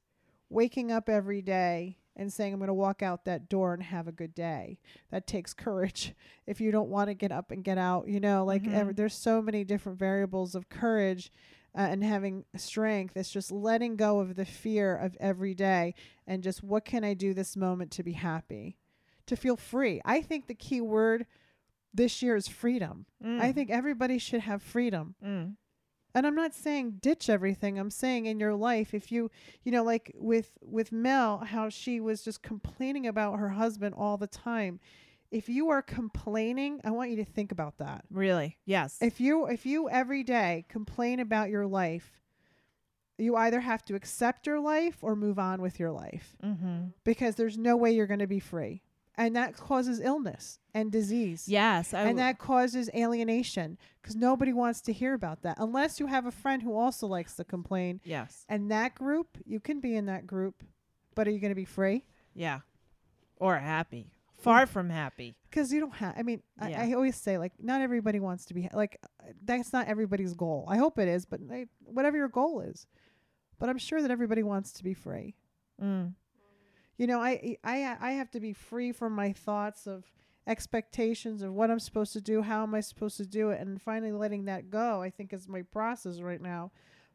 waking 0.50 0.92
up 0.92 1.10
every 1.10 1.42
day 1.42 1.98
and 2.15 2.32
saying, 2.34 2.54
I'm 2.54 2.60
going 2.60 2.68
to 2.68 2.74
walk 2.74 3.02
out 3.02 3.26
that 3.26 3.50
door 3.50 3.74
and 3.74 3.84
have 3.84 4.08
a 4.08 4.12
good 4.13 4.34
day. 4.36 4.78
That 5.10 5.26
takes 5.28 5.54
courage. 5.54 6.13
If 6.48 6.60
you 6.62 6.72
don't 6.72 6.89
want 6.89 7.10
to 7.10 7.13
get 7.13 7.32
up 7.32 7.52
and 7.52 7.63
get 7.63 7.78
out, 7.78 8.08
you 8.08 8.20
know, 8.20 8.44
like 8.46 8.63
Mhm. 8.63 8.74
ever, 8.74 8.94
there's 8.94 9.13
so 9.13 9.42
many 9.42 9.63
different 9.63 10.00
variables 10.00 10.56
of 10.56 10.70
courage 10.70 11.32
uh, 11.77 11.82
and 11.82 12.03
having 12.03 12.45
strength. 12.55 13.15
It's 13.17 13.32
just 13.32 13.51
letting 13.51 13.95
go 13.95 14.19
of 14.19 14.36
the 14.36 14.45
fear 14.45 14.95
of 14.95 15.15
every 15.19 15.53
day 15.53 15.93
and 16.27 16.43
just 16.43 16.63
what 16.63 16.86
can 16.86 17.03
I 17.03 17.13
do 17.13 17.34
this 17.34 17.55
moment 17.55 17.91
to 17.91 18.03
be 18.03 18.13
happy, 18.13 18.77
to 19.27 19.36
feel 19.36 19.55
free. 19.58 20.01
I 20.05 20.21
think 20.21 20.47
the 20.47 20.55
key 20.55 20.82
word 20.82 21.25
this 21.93 22.21
year 22.21 22.36
is 22.36 22.47
freedom. 22.47 23.05
I 23.23 23.25
Mm. 23.25 23.53
think 23.55 23.69
everybody 23.71 24.17
should 24.19 24.41
have 24.41 24.62
freedom 24.62 25.15
Mm. 25.23 25.55
and 26.15 26.25
i'm 26.27 26.36
not 26.36 26.53
saying 26.55 26.97
ditch 27.01 27.29
everything 27.29 27.77
i'm 27.79 27.89
saying 27.91 28.25
in 28.25 28.39
your 28.39 28.55
life 28.55 28.93
if 28.95 29.12
you 29.12 29.29
you 29.63 29.71
know 29.71 29.84
like 29.84 30.12
with 30.15 30.58
with 30.62 30.91
mel 30.91 31.38
how 31.39 31.69
she 31.69 31.99
was 31.99 32.23
just 32.23 32.41
complaining 32.41 33.05
about 33.08 33.38
her 33.39 33.49
husband 33.49 33.93
all 33.95 34.17
the 34.17 34.27
time 34.27 34.79
if 35.32 35.48
you 35.50 35.70
are 35.70 35.82
complaining 35.82 36.80
i 36.84 36.89
want 36.92 37.10
you 37.10 37.15
to 37.18 37.26
think 37.26 37.52
about 37.52 37.78
that 37.78 38.04
Really? 38.12 38.58
Yes. 38.65 38.98
if 39.02 39.20
you 39.20 39.46
if 39.48 39.65
you 39.65 39.89
every 39.89 40.24
day 40.24 40.65
complain 40.70 41.20
about 41.20 41.50
your 41.50 41.68
life 41.68 42.20
you 43.18 43.36
either 43.36 43.60
have 43.60 43.84
to 43.86 43.96
accept 43.96 44.48
your 44.48 44.60
life 44.60 44.98
or 45.02 45.15
move 45.15 45.38
on 45.38 45.62
with 45.62 45.80
your 45.80 45.92
life 45.92 46.38
mm-hmm. 46.44 46.86
because 47.04 47.36
there's 47.36 47.58
no 47.58 47.76
way 47.76 47.92
you're 47.92 48.08
going 48.08 48.20
to 48.20 48.28
be 48.28 48.39
free 48.39 48.82
and 49.18 49.36
that 49.36 49.58
causes 49.58 50.00
illness 50.00 50.60
and 50.74 50.92
disease 50.94 51.44
Yes. 51.48 51.94
I 51.94 52.04
and 52.04 52.18
that 52.20 52.39
causes 52.39 52.89
alienation 52.96 53.78
because 54.02 54.15
nobody 54.15 54.54
wants 54.54 54.80
to 54.82 54.94
hear 54.94 55.13
about 55.13 55.42
that 55.42 55.58
unless 55.60 56.00
you 56.00 56.08
have 56.08 56.26
a 56.26 56.32
friend 56.32 56.63
who 56.63 56.74
also 56.78 57.06
likes 57.06 57.36
to 57.36 57.44
complain. 57.44 58.00
yes. 58.06 58.46
And 58.48 58.72
that 58.72 58.96
group, 58.96 59.38
you 59.46 59.60
can 59.60 59.82
be 59.82 59.96
in 59.98 60.06
that 60.06 60.26
group, 60.26 60.63
but 61.15 61.28
are 61.28 61.32
you 61.32 61.39
going 61.39 61.52
to 61.52 61.56
be 61.56 61.65
free? 61.65 62.06
Yeah. 62.34 62.60
Or 63.36 63.58
happy. 63.58 64.13
Far 64.39 64.65
from 64.65 64.89
happy. 64.89 65.36
Because 65.49 65.71
you 65.73 65.80
don't 65.80 65.95
have. 65.95 66.15
I 66.17 66.23
mean, 66.23 66.41
Yeah. 66.67 66.82
I, 66.82 66.91
I 66.91 66.93
always 66.93 67.15
say 67.15 67.38
like 67.38 67.54
not 67.60 67.82
everybody 67.82 68.19
wants 68.19 68.45
to 68.45 68.54
be 68.54 68.63
ha- 68.63 68.75
like 68.78 68.97
uh, 69.04 69.32
that's 69.43 69.73
not 69.73 69.88
everybody's 69.88 70.34
goal. 70.34 70.65
I 70.67 70.78
hope 70.78 70.97
it 70.97 71.08
is, 71.08 71.25
but 71.25 71.41
like, 71.41 71.67
whatever 71.84 72.17
your 72.17 72.30
goal 72.30 72.62
is. 72.62 72.88
But 73.60 73.69
I'm 73.69 73.78
sure 73.78 74.02
that 74.02 74.12
everybody 74.12 74.43
wants 74.43 74.71
to 74.73 74.84
be 74.84 74.93
free. 74.93 75.36
Mm. 75.82 76.13
You 76.97 77.08
know, 77.08 77.19
I 77.19 77.58
I 77.63 77.97
I 77.99 78.12
have 78.12 78.32
to 78.32 78.39
be 78.39 78.54
free 78.54 78.91
from 78.91 79.13
my 79.13 79.34
thoughts 79.34 79.88
of 79.88 80.06
expectations 80.47 81.41
of 81.41 81.54
what 81.54 81.69
I'm 81.69 81.80
supposed 81.80 82.13
to 82.13 82.21
do, 82.21 82.41
how 82.41 82.63
am 82.63 82.73
I 82.73 82.80
supposed 82.80 83.17
to 83.17 83.25
do 83.25 83.49
it, 83.52 83.60
and 83.60 83.82
finally 83.82 84.12
letting 84.12 84.45
that 84.45 84.69
go. 84.69 85.02
I 85.02 85.10
think 85.10 85.34
is 85.34 85.47
my 85.47 85.62
process 85.62 86.21
right 86.21 86.41
now. 86.41 86.71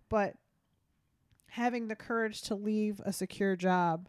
But 0.08 0.34
having 1.48 1.88
the 1.88 1.96
courage 1.96 2.42
to 2.42 2.54
leave 2.54 3.00
a 3.04 3.12
secure 3.12 3.56
job 3.56 4.08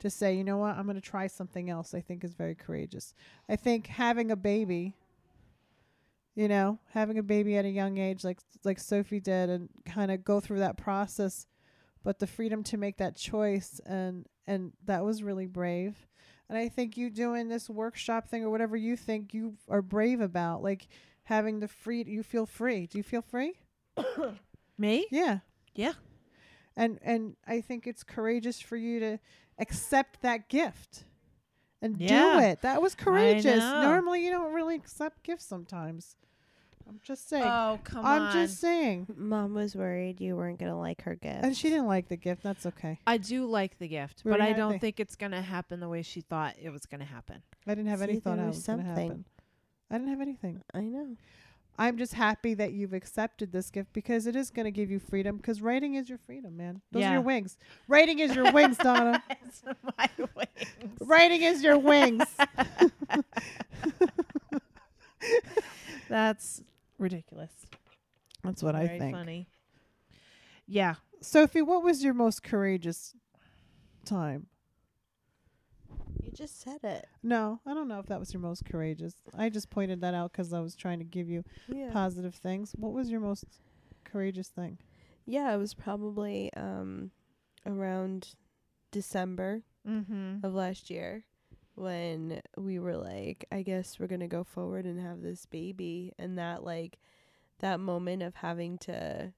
to 0.00 0.10
say, 0.10 0.34
you 0.34 0.44
know 0.44 0.56
what, 0.56 0.76
I'm 0.76 0.84
going 0.84 0.96
to 0.96 1.00
try 1.00 1.26
something 1.26 1.70
else, 1.70 1.94
I 1.94 2.00
think 2.00 2.24
is 2.24 2.34
very 2.34 2.54
courageous. 2.54 3.14
I 3.48 3.56
think 3.56 3.86
having 3.86 4.30
a 4.30 4.36
baby, 4.36 4.94
you 6.34 6.48
know, 6.48 6.78
having 6.92 7.18
a 7.18 7.22
baby 7.22 7.56
at 7.56 7.64
a 7.64 7.70
young 7.70 7.98
age, 7.98 8.24
like 8.24 8.38
like 8.64 8.78
Sophie 8.78 9.20
did, 9.20 9.50
and 9.50 9.68
kind 9.84 10.10
of 10.10 10.24
go 10.24 10.40
through 10.40 10.60
that 10.60 10.76
process, 10.76 11.46
but 12.02 12.18
the 12.18 12.26
freedom 12.26 12.62
to 12.64 12.76
make 12.76 12.96
that 12.98 13.16
choice, 13.16 13.80
and 13.86 14.26
and 14.46 14.72
that 14.84 15.04
was 15.04 15.22
really 15.22 15.46
brave. 15.46 16.06
And 16.48 16.58
I 16.58 16.68
think 16.68 16.96
you 16.96 17.10
doing 17.10 17.48
this 17.48 17.70
workshop 17.70 18.28
thing 18.28 18.42
or 18.42 18.50
whatever 18.50 18.76
you 18.76 18.96
think 18.96 19.32
you 19.32 19.54
are 19.68 19.82
brave 19.82 20.20
about, 20.20 20.62
like 20.62 20.88
having 21.24 21.60
the 21.60 21.68
free, 21.68 22.02
you 22.04 22.24
feel 22.24 22.44
free. 22.44 22.88
Do 22.88 22.98
you 22.98 23.04
feel 23.04 23.22
free? 23.22 23.60
Me? 24.78 25.06
Yeah. 25.12 25.38
Yeah. 25.74 25.92
And 26.76 26.98
and 27.02 27.36
I 27.46 27.60
think 27.60 27.86
it's 27.86 28.02
courageous 28.02 28.60
for 28.60 28.76
you 28.76 28.98
to 29.00 29.18
accept 29.60 30.22
that 30.22 30.48
gift 30.48 31.04
and 31.82 32.00
Yeah. 32.00 32.34
do 32.40 32.44
it. 32.46 32.62
That 32.62 32.82
was 32.82 32.94
courageous. 32.94 33.58
Normally 33.60 34.24
you 34.24 34.30
don't 34.30 34.52
really 34.52 34.74
accept 34.76 35.22
gifts 35.22 35.44
sometimes. 35.44 36.16
I'm 36.88 36.98
just 37.04 37.28
saying. 37.28 37.44
Oh, 37.46 37.78
come 37.84 38.04
on. 38.04 38.22
I'm 38.22 38.32
just 38.32 38.58
saying. 38.58 39.06
Mom 39.16 39.54
was 39.54 39.76
worried 39.76 40.20
you 40.20 40.34
weren't 40.34 40.58
gonna 40.58 40.76
like 40.78 41.02
her 41.02 41.14
gift. 41.14 41.44
And 41.44 41.56
she 41.56 41.68
didn't 41.68 41.86
like 41.86 42.08
the 42.08 42.16
gift. 42.16 42.42
That's 42.42 42.66
okay. 42.66 42.98
I 43.06 43.16
do 43.16 43.46
like 43.46 43.78
the 43.78 43.86
gift, 43.86 44.20
Where 44.22 44.34
but 44.34 44.40
I 44.40 44.52
don't 44.52 44.80
think 44.80 44.98
it's 44.98 45.14
going 45.14 45.30
to 45.32 45.40
happen 45.40 45.78
the 45.78 45.88
way 45.88 46.02
she 46.02 46.20
thought 46.20 46.56
it 46.60 46.70
was 46.70 46.86
going 46.86 46.98
to 47.00 47.06
happen. 47.06 47.42
I 47.66 47.76
didn't 47.76 47.90
have 47.90 48.02
any 48.02 48.18
thought 48.18 48.38
there 48.38 48.46
was 48.46 48.56
was 48.56 48.66
going 48.66 48.80
to 48.80 48.84
something. 48.86 49.08
happen. 49.08 49.24
I 49.88 49.98
didn't 49.98 50.10
have 50.10 50.20
anything. 50.20 50.62
I 50.74 50.80
know. 50.80 51.16
I'm 51.80 51.96
just 51.96 52.12
happy 52.12 52.52
that 52.54 52.72
you've 52.74 52.92
accepted 52.92 53.52
this 53.52 53.70
gift 53.70 53.94
because 53.94 54.26
it 54.26 54.36
is 54.36 54.50
going 54.50 54.66
to 54.66 54.70
give 54.70 54.90
you 54.90 54.98
freedom. 54.98 55.38
Because 55.38 55.62
writing 55.62 55.94
is 55.94 56.10
your 56.10 56.18
freedom, 56.18 56.54
man. 56.54 56.82
Those 56.92 57.04
are 57.04 57.12
your 57.14 57.22
wings. 57.22 57.56
Writing 57.88 58.18
is 58.18 58.36
your 58.36 58.52
wings, 58.52 58.76
Donna. 58.82 59.22
It's 59.46 59.62
my 59.96 60.06
wings. 60.18 60.90
Writing 61.00 61.40
is 61.40 61.62
your 61.62 61.78
wings. 61.78 62.22
That's 66.10 66.62
ridiculous. 66.98 67.52
That's 68.44 68.62
what 68.62 68.74
I 68.74 68.86
Very 68.86 68.98
think. 68.98 69.16
funny. 69.16 69.48
Yeah. 70.66 70.96
Sophie, 71.22 71.62
what 71.62 71.82
was 71.82 72.04
your 72.04 72.12
most 72.12 72.42
courageous 72.42 73.14
time? 74.04 74.48
You 76.30 76.36
just 76.36 76.60
said 76.60 76.84
it. 76.84 77.06
No, 77.22 77.60
I 77.66 77.74
don't 77.74 77.88
know 77.88 77.98
if 77.98 78.06
that 78.06 78.20
was 78.20 78.32
your 78.32 78.40
most 78.40 78.64
courageous. 78.64 79.14
I 79.36 79.48
just 79.48 79.68
pointed 79.70 80.00
that 80.02 80.14
out 80.14 80.32
because 80.32 80.52
I 80.52 80.60
was 80.60 80.74
trying 80.76 80.98
to 81.00 81.04
give 81.04 81.28
you 81.28 81.44
Yeah. 81.68 81.90
positive 81.92 82.34
things. 82.34 82.72
What 82.78 82.92
was 82.92 83.10
your 83.10 83.20
most 83.20 83.44
courageous 84.04 84.48
thing? 84.48 84.78
Yeah, 85.26 85.52
it 85.52 85.58
was 85.58 85.74
probably 85.74 86.52
um 86.54 87.10
around 87.66 88.34
December 88.90 89.62
Mm-hmm. 89.88 90.44
of 90.44 90.52
last 90.54 90.90
year 90.90 91.24
when 91.74 92.42
we 92.56 92.78
were 92.78 92.96
like, 92.98 93.46
I 93.50 93.62
guess 93.62 93.98
we're 93.98 94.06
gonna 94.08 94.28
go 94.28 94.44
forward 94.44 94.84
and 94.84 95.00
have 95.00 95.22
this 95.22 95.46
baby 95.46 96.12
and 96.18 96.38
that 96.38 96.62
like 96.64 96.98
that 97.60 97.80
moment 97.80 98.22
of 98.22 98.36
having 98.36 98.76
to 98.78 99.32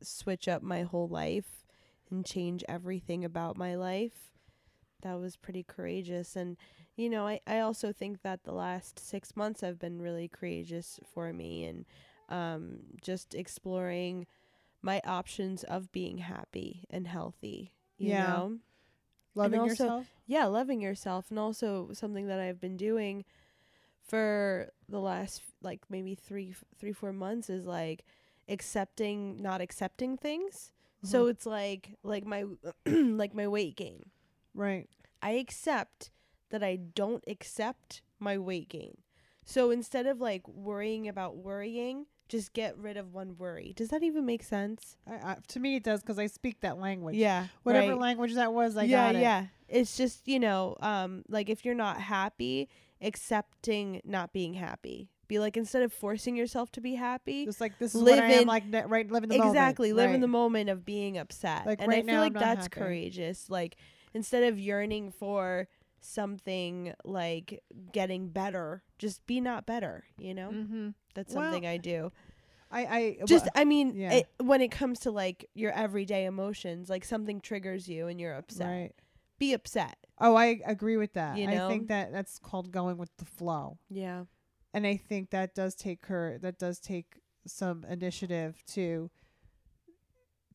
switch 0.00 0.46
up 0.48 0.62
my 0.62 0.82
whole 0.82 1.08
life 1.08 1.66
and 2.08 2.24
change 2.24 2.64
everything 2.68 3.24
about 3.24 3.56
my 3.56 3.74
life 3.74 4.30
that 5.02 5.18
was 5.20 5.36
pretty 5.36 5.62
courageous 5.62 6.36
and 6.36 6.56
you 6.96 7.08
know 7.10 7.26
I, 7.26 7.40
I 7.46 7.60
also 7.60 7.92
think 7.92 8.22
that 8.22 8.44
the 8.44 8.52
last 8.52 8.98
six 8.98 9.34
months 9.36 9.60
have 9.62 9.78
been 9.78 10.00
really 10.00 10.28
courageous 10.28 10.98
for 11.14 11.32
me 11.32 11.64
and 11.64 11.84
um, 12.28 12.80
just 13.02 13.34
exploring 13.34 14.26
my 14.82 15.00
options 15.04 15.64
of 15.64 15.90
being 15.92 16.18
happy 16.18 16.84
and 16.90 17.06
healthy 17.06 17.72
you 17.98 18.10
Yeah. 18.10 18.26
know 18.26 18.58
Loving 19.34 19.60
also- 19.60 19.70
yourself? 19.70 20.06
yeah, 20.26 20.46
loving 20.46 20.80
yourself, 20.80 21.30
and 21.30 21.38
also 21.38 21.90
something 21.92 22.26
that 22.26 22.40
I've 22.40 22.60
been 22.60 22.76
doing 22.76 23.24
for 24.02 24.70
the 24.88 24.98
last 24.98 25.42
like 25.62 25.80
maybe 25.88 26.14
three, 26.14 26.54
three, 26.78 26.92
four 26.92 27.12
months 27.12 27.48
is 27.48 27.64
like 27.64 28.04
accepting, 28.48 29.40
not 29.40 29.60
accepting 29.60 30.16
things. 30.16 30.72
So 31.04 31.26
Mhm. 31.26 31.30
it's 31.30 31.46
like 31.46 31.94
like 32.02 32.24
my 32.26 32.44
like 32.86 33.34
my 33.34 33.46
weight 33.48 33.76
gain. 33.76 34.10
Right. 34.54 34.88
I 35.22 35.32
accept 35.32 36.10
that 36.50 36.62
I 36.62 36.76
don't 36.76 37.24
accept 37.26 38.02
my 38.18 38.38
weight 38.38 38.68
gain. 38.68 38.98
So 39.44 39.70
instead 39.70 40.06
of 40.06 40.20
like 40.20 40.46
worrying 40.48 41.08
about 41.08 41.36
worrying, 41.36 42.06
just 42.28 42.52
get 42.52 42.78
rid 42.78 42.96
of 42.96 43.12
one 43.12 43.36
worry. 43.36 43.72
Does 43.76 43.88
that 43.88 44.02
even 44.02 44.24
make 44.24 44.42
sense? 44.44 44.96
I, 45.08 45.32
I, 45.32 45.36
to 45.48 45.60
me, 45.60 45.76
it 45.76 45.82
does 45.82 46.00
because 46.00 46.18
I 46.18 46.26
speak 46.26 46.60
that 46.60 46.78
language. 46.78 47.16
Yeah. 47.16 47.46
Whatever 47.64 47.92
right. 47.92 47.98
language 47.98 48.34
that 48.34 48.52
was, 48.52 48.76
I 48.76 48.84
yeah, 48.84 49.08
got 49.08 49.16
it. 49.16 49.20
yeah. 49.22 49.46
It's 49.68 49.96
just, 49.96 50.28
you 50.28 50.38
know, 50.38 50.76
um, 50.80 51.24
like 51.28 51.48
if 51.48 51.64
you're 51.64 51.74
not 51.74 52.00
happy, 52.00 52.68
accepting 53.20 54.00
not 54.04 54.32
being 54.32 54.54
happy. 54.54 55.08
Be 55.28 55.38
like 55.38 55.56
instead 55.56 55.82
of 55.82 55.92
forcing 55.92 56.36
yourself 56.36 56.72
to 56.72 56.80
be 56.80 56.96
happy, 56.96 57.44
Just 57.44 57.60
like 57.60 57.78
this 57.78 57.94
is 57.94 58.02
Live 58.02 58.16
what 58.16 58.24
I 58.24 58.32
am 58.32 58.40
in- 58.42 58.48
like 58.48 58.66
ne- 58.66 58.84
right 58.84 59.08
live 59.08 59.22
in 59.22 59.28
the 59.28 59.38
moment. 59.38 59.54
exactly, 59.56 59.92
live 59.92 60.10
in 60.10 60.20
the 60.20 60.26
moment 60.28 60.70
of 60.70 60.84
being 60.84 61.18
upset. 61.18 61.66
Like, 61.66 61.80
and 61.80 61.88
right 61.88 62.02
I 62.02 62.06
feel 62.06 62.14
now, 62.14 62.20
like 62.20 62.34
I'm 62.36 62.40
that's 62.40 62.66
courageous. 62.66 63.48
Like 63.48 63.76
instead 64.14 64.44
of 64.44 64.58
yearning 64.58 65.10
for 65.12 65.68
something 66.00 66.94
like 67.04 67.62
getting 67.92 68.28
better, 68.28 68.82
just 68.98 69.26
be 69.26 69.40
not 69.40 69.66
better, 69.66 70.04
you 70.18 70.34
know? 70.34 70.50
Mm-hmm. 70.50 70.88
That's 71.14 71.34
Well, 71.34 71.44
something 71.44 71.66
I 71.66 71.76
do. 71.76 72.10
I, 72.70 72.80
I 72.86 73.16
Just 73.26 73.46
well, 73.46 73.52
I 73.56 73.64
mean, 73.64 73.94
yeah. 73.96 74.12
it, 74.12 74.28
when 74.38 74.60
it 74.60 74.70
comes 74.70 75.00
to 75.00 75.10
like 75.10 75.48
your 75.54 75.72
everyday 75.72 76.24
emotions, 76.24 76.88
like 76.88 77.04
something 77.04 77.40
triggers 77.40 77.88
you 77.88 78.06
and 78.06 78.20
you're 78.20 78.34
upset. 78.34 78.68
right. 78.68 78.92
Be 79.38 79.54
upset. 79.54 79.96
Oh, 80.20 80.36
I 80.36 80.60
agree 80.66 80.96
with 80.96 81.14
that. 81.14 81.36
You 81.38 81.48
I 81.48 81.66
think 81.68 81.88
that 81.88 82.12
that's 82.12 82.38
called 82.38 82.70
going 82.70 82.96
with 82.98 83.10
the 83.16 83.24
flow. 83.24 83.78
Yeah. 83.88 84.24
and 84.72 84.86
I 84.86 84.96
think 84.96 85.30
that 85.30 85.54
does 85.54 85.74
take 85.74 86.06
her 86.06 86.38
that 86.42 86.58
does 86.58 86.78
take 86.78 87.18
some 87.46 87.84
initiative 87.88 88.62
to 88.74 89.10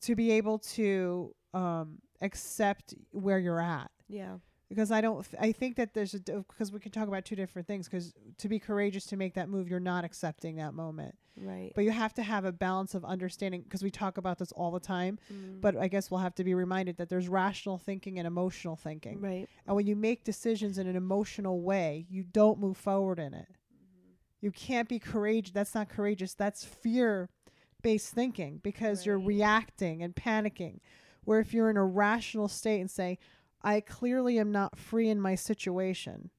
to 0.02 0.14
be 0.14 0.30
able 0.32 0.58
to 0.60 1.34
um 1.52 1.98
accept 2.20 2.94
where 3.12 3.38
you're 3.38 3.60
at 3.60 3.90
Yeah. 4.08 4.38
because 4.68 4.90
I 4.90 5.00
don't 5.00 5.24
th- 5.28 5.40
I 5.40 5.52
think 5.52 5.76
that 5.76 5.94
there's 5.94 6.14
a 6.14 6.18
because 6.20 6.72
we 6.72 6.80
can 6.80 6.92
talk 6.92 7.08
about 7.08 7.24
two 7.24 7.36
different 7.36 7.66
things 7.68 7.86
because 7.88 8.12
to 8.38 8.48
be 8.48 8.58
courageous 8.58 9.06
to 9.06 9.16
make 9.16 9.34
that 9.34 9.48
move 9.48 9.68
you're 9.68 9.80
not 9.80 10.04
accepting 10.04 10.56
that 10.56 10.74
moment 10.74 11.16
Right. 11.38 11.72
but 11.74 11.84
you 11.84 11.90
have 11.90 12.14
to 12.14 12.22
have 12.22 12.44
a 12.46 12.52
balance 12.52 12.94
of 12.94 13.04
understanding 13.04 13.60
because 13.62 13.82
we 13.82 13.90
talk 13.90 14.16
about 14.16 14.38
this 14.38 14.52
all 14.52 14.70
the 14.70 14.80
time 14.80 15.18
Mm. 15.32 15.60
but 15.60 15.76
I 15.76 15.88
guess 15.88 16.10
we'll 16.10 16.20
have 16.20 16.34
to 16.36 16.44
be 16.44 16.54
reminded 16.54 16.96
that 16.96 17.08
there's 17.10 17.28
rational 17.28 17.76
thinking 17.78 18.18
and 18.18 18.26
emotional 18.26 18.76
thinking 18.76 19.20
right. 19.20 19.46
and 19.66 19.76
when 19.76 19.86
you 19.86 19.94
make 19.96 20.24
decisions 20.24 20.78
in 20.78 20.86
an 20.86 20.96
emotional 20.96 21.60
way, 21.60 22.06
you 22.08 22.22
don't 22.24 22.58
move 22.58 22.76
forward 22.78 23.18
in 23.18 23.34
it. 23.34 23.48
You 24.40 24.50
can't 24.52 24.88
be 24.88 24.98
courageous. 24.98 25.52
That's 25.52 25.74
not 25.74 25.88
courageous. 25.88 26.34
That's 26.34 26.64
fear 26.64 27.28
based 27.82 28.12
thinking 28.14 28.58
because 28.62 29.04
you're 29.06 29.18
reacting 29.18 30.02
and 30.02 30.14
panicking. 30.14 30.78
Where 31.26 31.40
if 31.40 31.52
you're 31.52 31.68
in 31.68 31.76
a 31.76 31.84
rational 31.84 32.48
state 32.48 32.80
and 32.80 32.90
say, 32.90 33.18
I 33.62 33.80
clearly 33.80 34.38
am 34.38 34.50
not 34.50 34.78
free 34.78 35.10
in 35.10 35.20
my 35.20 35.34
situation 35.34 36.30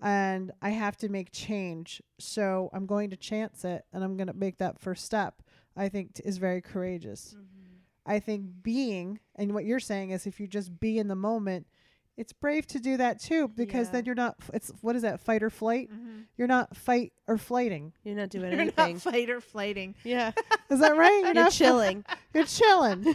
and 0.00 0.50
I 0.60 0.70
have 0.70 0.96
to 0.98 1.08
make 1.08 1.30
change. 1.30 2.02
So 2.18 2.70
I'm 2.72 2.86
going 2.86 3.10
to 3.10 3.16
chance 3.16 3.64
it 3.64 3.84
and 3.92 4.02
I'm 4.02 4.16
going 4.16 4.26
to 4.28 4.32
make 4.32 4.58
that 4.58 4.80
first 4.80 5.04
step, 5.04 5.42
I 5.76 5.88
think 5.88 6.14
t- 6.14 6.22
is 6.24 6.38
very 6.38 6.60
courageous. 6.60 7.34
Mm-hmm. 7.36 8.12
I 8.12 8.18
think 8.18 8.46
being, 8.62 9.20
and 9.36 9.54
what 9.54 9.64
you're 9.64 9.80
saying 9.80 10.10
is 10.10 10.26
if 10.26 10.40
you 10.40 10.48
just 10.48 10.80
be 10.80 10.98
in 10.98 11.08
the 11.08 11.14
moment, 11.14 11.66
it's 12.16 12.32
brave 12.32 12.66
to 12.68 12.78
do 12.78 12.96
that 12.98 13.20
too 13.20 13.48
because 13.48 13.86
Yeah. 13.88 13.92
then 13.92 14.04
you're 14.04 14.14
not, 14.14 14.36
it's, 14.52 14.70
what 14.82 14.94
is 14.96 15.02
that, 15.02 15.20
fight 15.20 15.42
or 15.42 15.50
flight? 15.50 15.90
Mm-hmm. 15.90 16.20
You're 16.36 16.48
not 16.48 16.76
fight 16.76 17.12
or 17.26 17.38
flighting. 17.38 17.92
You're 18.04 18.16
not 18.16 18.28
doing 18.28 18.44
You're 18.52 18.60
anything. 18.60 18.94
not 18.94 19.02
fight 19.02 19.30
or 19.30 19.40
flighting. 19.40 19.94
yeah. 20.04 20.32
Is 20.70 20.80
that 20.80 20.96
right? 20.96 21.10
You're, 21.10 21.24
You're 21.26 21.34
not 21.34 21.52
chilling. 21.52 22.04
You're 22.34 22.44
chilling. 22.44 23.14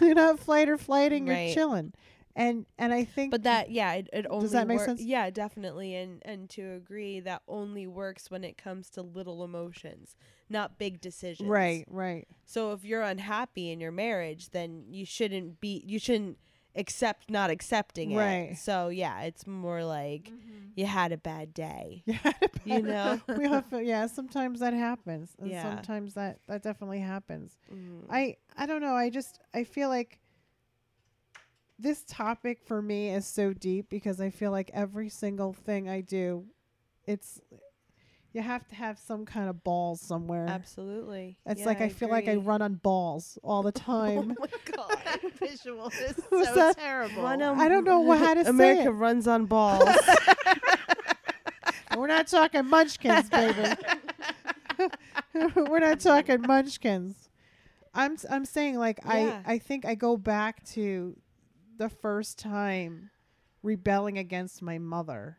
you're 0.00 0.14
not 0.14 0.38
flight 0.40 0.68
or 0.68 0.78
flighting. 0.78 1.26
Right. 1.28 1.46
You're 1.46 1.54
chilling. 1.54 1.92
And 2.34 2.66
and 2.76 2.92
I 2.92 3.04
think 3.04 3.30
But 3.30 3.44
that 3.44 3.70
yeah, 3.70 3.94
it, 3.94 4.08
it 4.12 4.26
only 4.28 4.42
does 4.44 4.52
that 4.52 4.66
make 4.68 4.78
wor- 4.78 4.84
sense? 4.86 5.00
Yeah, 5.00 5.30
definitely. 5.30 5.94
And 5.94 6.20
and 6.24 6.50
to 6.50 6.72
agree 6.74 7.20
that 7.20 7.40
only 7.48 7.86
works 7.86 8.30
when 8.30 8.44
it 8.44 8.58
comes 8.58 8.90
to 8.90 9.02
little 9.02 9.42
emotions, 9.42 10.16
not 10.50 10.76
big 10.78 11.00
decisions. 11.00 11.48
right, 11.48 11.86
right, 11.88 12.28
So 12.44 12.72
if 12.72 12.84
you're 12.84 13.00
unhappy 13.02 13.70
in 13.70 13.80
your 13.80 13.90
marriage, 13.92 14.50
then 14.50 14.84
you 14.88 15.06
shouldn't 15.06 15.60
be 15.60 15.82
you 15.86 15.98
shouldn't 15.98 16.36
accept 16.76 17.30
not 17.30 17.50
accepting 17.50 18.12
it. 18.12 18.18
Right. 18.18 18.56
So 18.58 18.88
yeah, 18.88 19.22
it's 19.22 19.46
more 19.46 19.84
like 19.84 20.30
you 20.74 20.86
had 20.86 21.12
a 21.12 21.16
bad 21.16 21.54
day. 21.54 22.02
yeah. 22.06 22.32
You 22.64 22.82
know? 22.82 23.20
we 23.38 23.44
have 23.44 23.64
yeah. 23.72 24.06
Sometimes 24.08 24.58
that 24.60 24.74
happens. 24.74 25.34
And 25.38 25.50
Yeah. 25.50 25.62
Sometimes 25.62 26.14
that 26.14 26.40
that 26.48 26.62
definitely 26.62 27.00
happens. 27.00 27.56
Mm. 27.72 28.06
I 28.10 28.36
I 28.56 28.66
don't 28.66 28.80
know. 28.80 28.94
I 28.94 29.08
just 29.08 29.38
I 29.54 29.62
feel 29.64 29.88
like 29.88 30.18
this 31.78 32.04
topic 32.08 32.60
for 32.64 32.80
me 32.82 33.10
is 33.10 33.26
so 33.26 33.52
deep 33.52 33.88
because 33.88 34.20
I 34.20 34.30
feel 34.30 34.50
like 34.50 34.70
every 34.72 35.08
single 35.08 35.52
thing 35.52 35.88
I 35.88 36.00
do, 36.00 36.46
it's 37.04 37.40
you 38.36 38.42
have 38.42 38.68
to 38.68 38.74
have 38.74 38.98
some 38.98 39.24
kind 39.24 39.48
of 39.48 39.64
balls 39.64 40.00
somewhere. 40.00 40.46
Absolutely. 40.48 41.38
It's 41.46 41.60
Yeah, 41.62 41.66
like 41.66 41.80
I, 41.80 41.88
feel 41.88 42.10
like 42.10 42.28
I 42.28 42.34
run 42.36 42.60
on 42.62 42.74
balls 42.74 43.38
all 43.42 43.62
the 43.62 43.72
time. 43.72 44.36
Oh 44.38 44.46
my 44.46 44.76
god. 44.76 44.98
that 45.04 45.20
visual 45.40 45.88
is 45.88 46.16
so 46.30 46.54
that- 46.54 46.76
terrible. 46.76 47.22
Run 47.22 47.40
on- 47.42 47.58
I 47.60 47.68
don't 47.68 47.84
know 47.84 48.00
wha- 48.00 48.16
how 48.16 48.34
to 48.34 48.44
say 48.44 48.50
America 48.50 48.88
it. 48.88 48.90
runs 48.90 49.26
on 49.26 49.46
balls. 49.56 49.88
We're 51.96 52.06
not 52.08 52.26
talking 52.26 52.66
munchkins, 52.68 53.30
baby. 53.30 53.70
We're 55.54 55.78
not 55.78 56.00
talking 56.00 56.42
munchkins. 56.42 57.30
I'm 57.94 58.12
s- 58.12 58.26
I'm 58.28 58.44
saying 58.44 58.76
like 58.78 59.00
Yeah. 59.04 59.40
I 59.46 59.54
I 59.54 59.58
think 59.58 59.86
I 59.86 59.94
go 59.94 60.16
back 60.18 60.62
to 60.74 61.16
the 61.78 61.88
first 61.88 62.38
time 62.38 63.10
rebelling 63.62 64.18
against 64.18 64.60
my 64.60 64.76
mother, 64.78 65.38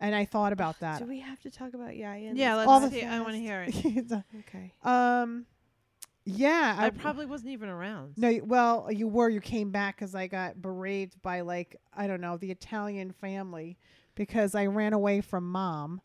and 0.00 0.14
I 0.14 0.24
thought 0.24 0.52
about 0.52 0.80
that. 0.80 0.98
Do 0.98 1.04
we 1.06 1.20
have 1.20 1.40
to 1.42 1.50
talk 1.50 1.74
about 1.74 1.94
Yaya? 1.96 2.32
yeah, 2.34 2.56
let's 2.56 2.84
the 2.86 2.90
see. 3.00 3.04
I 3.04 3.20
want 3.20 3.32
to 3.34 3.38
hear 3.40 3.62
it. 3.68 3.74
Okay. 4.48 4.72
um, 4.82 5.46
yeah, 6.24 6.76
I 6.78 6.90
probably 6.90 7.26
wasn't 7.26 7.50
even 7.52 7.68
around. 7.68 8.14
No, 8.16 8.28
y- 8.28 8.40
well, 8.44 8.88
you 8.90 9.08
were. 9.08 9.28
You 9.28 9.40
came 9.40 9.70
back 9.70 9.96
because 9.96 10.14
I 10.14 10.26
got 10.26 10.60
berated 10.60 11.20
by 11.22 11.40
like 11.40 11.76
I 11.96 12.06
don't 12.06 12.20
know 12.20 12.36
the 12.36 12.50
Italian 12.50 13.10
family 13.12 13.78
because 14.14 14.54
I 14.54 14.66
ran 14.66 14.92
away 14.92 15.20
from 15.22 15.50
mom. 15.50 16.00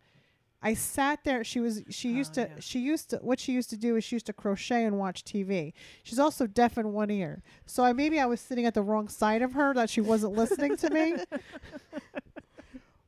I 0.62 0.74
sat 0.74 1.24
there. 1.26 1.44
She 1.44 1.60
was. 1.60 1.84
She 1.90 2.10
used 2.12 2.40
Oh, 2.40 2.44
to. 2.46 2.50
yeah. 2.50 2.60
She 2.60 2.80
used 2.80 3.10
to. 3.12 3.18
What 3.18 3.40
she 3.40 3.52
used 3.52 3.70
to 3.72 3.78
do 3.78 3.98
is 3.98 4.04
she 4.04 4.16
used 4.16 4.26
to 4.28 4.34
crochet 4.34 4.86
and 4.86 4.98
watch 4.98 5.24
TV. 5.24 5.74
She's 6.02 6.18
also 6.18 6.48
deaf 6.48 6.78
in 6.78 6.94
one 6.94 7.12
ear. 7.12 7.44
So 7.66 7.84
I 7.84 7.94
maybe 7.94 8.20
I 8.20 8.26
was 8.26 8.40
sitting 8.40 8.66
at 8.66 8.74
the 8.74 8.82
wrong 8.82 9.10
side 9.10 9.42
of 9.42 9.54
her 9.54 9.74
that 9.76 9.90
she 9.90 10.02
wasn't 10.02 10.34
listening 10.34 10.78
to 10.78 10.90
me. 10.90 11.16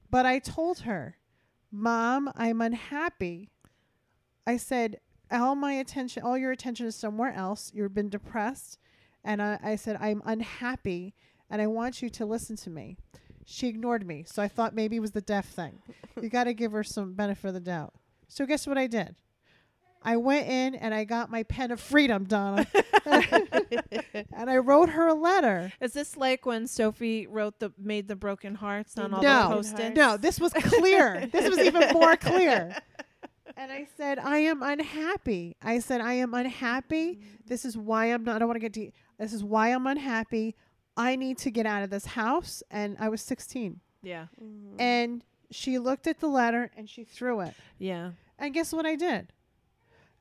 But 0.10 0.26
I 0.26 0.40
told 0.40 0.80
her, 0.80 1.18
Mom, 1.72 2.32
I'm 2.36 2.62
unhappy. 2.62 3.50
I 4.46 4.58
said, 4.58 5.00
all 5.30 5.56
my 5.56 5.74
attention, 5.74 6.24
all 6.24 6.38
your 6.38 6.52
attention 6.52 6.86
is 6.86 6.96
somewhere 6.96 7.34
else. 7.34 7.72
You've 7.74 7.94
been 7.94 8.10
depressed. 8.10 8.80
And 9.24 9.42
I, 9.42 9.60
I 9.62 9.76
said, 9.76 9.98
I'm 10.00 10.22
unhappy 10.26 11.14
and 11.50 11.62
I 11.62 11.68
want 11.68 12.02
you 12.02 12.10
to 12.10 12.26
listen 12.26 12.56
to 12.58 12.70
me. 12.70 12.98
She 13.46 13.68
ignored 13.68 14.06
me. 14.06 14.24
So 14.26 14.42
I 14.42 14.48
thought 14.48 14.76
maybe 14.76 14.98
it 14.98 15.02
was 15.02 15.12
the 15.12 15.22
deaf 15.22 15.46
thing. 15.46 15.80
you 16.22 16.30
got 16.30 16.46
to 16.46 16.54
give 16.54 16.72
her 16.72 16.84
some 16.84 17.14
benefit 17.14 17.48
of 17.50 17.54
the 17.54 17.60
doubt. 17.60 17.94
So 18.28 18.46
guess 18.46 18.68
what 18.68 18.78
I 18.78 18.88
did? 18.88 19.16
I 20.02 20.18
went 20.18 20.48
in 20.48 20.76
and 20.76 20.94
I 20.94 21.04
got 21.04 21.30
my 21.30 21.44
pen 21.44 21.72
of 21.72 21.80
freedom, 21.80 22.26
Donna. 22.26 22.66
and 23.06 24.50
I 24.50 24.58
wrote 24.58 24.90
her 24.90 25.08
a 25.08 25.14
letter. 25.14 25.72
Is 25.82 25.94
this 25.94 26.16
like 26.18 26.46
when 26.46 26.68
Sophie 26.68 27.28
wrote 27.28 27.60
the 27.60 27.72
made 27.78 28.08
the 28.08 28.16
broken 28.16 28.56
hearts 28.56 28.98
on 28.98 29.14
all 29.14 29.22
No. 29.22 29.50
the 29.50 29.56
post-its? 29.56 29.96
No, 29.96 30.18
this 30.18 30.40
was 30.40 30.54
clear. 30.54 31.28
this 31.32 31.50
was 31.50 31.60
even 31.60 31.92
more 31.94 32.16
clear. 32.16 32.76
And 33.60 33.72
I 33.72 33.88
said, 33.98 34.20
I 34.20 34.38
am 34.38 34.62
unhappy. 34.62 35.56
I 35.64 35.80
said, 35.80 36.00
I 36.00 36.14
am 36.14 36.36
unhappy. 36.36 37.16
Mm. 37.16 37.22
This 37.48 37.66
is 37.66 37.76
why 37.76 38.06
I'm 38.14 38.24
not, 38.24 38.36
I 38.36 38.40
don't 38.40 38.48
want 38.48 38.58
to 38.58 38.60
get 38.60 38.72
deep. 38.72 38.94
This 39.18 39.34
is 39.34 39.44
why 39.44 39.70
I'm 39.74 39.88
unhappy. 39.88 40.56
I 40.96 41.16
need 41.16 41.40
to 41.40 41.50
get 41.50 41.66
out 41.66 41.82
of 41.82 41.90
this 41.90 42.06
house. 42.06 42.62
And 42.70 42.98
I 43.00 43.10
was 43.10 43.20
16. 43.22 43.80
Yeah. 44.04 44.28
Mm. 44.40 44.76
And 44.80 45.24
she 45.50 45.80
looked 45.80 46.06
at 46.06 46.20
the 46.20 46.28
letter 46.28 46.70
and 46.78 46.88
she 46.88 47.04
threw 47.04 47.40
it. 47.40 47.56
Yeah. 47.80 48.12
And 48.38 48.54
guess 48.54 48.72
what 48.72 48.86
I 48.86 48.96
did? 48.96 49.34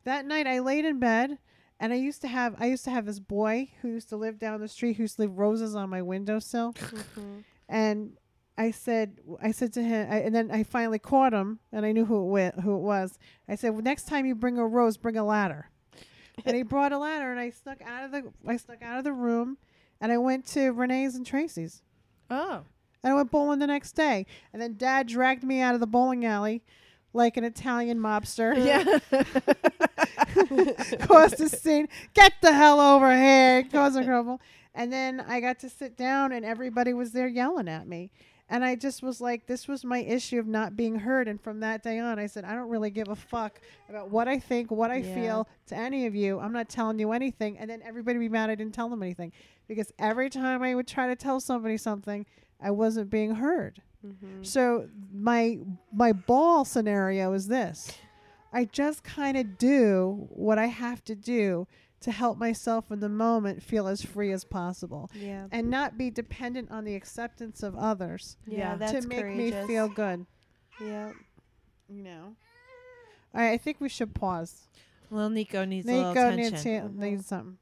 That 0.07 0.25
night 0.25 0.47
I 0.47 0.61
laid 0.61 0.85
in 0.85 1.01
bed 1.01 1.39
and 1.81 1.93
I 1.93 1.97
used 1.97 2.23
to 2.23 2.29
have 2.29 2.55
I 2.61 2.67
used 2.67 2.85
to 2.85 2.91
have 2.93 3.07
this 3.07 3.19
boy 3.19 3.71
who 3.83 3.89
used 3.89 4.09
to 4.11 4.17
live 4.17 4.39
down 4.39 4.61
the 4.61 4.69
street 4.69 4.97
who 4.97 5.03
used 5.03 5.17
to 5.17 5.23
leave 5.23 5.33
roses 5.33 5.75
on 5.75 5.91
my 5.91 6.01
windowsill. 6.01 6.75
Mm-hmm. 6.87 7.39
and 7.69 8.13
I 8.57 8.71
said 8.71 9.19
I 9.43 9.51
said 9.51 9.73
to 9.73 9.83
him 9.83 10.07
I, 10.09 10.19
and 10.19 10.33
then 10.33 10.53
I 10.53 10.63
finally 10.63 11.01
caught 11.01 11.35
him 11.35 11.59
and 11.73 11.85
I 11.85 11.91
knew 11.91 12.05
who 12.05 12.37
it 12.37 12.55
who 12.61 12.77
it 12.77 12.83
was. 12.83 13.19
I 13.49 13.57
said, 13.57 13.71
well, 13.71 13.83
"Next 13.83 14.07
time 14.07 14.27
you 14.27 14.37
bring 14.37 14.59
a 14.59 14.67
rose, 14.67 14.97
bring 14.97 15.17
a 15.17 15.25
ladder." 15.25 15.71
and 16.45 16.57
he 16.57 16.63
brought 16.75 16.93
a 16.93 16.99
ladder 16.99 17.33
and 17.33 17.41
I 17.41 17.51
snuck 17.51 17.83
out 17.83 18.05
of 18.05 18.13
the 18.13 18.33
I 18.47 18.57
snuck 18.59 18.83
out 18.83 18.99
of 18.99 19.05
the 19.05 19.13
room 19.13 19.59
and 20.01 20.13
I 20.13 20.19
went 20.19 20.47
to 20.49 20.73
Renee's 20.73 21.17
and 21.17 21.27
Tracy's. 21.27 21.83
Oh. 22.31 22.63
And 23.03 23.13
I 23.13 23.17
went 23.17 23.33
bowling 23.33 23.59
the 23.59 23.67
next 23.67 23.93
day. 23.93 24.27
And 24.53 24.63
then 24.63 24.77
dad 24.77 25.09
dragged 25.09 25.43
me 25.43 25.61
out 25.61 25.75
of 25.75 25.81
the 25.81 25.87
bowling 25.87 26.25
alley 26.25 26.63
like 27.17 27.37
an 27.37 27.45
Italian 27.45 27.99
mobster. 27.99 28.55
Yeah. 28.67 28.99
caused 31.07 31.41
a 31.41 31.49
scene. 31.49 31.89
Get 32.15 32.35
the 32.43 32.53
hell 32.53 32.81
over 32.81 33.15
here. 33.17 33.65
Caused 33.65 33.97
a 33.99 34.05
trouble. 34.05 34.41
And 34.75 34.93
then 34.93 35.21
I 35.21 35.41
got 35.41 35.59
to 35.61 35.69
sit 35.71 35.97
down 35.97 36.33
and 36.33 36.45
everybody 36.45 36.93
was 36.93 37.13
there 37.13 37.27
yelling 37.29 37.69
at 37.69 37.89
me. 37.89 38.11
And 38.49 38.65
I 38.65 38.77
just 38.77 39.03
was 39.03 39.21
like, 39.21 39.47
this 39.47 39.67
was 39.67 39.85
my 39.85 39.99
issue 39.99 40.39
of 40.39 40.47
not 40.47 40.77
being 40.77 41.01
heard. 41.01 41.27
And 41.27 41.41
from 41.41 41.61
that 41.61 41.83
day 41.83 41.99
on, 41.99 42.19
I 42.19 42.27
said, 42.27 42.45
I 42.45 42.55
don't 42.55 42.69
really 42.69 42.91
give 42.91 43.09
a 43.09 43.17
fuck 43.17 43.61
about 43.89 44.11
what 44.11 44.29
I 44.29 44.39
think, 44.39 44.71
what 44.71 44.91
I 44.91 44.99
Yeah. 44.99 45.15
feel 45.15 45.49
to 45.69 45.75
any 45.77 46.07
of 46.07 46.15
you. 46.15 46.39
I'm 46.39 46.53
not 46.53 46.69
telling 46.69 46.99
you 47.01 47.11
anything. 47.13 47.59
And 47.59 47.69
then 47.69 47.83
everybody 47.85 48.19
would 48.19 48.25
be 48.25 48.29
mad 48.29 48.51
I 48.51 48.55
didn't 48.55 48.75
tell 48.75 48.89
them 48.89 49.03
anything. 49.03 49.33
Because 49.67 49.93
every 49.99 50.31
time 50.31 50.63
I 50.63 50.75
would 50.77 50.87
try 50.87 51.09
to 51.09 51.17
tell 51.17 51.41
somebody 51.41 51.77
something, 51.77 52.25
I 52.61 52.71
wasn't 52.71 53.11
being 53.11 53.35
heard. 53.37 53.83
Mm-hmm. 54.07 54.43
So 54.43 54.89
my 55.13 55.59
my 55.93 56.13
ball 56.13 56.65
scenario 56.65 57.33
is 57.33 57.49
this. 57.49 57.93
I 58.53 58.65
just 58.65 59.03
kind 59.05 59.37
of 59.37 59.59
do 59.59 60.27
what 60.31 60.59
I 60.59 60.67
have 60.67 61.05
to 61.05 61.15
do 61.15 61.67
to 62.01 62.13
help 62.13 62.39
myself 62.39 62.91
in 62.91 63.01
the 63.01 63.09
moment 63.09 63.63
feel 63.63 63.87
as 63.89 64.01
free 64.03 64.31
as 64.33 64.45
possible 64.45 65.11
Yeah. 65.15 65.47
and 65.51 65.69
not 65.71 65.99
be 65.99 66.11
dependent 66.11 66.71
on 66.71 66.85
the 66.85 66.95
acceptance 66.95 67.63
of 67.63 67.75
others 67.75 68.37
Yeah, 68.47 68.59
Yeah. 68.59 68.77
that's 68.77 68.93
to 69.05 69.09
make 69.09 69.19
courageous. 69.21 69.63
me 69.63 69.67
feel 69.75 69.89
good, 69.89 70.27
Yeah. 70.81 71.13
you 71.89 72.03
know. 72.03 72.37
All 73.35 73.41
right, 73.41 73.51
I 73.53 73.57
think 73.59 73.81
we 73.81 73.89
should 73.89 74.15
pause. 74.15 74.69
Well, 75.11 75.29
Nico 75.31 75.65
needs 75.65 75.87
a 75.89 75.93
Nico 75.93 76.09
little 76.15 76.31
needs, 76.37 76.49
attention. 76.61 76.95
to- 76.95 77.01
needs 77.01 77.27
something. 77.27 77.59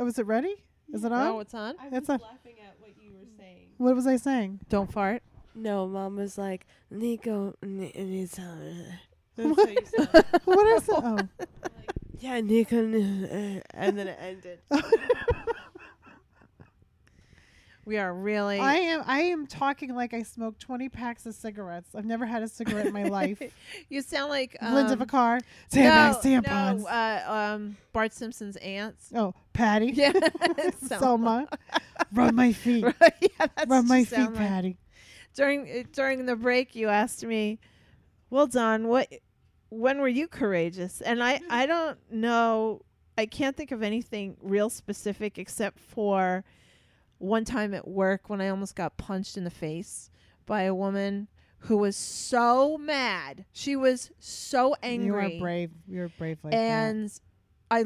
Oh, 0.00 0.04
was 0.06 0.18
it 0.18 0.24
ready? 0.26 0.54
Is 0.94 1.04
it 1.04 1.12
on? 1.12 1.26
Oh, 1.26 1.40
it's 1.40 1.52
on. 1.52 1.74
I 1.78 1.90
That's 1.90 2.08
was 2.08 2.20
a- 2.20 2.24
laughing 2.24 2.54
at 2.66 2.74
what 2.80 2.90
you 3.02 3.10
were 3.12 3.26
saying. 3.36 3.66
What 3.76 3.94
was 3.94 4.06
I 4.06 4.16
saying? 4.16 4.60
Don't 4.70 4.90
fart. 4.90 5.22
No, 5.54 5.86
mom 5.86 6.16
was 6.16 6.38
like, 6.38 6.66
Nico 6.90 7.54
needs 7.62 8.36
help." 8.38 8.56
What? 9.36 9.56
That's 9.56 9.58
how 9.58 9.68
you 9.68 10.06
sound. 10.06 10.24
what 10.46 10.66
is 10.68 10.88
it? 10.88 10.94
Oh. 10.96 11.18
yeah, 12.18 12.40
Nico, 12.40 12.78
and 12.78 13.62
then 13.98 14.08
it 14.08 14.18
ended. 14.20 14.60
We 17.84 17.96
are 17.96 18.12
really. 18.12 18.58
I 18.58 18.74
am 18.74 19.02
I 19.06 19.20
am 19.22 19.46
talking 19.46 19.94
like 19.94 20.12
I 20.12 20.22
smoked 20.22 20.60
20 20.60 20.88
packs 20.90 21.24
of 21.26 21.34
cigarettes. 21.34 21.94
I've 21.94 22.04
never 22.04 22.26
had 22.26 22.42
a 22.42 22.48
cigarette 22.48 22.86
in 22.86 22.92
my 22.92 23.04
life. 23.08 23.42
you 23.88 24.02
sound 24.02 24.30
like 24.30 24.56
um, 24.60 24.74
Linda 24.74 24.96
Vicar. 24.96 25.40
no, 25.74 25.80
tampons. 26.22 26.80
no, 26.82 26.86
uh, 26.86 27.24
um, 27.54 27.76
Bart 27.92 28.12
Simpson's 28.12 28.56
aunts. 28.56 29.10
oh, 29.14 29.34
Patty. 29.52 29.92
Yeah, 30.00 30.12
Selma. 30.86 31.48
Rub 32.12 32.34
my 32.34 32.52
feet. 32.52 32.84
Right, 32.84 33.32
yeah, 33.38 33.46
Rub 33.66 33.84
my 33.86 34.04
feet, 34.04 34.18
like. 34.18 34.34
Patty. 34.34 34.78
During 35.34 35.68
uh, 35.70 35.82
during 35.92 36.26
the 36.26 36.36
break, 36.36 36.74
you 36.74 36.88
asked 36.88 37.24
me, 37.24 37.58
"Well, 38.28 38.46
Don, 38.46 38.88
what? 38.88 39.08
When 39.70 40.00
were 40.00 40.08
you 40.08 40.28
courageous?" 40.28 41.00
And 41.00 41.22
I 41.22 41.40
I 41.48 41.66
don't 41.66 41.98
know. 42.10 42.82
I 43.16 43.26
can't 43.26 43.56
think 43.56 43.72
of 43.72 43.82
anything 43.82 44.36
real 44.40 44.70
specific 44.70 45.38
except 45.38 45.78
for 45.78 46.44
one 47.20 47.44
time 47.44 47.74
at 47.74 47.86
work 47.86 48.28
when 48.28 48.40
I 48.40 48.48
almost 48.48 48.74
got 48.74 48.96
punched 48.96 49.36
in 49.36 49.44
the 49.44 49.50
face 49.50 50.10
by 50.46 50.62
a 50.62 50.74
woman 50.74 51.28
who 51.64 51.76
was 51.76 51.96
so 51.96 52.78
mad. 52.78 53.44
She 53.52 53.76
was 53.76 54.10
so 54.18 54.74
angry. 54.82 55.06
You 55.06 55.36
are 55.36 55.40
brave. 55.40 55.70
You're 55.86 56.08
brave 56.08 56.38
like 56.42 56.54
and 56.54 57.12
I, 57.70 57.84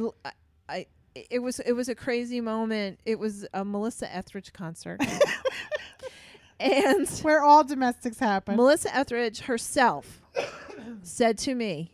it 1.14 1.40
was 1.40 1.60
it 1.60 1.72
was 1.72 1.88
a 1.88 1.94
crazy 1.94 2.40
moment. 2.40 3.00
It 3.04 3.18
was 3.18 3.46
a 3.54 3.64
Melissa 3.64 4.14
Etheridge 4.14 4.52
concert, 4.52 5.00
and. 6.60 7.08
Where 7.22 7.42
all 7.42 7.64
domestics 7.64 8.18
happen. 8.18 8.56
Melissa 8.56 8.94
Etheridge 8.94 9.40
herself 9.40 10.20
said 11.02 11.38
to 11.38 11.54
me, 11.54 11.92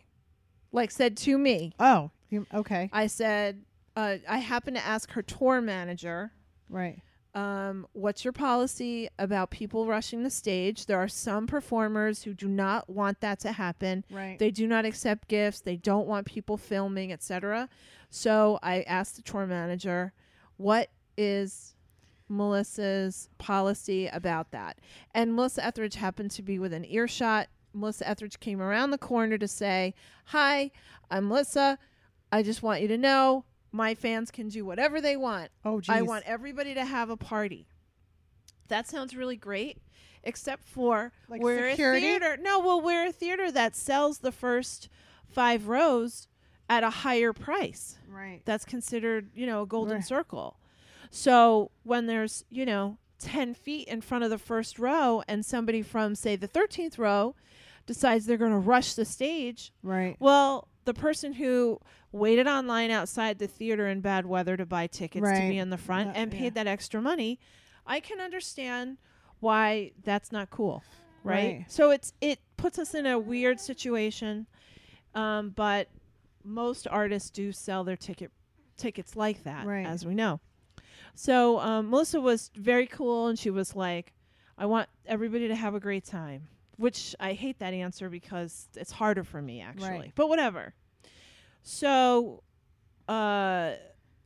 like 0.71 0.91
said 0.91 1.17
to 1.17 1.37
me, 1.37 1.73
oh, 1.79 2.11
you, 2.29 2.47
okay. 2.53 2.89
I 2.91 3.07
said, 3.07 3.63
uh, 3.95 4.17
I 4.27 4.37
happened 4.37 4.77
to 4.77 4.85
ask 4.85 5.11
her 5.11 5.21
tour 5.21 5.61
manager, 5.61 6.31
Right. 6.69 7.01
Um, 7.33 7.87
what's 7.93 8.25
your 8.25 8.33
policy 8.33 9.07
about 9.17 9.51
people 9.51 9.85
rushing 9.85 10.23
the 10.23 10.29
stage? 10.29 10.85
There 10.85 10.99
are 10.99 11.07
some 11.07 11.47
performers 11.47 12.23
who 12.23 12.33
do 12.33 12.47
not 12.47 12.89
want 12.89 13.21
that 13.21 13.39
to 13.41 13.53
happen. 13.53 14.03
Right. 14.11 14.37
They 14.37 14.51
do 14.51 14.67
not 14.67 14.85
accept 14.85 15.27
gifts. 15.27 15.61
They 15.61 15.77
don't 15.77 16.07
want 16.07 16.27
people 16.27 16.57
filming, 16.57 17.11
etc. 17.11 17.69
So 18.09 18.59
I 18.61 18.81
asked 18.81 19.15
the 19.15 19.21
tour 19.21 19.45
manager, 19.47 20.13
"What 20.57 20.89
is 21.17 21.75
Melissa's 22.27 23.29
policy 23.37 24.07
about 24.07 24.51
that?" 24.51 24.79
And 25.13 25.33
Melissa 25.33 25.65
Etheridge 25.65 25.95
happened 25.95 26.31
to 26.31 26.41
be 26.41 26.59
within 26.59 26.83
earshot. 26.85 27.47
Melissa 27.73 28.09
Etheridge 28.09 28.41
came 28.41 28.61
around 28.61 28.91
the 28.91 28.97
corner 28.97 29.37
to 29.37 29.47
say, 29.47 29.93
"Hi, 30.25 30.71
I'm 31.09 31.29
Melissa. 31.29 31.79
I 32.29 32.43
just 32.43 32.61
want 32.61 32.81
you 32.81 32.89
to 32.89 32.97
know 32.97 33.45
my 33.71 33.95
fans 33.95 34.31
can 34.31 34.49
do 34.49 34.65
whatever 34.65 34.99
they 35.01 35.15
want. 35.17 35.49
oh, 35.65 35.79
geez. 35.81 35.89
I 35.95 36.01
want 36.01 36.23
everybody 36.25 36.73
to 36.73 36.85
have 36.85 37.09
a 37.09 37.17
party." 37.17 37.67
That 38.67 38.87
sounds 38.87 39.15
really 39.15 39.35
great, 39.35 39.79
except 40.23 40.63
for 40.63 41.11
Like 41.27 41.41
we're 41.41 41.71
security? 41.71 42.05
a 42.05 42.09
theater. 42.19 42.37
No, 42.41 42.59
well, 42.59 42.81
we're 42.81 43.07
a 43.07 43.11
theater 43.11 43.51
that 43.51 43.75
sells 43.75 44.19
the 44.19 44.31
first 44.31 44.87
five 45.27 45.67
rows 45.67 46.27
at 46.69 46.83
a 46.83 46.89
higher 46.89 47.33
price. 47.33 47.97
Right. 48.07 48.41
That's 48.45 48.63
considered, 48.63 49.31
you 49.35 49.45
know, 49.45 49.63
a 49.63 49.65
golden 49.65 49.95
Right. 49.97 50.05
circle. 50.05 50.57
So 51.09 51.71
when 51.83 52.05
there's, 52.07 52.45
you 52.49 52.65
know, 52.65 52.97
10 53.19 53.53
feet 53.53 53.87
in 53.89 53.99
front 54.01 54.23
of 54.23 54.29
the 54.29 54.37
first 54.37 54.79
row 54.79 55.21
and 55.27 55.45
somebody 55.45 55.81
from, 55.81 56.15
say, 56.15 56.37
the 56.37 56.47
13th 56.47 56.97
row 56.97 57.35
decides 57.85 58.25
they're 58.25 58.37
going 58.37 58.51
to 58.53 58.57
rush 58.57 58.93
the 58.93 59.03
stage, 59.05 59.73
Right. 59.83 60.15
well, 60.19 60.69
the 60.85 60.93
person 60.93 61.33
who 61.33 61.79
waited 62.11 62.47
online 62.47 62.91
outside 62.91 63.39
the 63.39 63.47
theater 63.47 63.87
in 63.87 64.01
bad 64.01 64.25
weather 64.25 64.57
to 64.57 64.65
buy 64.65 64.87
tickets 64.87 65.21
to 65.21 65.39
Right. 65.39 65.49
be 65.49 65.57
in 65.57 65.69
the 65.69 65.77
front 65.77 66.09
Uh, 66.09 66.13
and 66.15 66.33
yeah. 66.33 66.39
paid 66.39 66.53
that 66.55 66.67
extra 66.67 67.01
money, 67.01 67.39
I 67.85 67.99
can 67.99 68.19
understand 68.19 68.97
why 69.39 69.91
that's 70.03 70.31
not 70.31 70.49
cool, 70.49 70.83
right? 71.23 71.57
Right. 71.57 71.65
So 71.67 71.91
it's 71.91 72.13
it 72.21 72.39
puts 72.57 72.77
us 72.79 72.93
in 72.93 73.05
a 73.05 73.17
weird 73.17 73.59
situation, 73.59 74.47
um, 75.15 75.49
but 75.51 75.89
most 76.43 76.87
artists 76.87 77.29
do 77.29 77.51
sell 77.51 77.83
their 77.83 77.97
ticket 77.97 78.31
tickets 78.77 79.15
like 79.15 79.43
that, 79.43 79.65
Right. 79.67 79.85
as 79.85 80.05
we 80.05 80.15
know. 80.15 80.39
So 81.13 81.59
um, 81.59 81.89
Melissa 81.89 82.19
was 82.21 82.49
very 82.55 82.87
cool, 82.87 83.27
and 83.27 83.37
she 83.37 83.49
was 83.49 83.75
like, 83.75 84.13
"I 84.57 84.65
want 84.65 84.89
everybody 85.05 85.47
to 85.47 85.55
have 85.55 85.75
a 85.75 85.79
great 85.79 86.05
time," 86.05 86.47
which 86.81 87.15
I 87.19 87.33
hate 87.33 87.59
that 87.59 87.73
answer 87.73 88.09
because 88.09 88.67
it's 88.75 88.91
harder 88.91 89.23
for 89.23 89.41
me 89.41 89.61
actually. 89.61 89.89
Right. 89.89 90.11
But 90.15 90.27
whatever. 90.29 90.73
So, 91.61 92.41
uh, 93.07 93.73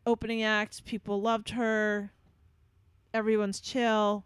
opening 0.06 0.42
act, 0.44 0.86
people 0.86 1.22
loved 1.22 1.50
her. 1.50 2.12
Everyone's 3.14 3.60
chill. 3.60 4.26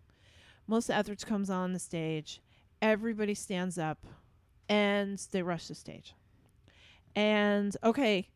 Melissa 0.67 0.95
Etheridge 0.95 1.25
comes 1.25 1.49
on 1.49 1.73
the 1.73 1.79
stage. 1.79 2.41
Everybody 2.81 3.33
stands 3.33 3.77
up, 3.79 4.05
and 4.69 5.17
they 5.31 5.41
rush 5.41 5.67
the 5.67 5.75
stage. 5.75 6.13
And 7.15 7.75
okay, 7.83 8.29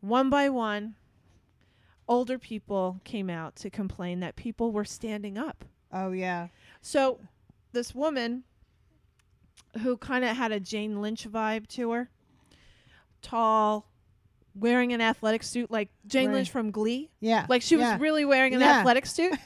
one 0.00 0.28
by 0.28 0.48
one, 0.48 0.96
older 2.08 2.38
people 2.38 3.00
came 3.04 3.30
out 3.30 3.54
to 3.56 3.70
complain 3.70 4.18
that 4.20 4.34
people 4.34 4.72
were 4.72 4.84
standing 4.84 5.38
up. 5.38 5.64
Oh 5.92 6.10
yeah. 6.10 6.48
So 6.80 7.20
this 7.72 7.94
woman 7.94 8.42
who 9.82 9.96
kind 9.96 10.24
of 10.24 10.36
had 10.36 10.52
a 10.52 10.60
Jane 10.60 11.00
Lynch 11.00 11.28
vibe 11.28 11.66
to 11.68 11.90
her, 11.92 12.10
tall, 13.22 13.90
wearing 14.54 14.92
an 14.92 15.00
athletic 15.00 15.42
suit 15.42 15.70
like 15.70 15.88
Jane 16.06 16.28
Right. 16.28 16.34
Lynch 16.36 16.50
from 16.50 16.70
Glee. 16.70 17.10
Yeah. 17.20 17.46
Like 17.48 17.62
she 17.62 17.76
yeah. 17.76 17.92
was 17.92 18.00
really 18.00 18.24
wearing 18.24 18.54
an 18.54 18.60
Yeah. 18.60 18.78
athletic 18.80 19.06
suit. 19.06 19.38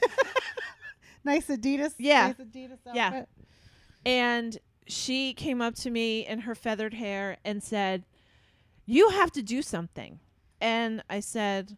nice 1.23 1.47
Adidas. 1.47 1.93
Yeah. 1.97 2.33
Nice 2.37 2.47
Adidas 2.47 2.71
outfit. 2.87 2.95
Yeah. 2.95 3.25
and 4.05 4.57
she 4.87 5.33
came 5.33 5.61
up 5.61 5.75
to 5.75 5.89
me 5.89 6.25
in 6.27 6.39
her 6.39 6.55
feathered 6.55 6.93
hair 6.95 7.37
and 7.45 7.63
said, 7.63 8.03
"You 8.85 9.09
have 9.11 9.31
to 9.31 9.41
do 9.41 9.61
something." 9.61 10.19
And 10.59 11.03
I 11.09 11.21
said, 11.21 11.77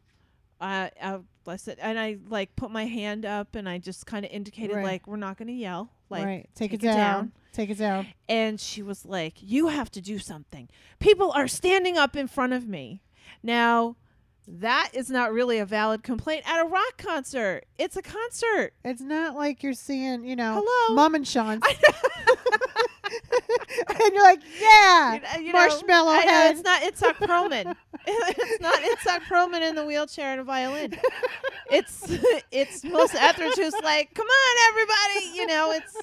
uh, 0.61 0.89
I, 1.01 1.19
I 1.47 1.55
said, 1.57 1.77
and 1.81 1.99
I 1.99 2.17
like 2.29 2.55
put 2.55 2.71
my 2.71 2.85
hand 2.85 3.25
up 3.25 3.55
and 3.55 3.67
I 3.69 3.77
just 3.77 4.05
kind 4.05 4.25
of 4.25 4.31
indicated 4.31 4.75
Right. 4.77 4.83
like 4.85 5.07
we're 5.07 5.17
not 5.17 5.37
going 5.37 5.47
to 5.49 5.53
yell, 5.53 5.91
like 6.09 6.25
right. 6.25 6.49
Take, 6.55 6.71
take 6.71 6.81
it, 6.81 6.83
it 6.83 6.87
down. 6.87 6.97
down. 6.97 7.31
Take 7.53 7.69
it 7.69 7.77
down. 7.77 8.07
and 8.27 8.59
she 8.59 8.81
was 8.81 9.05
like, 9.05 9.35
"You 9.41 9.67
have 9.69 9.89
to 9.91 10.01
do 10.01 10.19
something. 10.19 10.67
People 10.99 11.31
are 11.31 11.47
standing 11.47 11.97
up 11.97 12.15
in 12.15 12.27
front 12.27 12.51
of 12.53 12.67
me." 12.67 13.01
Now, 13.43 13.95
that 14.47 14.89
is 14.93 15.09
not 15.09 15.31
really 15.31 15.57
a 15.59 15.65
valid 15.65 16.03
complaint 16.03 16.43
at 16.49 16.61
a 16.61 16.67
rock 16.67 16.97
concert. 16.97 17.63
It's 17.79 17.95
a 17.97 18.01
concert. 18.01 18.73
It's 18.83 19.01
not 19.01 19.35
like 19.35 19.63
you're 19.63 19.73
seeing, 19.73 20.23
you 20.25 20.35
know, 20.35 20.61
Hello? 20.65 20.95
Mom 20.95 21.15
and 21.15 21.27
Sean's. 21.27 21.63
and 23.09 24.13
you're 24.13 24.23
like, 24.23 24.41
yeah, 24.59 25.13
You 25.13 25.19
know- 25.21 25.39
you 25.39 25.53
know, 25.53 25.59
marshmallow 25.59 26.13
know, 26.13 26.21
head. 26.21 26.51
it's 26.55 26.63
not 26.63 26.81
Itzhak 26.81 27.15
Perlman. 27.27 27.75
it's 28.07 28.61
not 28.61 28.75
Itzhak 28.81 29.21
Perlman 29.23 29.61
in 29.67 29.75
the 29.75 29.85
wheelchair 29.85 30.31
and 30.31 30.41
a 30.41 30.43
violin. 30.43 30.97
It's 31.71 32.03
it's 32.51 32.83
Melissa 32.83 33.21
Etheridge 33.21 33.55
who's 33.55 33.73
like, 33.83 34.13
"Come 34.13 34.27
on, 34.27 34.57
everybody!" 34.69 35.37
You 35.37 35.47
know, 35.47 35.71
it's 35.71 35.95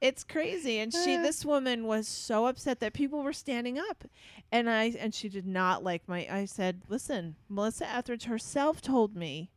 it's 0.00 0.24
crazy. 0.24 0.78
And 0.78 0.92
she, 0.92 1.16
Uh. 1.16 1.22
this 1.22 1.44
woman, 1.44 1.86
was 1.86 2.08
so 2.08 2.46
upset 2.46 2.80
that 2.80 2.92
people 2.94 3.22
were 3.22 3.32
standing 3.32 3.78
up, 3.78 4.04
and 4.50 4.68
I 4.70 4.94
and 4.98 5.14
she 5.14 5.28
did 5.28 5.46
not 5.46 5.82
like 5.84 6.02
my. 6.08 6.26
I 6.30 6.44
said, 6.46 6.82
"Listen, 6.88 7.36
Melissa 7.48 7.88
Etheridge 7.88 8.24
herself 8.24 8.80
told 8.80 9.14
me 9.16 9.50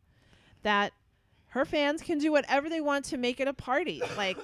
that 0.63 0.93
her 1.49 1.65
fans 1.65 2.01
can 2.01 2.17
do 2.17 2.31
whatever 2.31 2.67
they 2.69 2.81
want 2.81 3.05
to 3.05 3.17
make 3.17 3.39
it 3.39 3.47
a 3.47 3.53
party, 3.53 4.01
like." 4.17 4.37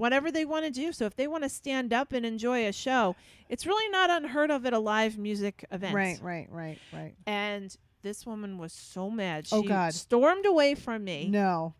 Whatever 0.00 0.32
they 0.32 0.44
want 0.44 0.64
to 0.64 0.70
do. 0.70 0.92
So 0.92 1.04
if 1.06 1.14
they 1.14 1.26
want 1.28 1.44
to 1.44 1.48
stand 1.48 1.92
up 1.92 2.12
and 2.12 2.24
enjoy 2.26 2.66
a 2.66 2.72
show, 2.72 3.14
it's 3.48 3.66
really 3.66 3.88
not 3.90 4.10
unheard 4.10 4.50
of 4.50 4.64
at 4.66 4.72
a 4.72 4.78
live 4.78 5.18
music 5.18 5.64
event. 5.70 5.94
Right, 5.94 6.18
right, 6.22 6.48
right, 6.50 6.78
right. 6.92 7.14
And 7.26 7.76
this 8.02 8.24
woman 8.26 8.58
was 8.58 8.72
so 8.72 9.10
mad. 9.10 9.46
Oh, 9.52 9.60
she 9.62 9.66
Oh, 9.66 9.68
God. 9.68 9.94
stormed 9.94 10.46
away 10.46 10.74
from 10.74 11.04
me. 11.04 11.28
No. 11.28 11.74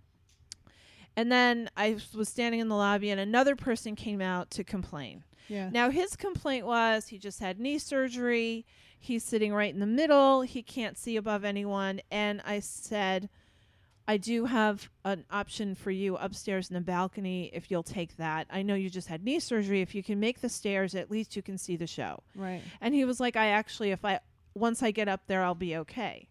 And 1.17 1.31
then 1.31 1.69
I 1.77 1.97
was 2.15 2.29
standing 2.29 2.61
in 2.61 2.69
the 2.69 2.77
lobby 2.77 3.11
and 3.11 3.21
another 3.21 3.57
person 3.57 3.97
came 3.97 4.21
out 4.21 4.51
to 4.53 4.65
complain. 4.65 5.25
Yeah. 5.49 5.69
Now 5.71 5.91
his 5.91 6.15
complaint 6.17 6.67
was 6.67 7.09
he 7.09 7.19
just 7.19 7.41
had 7.41 7.59
knee 7.59 7.79
surgery. 7.79 8.65
He's 8.99 9.25
sitting 9.25 9.53
right 9.53 9.73
in 9.73 9.81
the 9.81 9.87
middle. 9.87 10.43
He 10.43 10.63
can't 10.63 10.97
see 10.97 11.17
above 11.17 11.45
anyone. 11.45 12.01
And 12.11 12.41
I 12.45 12.61
said, 12.61 13.29
I 14.11 14.17
do 14.17 14.45
have 14.45 14.91
an 15.05 15.25
option 15.31 15.77
for 15.77 15.93
you 15.93 16.17
upstairs 16.17 16.69
in 16.69 16.75
the 16.75 16.81
balcony 16.81 17.49
if 17.53 17.71
you'll 17.71 17.85
take 17.85 18.17
that. 18.17 18.49
I 18.51 18.63
know 18.63 18.75
you 18.75 18.91
just 18.91 19.07
had 19.07 19.23
knee 19.23 19.39
surgery. 19.39 19.83
If 19.83 19.95
you 19.95 20.03
can 20.03 20.19
make 20.19 20.41
the 20.41 20.49
stairs, 20.49 20.97
at 20.97 21.13
least 21.13 21.37
you 21.37 21.43
can 21.43 21.57
see 21.57 21.77
the 21.77 21.87
show. 21.87 22.25
Right. 22.35 22.61
And 22.81 22.93
he 22.93 23.05
was 23.05 23.21
like, 23.21 23.37
I 23.37 23.51
actually, 23.51 23.93
if 23.93 24.05
I, 24.05 24.19
once 24.53 24.83
I 24.83 24.91
get 24.91 25.07
up 25.07 25.29
there, 25.29 25.45
I'll 25.45 25.55
be 25.55 25.77
okay. 25.77 26.27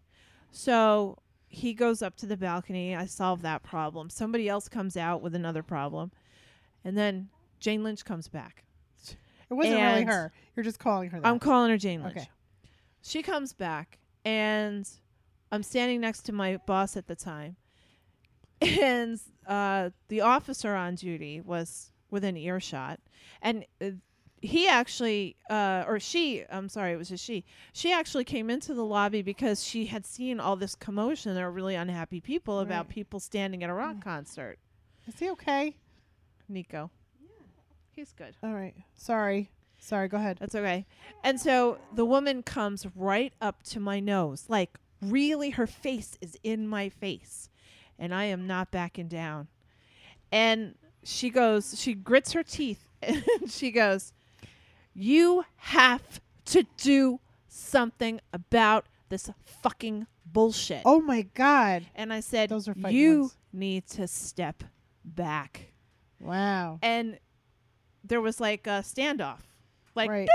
So 0.50 1.22
he 1.48 1.72
goes 1.72 2.02
up 2.02 2.16
to 2.16 2.26
the 2.26 2.36
balcony. 2.36 2.94
I 2.94 3.06
solve 3.06 3.40
that 3.40 3.62
problem. 3.62 4.10
Somebody 4.10 4.46
else 4.46 4.68
comes 4.68 4.94
out 4.94 5.22
with 5.22 5.34
another 5.34 5.62
problem. 5.62 6.10
And 6.84 6.98
then 6.98 7.30
Jane 7.60 7.82
Lynch 7.82 8.04
comes 8.04 8.28
back. 8.28 8.64
It 9.08 9.54
wasn't 9.54 9.80
really 9.80 10.04
her. 10.04 10.32
You're 10.54 10.64
just 10.64 10.80
calling 10.80 11.08
her 11.08 11.18
that. 11.18 11.26
I'm 11.26 11.38
calling 11.38 11.70
her 11.70 11.78
Jane 11.78 12.02
Lynch. 12.02 12.18
Okay. 12.18 12.28
She 13.00 13.22
comes 13.22 13.54
back, 13.54 14.00
and 14.26 14.86
I'm 15.50 15.62
standing 15.62 16.02
next 16.02 16.24
to 16.26 16.32
my 16.32 16.58
boss 16.58 16.94
at 16.98 17.06
the 17.06 17.16
time. 17.16 17.56
And 18.60 19.18
uh, 19.46 19.90
the 20.08 20.20
officer 20.20 20.74
on 20.74 20.94
duty 20.94 21.40
was 21.40 21.92
within 22.10 22.36
earshot. 22.36 23.00
And 23.42 23.64
uh, 23.80 23.90
he 24.42 24.68
actually, 24.68 25.36
uh, 25.48 25.84
or 25.86 26.00
she, 26.00 26.44
I'm 26.50 26.68
sorry, 26.68 26.92
it 26.92 26.96
was 26.96 27.10
a 27.10 27.16
she, 27.16 27.44
she 27.72 27.92
actually 27.92 28.24
came 28.24 28.48
into 28.48 28.74
the 28.74 28.84
lobby 28.84 29.22
because 29.22 29.62
she 29.62 29.86
had 29.86 30.06
seen 30.06 30.40
all 30.40 30.56
this 30.56 30.74
commotion. 30.74 31.34
There 31.34 31.44
were 31.46 31.52
really 31.52 31.74
unhappy 31.74 32.20
people 32.20 32.60
about 32.60 32.88
people 32.88 33.20
standing 33.20 33.62
at 33.62 33.70
a 33.70 33.74
rock 33.74 34.02
concert. 34.02 34.58
Is 35.06 35.18
he 35.18 35.30
okay? 35.30 35.76
Nico. 36.48 36.90
Yeah, 37.20 37.28
he's 37.92 38.12
good. 38.12 38.34
All 38.42 38.54
right. 38.54 38.74
Sorry. 38.94 39.50
Sorry. 39.78 40.08
Go 40.08 40.16
ahead. 40.16 40.38
That's 40.40 40.54
okay. 40.54 40.86
And 41.22 41.40
so 41.40 41.78
the 41.94 42.04
woman 42.04 42.42
comes 42.42 42.86
right 42.94 43.32
up 43.40 43.62
to 43.64 43.80
my 43.80 44.00
nose, 44.00 44.46
like 44.48 44.78
really 45.02 45.50
her 45.50 45.66
face 45.66 46.16
is 46.20 46.36
in 46.42 46.66
my 46.66 46.88
face. 46.88 47.49
And 48.00 48.12
I 48.14 48.24
am 48.24 48.46
not 48.48 48.70
backing 48.72 49.06
down. 49.06 49.46
And 50.32 50.74
she 51.04 51.30
goes, 51.30 51.78
she 51.78 51.94
grits 51.94 52.32
her 52.32 52.42
teeth 52.42 52.84
and 53.02 53.22
she 53.48 53.70
goes, 53.70 54.12
You 54.94 55.44
have 55.56 56.20
to 56.46 56.64
do 56.78 57.20
something 57.48 58.20
about 58.32 58.86
this 59.10 59.30
fucking 59.44 60.06
bullshit. 60.24 60.82
Oh 60.84 61.00
my 61.00 61.22
God. 61.34 61.84
And 61.94 62.12
I 62.12 62.20
said, 62.20 62.48
Those 62.48 62.68
are 62.68 62.74
You 62.88 63.22
words. 63.22 63.36
need 63.52 63.86
to 63.88 64.08
step 64.08 64.64
back 65.04 65.66
Wow. 66.20 66.78
and 66.82 67.18
there 68.04 68.20
was 68.20 68.40
like 68.40 68.66
a 68.66 68.82
standoff, 68.82 69.40
like 69.94 70.10
Right. 70.10 70.28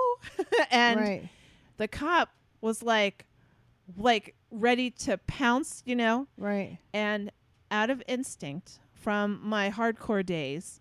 and 0.70 1.00
right. 1.00 1.28
the 1.78 1.88
cop 1.88 2.30
was 2.60 2.82
like, 2.82 3.24
like 3.96 4.34
ready 4.50 4.90
to 4.90 5.18
pounce, 5.18 5.82
you 5.86 5.94
know, 5.96 6.26
Right. 6.36 6.78
and 6.92 7.30
out 7.70 7.90
of 7.90 8.02
instinct 8.06 8.78
from 8.92 9.40
my 9.42 9.70
hardcore 9.70 10.24
days, 10.24 10.80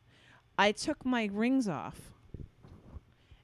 I 0.57 0.71
took 0.71 1.05
my 1.05 1.29
rings 1.31 1.67
off. 1.67 2.11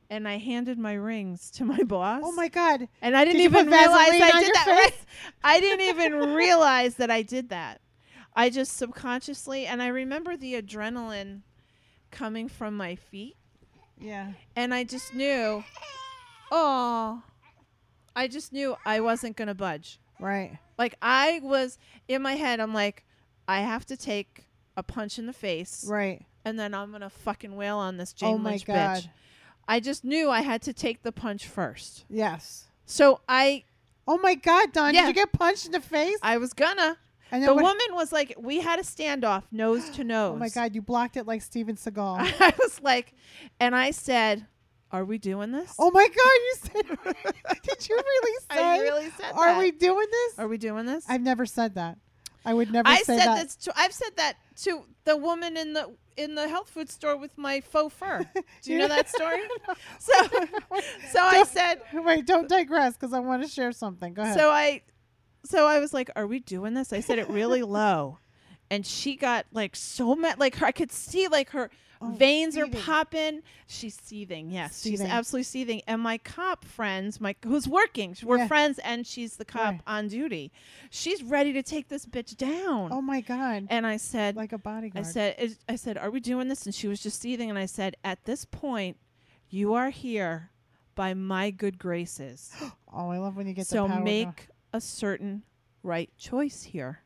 And 0.09 0.25
I 0.25 0.37
handed 0.37 0.77
my 0.79 0.93
rings 0.93 1.51
to 1.51 1.65
my 1.65 1.83
boss. 1.85 2.21
Oh 2.23 2.31
my 2.31 2.47
God. 2.47 2.87
And 3.01 3.17
I 3.17 3.25
didn't 3.25 3.39
Did 3.41 3.51
even 3.51 3.67
realize 3.69 4.09
I 4.21 4.39
did 4.41 4.53
that. 4.55 4.65
Right? 4.67 4.93
I 5.43 5.59
didn't 5.59 5.85
even 5.87 6.33
realize 6.33 6.95
that 6.95 7.11
I 7.11 7.23
did 7.23 7.49
that. 7.49 7.81
I 8.33 8.49
just 8.49 8.77
subconsciously, 8.77 9.65
and 9.65 9.81
I 9.81 9.87
remember 9.87 10.37
the 10.37 10.61
adrenaline 10.61 11.41
coming 12.11 12.47
from 12.47 12.77
my 12.77 12.95
feet, 12.95 13.35
Yeah. 13.99 14.33
and 14.55 14.73
I 14.73 14.83
just 14.85 15.13
knew, 15.15 15.63
oh, 16.51 17.23
I 18.17 18.27
just 18.27 18.51
knew 18.51 18.75
I 18.85 18.99
wasn't 18.99 19.37
gonna 19.37 19.53
budge. 19.55 19.99
Right. 20.19 20.57
Like 20.77 20.95
I 21.01 21.39
was 21.43 21.77
in 22.07 22.21
my 22.21 22.33
head, 22.33 22.59
I'm 22.59 22.73
like, 22.73 23.05
I 23.47 23.61
have 23.61 23.85
to 23.85 23.95
take 23.95 24.45
a 24.75 24.83
punch 24.83 25.17
in 25.19 25.25
the 25.27 25.33
face, 25.33 25.85
Right. 25.87 26.25
and 26.43 26.59
then 26.59 26.73
I'm 26.73 26.91
gonna 26.91 27.09
fucking 27.09 27.55
wail 27.55 27.77
on 27.77 27.97
this 27.97 28.13
oh 28.17 28.19
Jane 28.19 28.35
oh 28.35 28.37
my 28.39 28.49
Lynch 28.51 28.65
God. 28.65 28.75
bitch. 28.75 29.09
I 29.67 29.79
just 29.79 30.03
knew 30.03 30.29
I 30.29 30.41
had 30.41 30.61
to 30.63 30.73
take 30.73 31.03
the 31.03 31.11
punch 31.11 31.45
first. 31.47 32.05
Yes. 32.09 32.65
So 32.85 33.21
I 33.29 33.63
Oh 34.07 34.17
my 34.17 34.35
God, 34.35 34.71
Don. 34.71 34.93
Yeah. 34.93 35.01
Did 35.01 35.07
you 35.09 35.13
get 35.13 35.31
punched 35.33 35.65
in 35.65 35.71
the 35.73 35.81
face? 35.81 36.17
I 36.23 36.37
was 36.37 36.53
gonna. 36.53 36.97
and 37.29 37.43
The 37.43 37.53
woman 37.53 37.87
was 37.91 38.11
like, 38.13 38.33
we 38.39 38.61
had 38.61 38.79
a 38.79 38.83
standoff, 38.83 39.43
nose 39.51 39.89
to 39.91 40.03
nose. 40.03 40.31
Oh 40.35 40.39
my 40.39 40.49
God, 40.49 40.73
you 40.73 40.81
blocked 40.81 41.17
it 41.17 41.27
like 41.27 41.41
Steven 41.41 41.75
Seagal. 41.75 42.17
I 42.39 42.53
was 42.57 42.81
like, 42.81 43.13
and 43.59 43.75
I 43.75 43.91
said, 43.91 44.45
Are 44.91 45.03
we 45.03 45.17
doing 45.17 45.51
this? 45.51 45.73
Oh 45.77 45.91
my 45.91 46.07
God! 46.07 46.15
You 46.15 46.55
said. 46.61 47.33
did 47.63 47.89
you 47.89 47.95
really 47.95 48.39
say? 48.51 48.63
I 48.63 48.79
really 48.79 49.09
said 49.11 49.33
Are 49.33 49.47
that. 49.53 49.59
we 49.59 49.71
doing 49.71 50.07
this? 50.09 50.39
Are 50.39 50.47
we 50.47 50.57
doing 50.57 50.85
this? 50.85 51.05
I've 51.09 51.21
never 51.21 51.45
said 51.45 51.75
that. 51.75 51.97
I 52.45 52.53
would 52.53 52.71
never 52.71 52.87
I 52.87 52.99
say 52.99 53.17
said 53.17 53.27
that. 53.27 53.43
this 53.43 53.55
to 53.57 53.73
I've 53.75 53.91
said 53.91 54.11
that 54.15 54.37
to 54.63 54.85
the 55.03 55.17
woman 55.17 55.57
in 55.57 55.73
the 55.73 55.93
in 56.15 56.35
the 56.35 56.47
health 56.47 56.69
food 56.69 56.89
store 56.89 57.17
with 57.17 57.37
my 57.37 57.59
faux 57.59 57.93
fur. 57.93 58.25
Do 58.63 58.71
you 58.71 58.79
know 58.79 58.87
that 58.87 59.09
story? 59.09 59.41
So 59.99 60.13
so 61.11 61.19
I 61.21 61.43
said 61.43 61.81
Wait, 61.93 62.25
don't 62.25 62.47
digress 62.47 62.93
because 62.93 63.11
I 63.11 63.19
want 63.19 63.43
to 63.43 63.49
share 63.49 63.73
something. 63.73 64.13
Go 64.13 64.21
ahead. 64.21 64.37
so 64.37 64.49
I 64.49 64.81
so 65.43 65.65
I 65.65 65.79
was 65.79 65.93
like, 65.93 66.09
"Are 66.15 66.27
we 66.27 66.39
doing 66.39 66.73
this?" 66.73 66.93
I 66.93 67.01
said 67.01 67.19
it 67.19 67.29
really 67.29 67.63
low. 67.63 68.19
And 68.69 68.85
she 68.85 69.15
got 69.17 69.45
like 69.51 69.75
so 69.75 70.15
mad 70.15 70.39
like 70.39 70.55
her 70.55 70.65
I 70.65 70.71
could 70.71 70.91
see 70.91 71.27
like 71.27 71.49
her 71.49 71.69
Oh, 72.01 72.09
veins 72.11 72.55
are 72.57 72.67
popping. 72.67 73.41
She's 73.67 73.95
seething. 73.99 74.51
Yes, 74.51 74.81
she's 74.83 75.01
absolutely 75.01 75.43
seething. 75.43 75.81
And 75.87 76.01
my 76.01 76.17
cop 76.19 76.63
friends, 76.65 77.19
my 77.19 77.35
who's 77.43 77.67
working, 77.67 78.15
we're 78.23 78.37
Yeah. 78.37 78.47
friends, 78.47 78.79
and 78.79 79.05
she's 79.07 79.37
the 79.37 79.45
cop 79.45 79.71
Right. 79.73 79.81
on 79.87 80.07
duty. 80.07 80.51
She's 80.89 81.23
ready 81.23 81.53
to 81.53 81.63
take 81.63 81.87
this 81.89 82.05
bitch 82.05 82.37
down. 82.37 82.91
oh 82.91 83.01
my 83.01 83.21
God! 83.21 83.67
And 83.69 83.87
I 83.87 83.97
said, 83.97 84.35
like 84.35 84.53
a 84.53 84.57
bodyguard. 84.57 85.05
I 85.05 85.09
said, 85.09 85.57
I 85.67 85.75
said, 85.75 85.97
are 85.97 86.09
we 86.11 86.19
doing 86.19 86.47
this? 86.47 86.65
And 86.65 86.73
she 86.75 86.87
was 86.87 87.01
just 87.01 87.19
seething. 87.21 87.49
And 87.49 87.57
I 87.57 87.65
said, 87.65 87.95
at 88.03 88.23
this 88.25 88.45
point, 88.45 88.97
you 89.49 89.73
are 89.73 89.89
here 89.89 90.51
by 90.95 91.13
my 91.13 91.51
good 91.51 91.77
graces. 91.79 92.51
oh, 92.61 93.09
I 93.09 93.17
love 93.17 93.35
when 93.35 93.47
you 93.47 93.53
get 93.53 93.67
so 93.67 93.83
the 93.83 93.89
power. 93.89 94.03
make 94.03 94.47
a 94.73 94.81
certain 94.81 95.43
right 95.83 96.09
choice 96.17 96.63
here. 96.63 96.99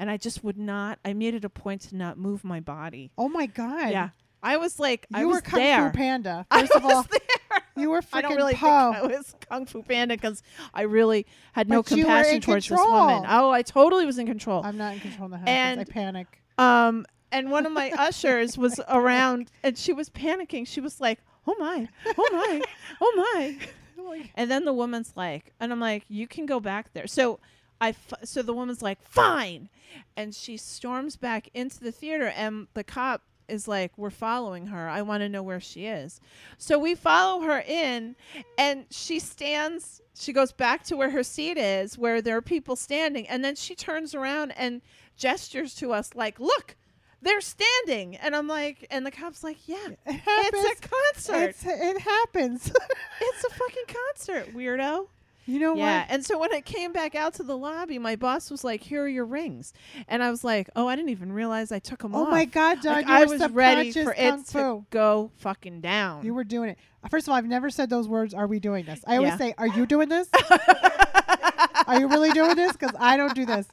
And 0.00 0.10
I 0.10 0.16
just 0.16 0.42
would 0.42 0.56
not. 0.56 0.98
I 1.04 1.12
made 1.12 1.34
it 1.34 1.44
a 1.44 1.50
point 1.50 1.82
to 1.82 1.96
not 1.96 2.16
move 2.16 2.42
my 2.42 2.58
body. 2.58 3.12
Oh 3.18 3.28
my 3.28 3.44
God! 3.44 3.90
Yeah, 3.90 4.08
I 4.42 4.56
was 4.56 4.80
like, 4.80 5.06
I 5.12 5.20
you 5.20 5.28
was 5.28 5.36
were 5.36 5.40
Kung 5.42 5.60
there. 5.60 5.90
Fu 5.92 5.96
Panda. 5.98 6.46
I 6.50 6.60
First 6.62 6.72
of 6.72 6.84
was 6.84 6.92
all, 6.94 7.02
there. 7.02 7.60
you 7.76 7.90
were 7.90 8.00
freaking 8.00 8.06
I 8.14 8.20
don't 8.22 8.36
really 8.36 8.54
Poe. 8.54 8.92
think 8.94 9.04
I 9.04 9.06
was 9.18 9.34
Kung 9.50 9.66
Fu 9.66 9.82
Panda 9.82 10.14
because 10.16 10.42
I 10.72 10.82
really 10.82 11.26
had 11.52 11.68
no 11.68 11.82
But 11.82 11.90
were 11.90 11.96
compassion 11.98 12.40
towards 12.40 12.66
this 12.66 12.78
woman. 12.80 13.26
Oh, 13.28 13.50
I 13.50 13.60
totally 13.60 14.06
was 14.06 14.18
in 14.18 14.26
control. 14.26 14.62
I'm 14.64 14.78
not 14.78 14.94
in 14.94 15.00
control 15.00 15.26
of 15.26 15.32
the 15.32 15.36
house. 15.38 15.48
And- 15.48 15.80
I 15.80 15.84
panic. 15.84 16.26
Um, 16.56 17.04
and 17.30 17.50
one 17.50 17.64
of 17.66 17.72
my 17.72 17.90
ushers 17.90 18.56
was 18.58 18.80
around, 18.88 19.50
and 19.62 19.76
she 19.78 19.92
was 19.92 20.08
panicking. 20.10 20.66
She 20.66 20.80
was 20.80 20.98
like, 21.00 21.20
"Oh 21.46 21.54
my, 21.58 21.88
oh 22.18 22.28
my, 22.32 22.62
oh 23.02 23.12
my!" 23.34 23.58
And 24.34 24.50
then 24.50 24.64
the 24.64 24.72
woman's 24.72 25.12
like, 25.14 25.52
and 25.60 25.70
I'm 25.72 25.78
like, 25.78 26.04
"You 26.08 26.26
can 26.26 26.46
go 26.46 26.58
back 26.58 26.92
there." 26.94 27.06
So 27.06 27.38
I, 27.80 27.90
f- 27.90 28.14
so 28.24 28.42
the 28.42 28.52
woman's 28.52 28.82
like, 28.82 29.00
"Fine," 29.02 29.68
and 30.16 30.34
she 30.34 30.56
storms 30.56 31.16
back 31.16 31.48
into 31.54 31.80
the 31.80 31.92
theater, 31.92 32.28
and 32.28 32.66
the 32.74 32.84
cop 32.84 33.22
is 33.48 33.66
like, 33.66 33.96
"We're 33.96 34.10
following 34.10 34.66
her. 34.66 34.88
I 34.88 35.02
want 35.02 35.22
to 35.22 35.28
know 35.28 35.42
where 35.42 35.60
she 35.60 35.86
is." 35.86 36.20
So 36.58 36.78
we 36.78 36.94
follow 36.94 37.40
her 37.42 37.60
in, 37.66 38.16
and 38.58 38.84
she 38.90 39.18
stands. 39.18 40.00
She 40.14 40.32
goes 40.32 40.52
back 40.52 40.84
to 40.84 40.96
where 40.96 41.10
her 41.10 41.22
seat 41.22 41.56
is, 41.56 41.96
where 41.96 42.20
there 42.20 42.36
are 42.36 42.42
people 42.42 42.76
standing, 42.76 43.26
and 43.28 43.42
then 43.44 43.56
she 43.56 43.74
turns 43.74 44.14
around 44.14 44.50
and 44.52 44.82
gestures 45.16 45.74
to 45.76 45.92
us 45.92 46.14
like, 46.14 46.38
"Look." 46.40 46.76
They're 47.22 47.42
standing, 47.42 48.16
and 48.16 48.34
I'm 48.34 48.46
like, 48.48 48.86
and 48.90 49.04
the 49.04 49.10
cop's 49.10 49.44
like, 49.44 49.68
"Yeah, 49.68 49.76
It 50.06 50.22
it's 50.26 50.84
a 50.86 50.88
concert. 50.88 51.48
It's, 51.50 51.66
it 51.66 52.00
happens. 52.00 52.72
It's 53.20 53.44
a 53.44 53.50
fucking 53.50 53.84
concert, 53.86 54.54
weirdo." 54.56 55.06
You 55.46 55.58
know 55.58 55.70
what? 55.72 55.78
Yeah. 55.78 56.00
what? 56.02 56.10
And 56.10 56.24
so 56.24 56.38
when 56.38 56.52
I 56.54 56.60
came 56.60 56.92
back 56.92 57.14
out 57.14 57.34
to 57.34 57.42
the 57.42 57.56
lobby, 57.56 57.98
my 57.98 58.16
boss 58.16 58.50
was 58.50 58.62
like, 58.64 58.82
"Here 58.82 59.02
are 59.02 59.08
your 59.08 59.24
rings," 59.24 59.72
and 60.08 60.22
I 60.22 60.30
was 60.30 60.44
like, 60.44 60.68
"Oh, 60.76 60.86
I 60.86 60.96
didn't 60.96 61.10
even 61.10 61.32
realize 61.32 61.72
I 61.72 61.78
took 61.78 62.02
them 62.02 62.14
Oh 62.14 62.22
off." 62.22 62.28
Oh 62.28 62.30
my 62.30 62.44
God, 62.44 62.80
Don! 62.82 62.92
Like, 62.94 63.06
I 63.06 63.24
was 63.24 63.48
ready 63.50 63.90
for 63.92 64.14
it 64.16 64.46
to 64.48 64.84
go 64.90 65.30
fucking 65.38 65.80
down. 65.80 66.24
You 66.24 66.34
were 66.34 66.44
doing 66.44 66.70
it. 66.70 66.78
Uh, 67.02 67.08
first 67.08 67.26
of 67.26 67.32
all, 67.32 67.36
I've 67.38 67.46
never 67.46 67.70
said 67.70 67.90
those 67.90 68.06
words. 68.08 68.34
Are 68.34 68.46
we 68.46 68.60
doing 68.60 68.84
this? 68.84 69.00
I 69.06 69.16
always 69.16 69.30
Yeah. 69.32 69.36
say, 69.38 69.54
"Are 69.58 69.66
you 69.68 69.86
doing 69.86 70.08
this? 70.08 70.28
Are 71.86 71.98
you 71.98 72.08
really 72.08 72.30
doing 72.30 72.54
this?" 72.56 72.72
Because 72.72 72.94
I 72.98 73.16
don't 73.16 73.34
do 73.34 73.46
this. 73.46 73.66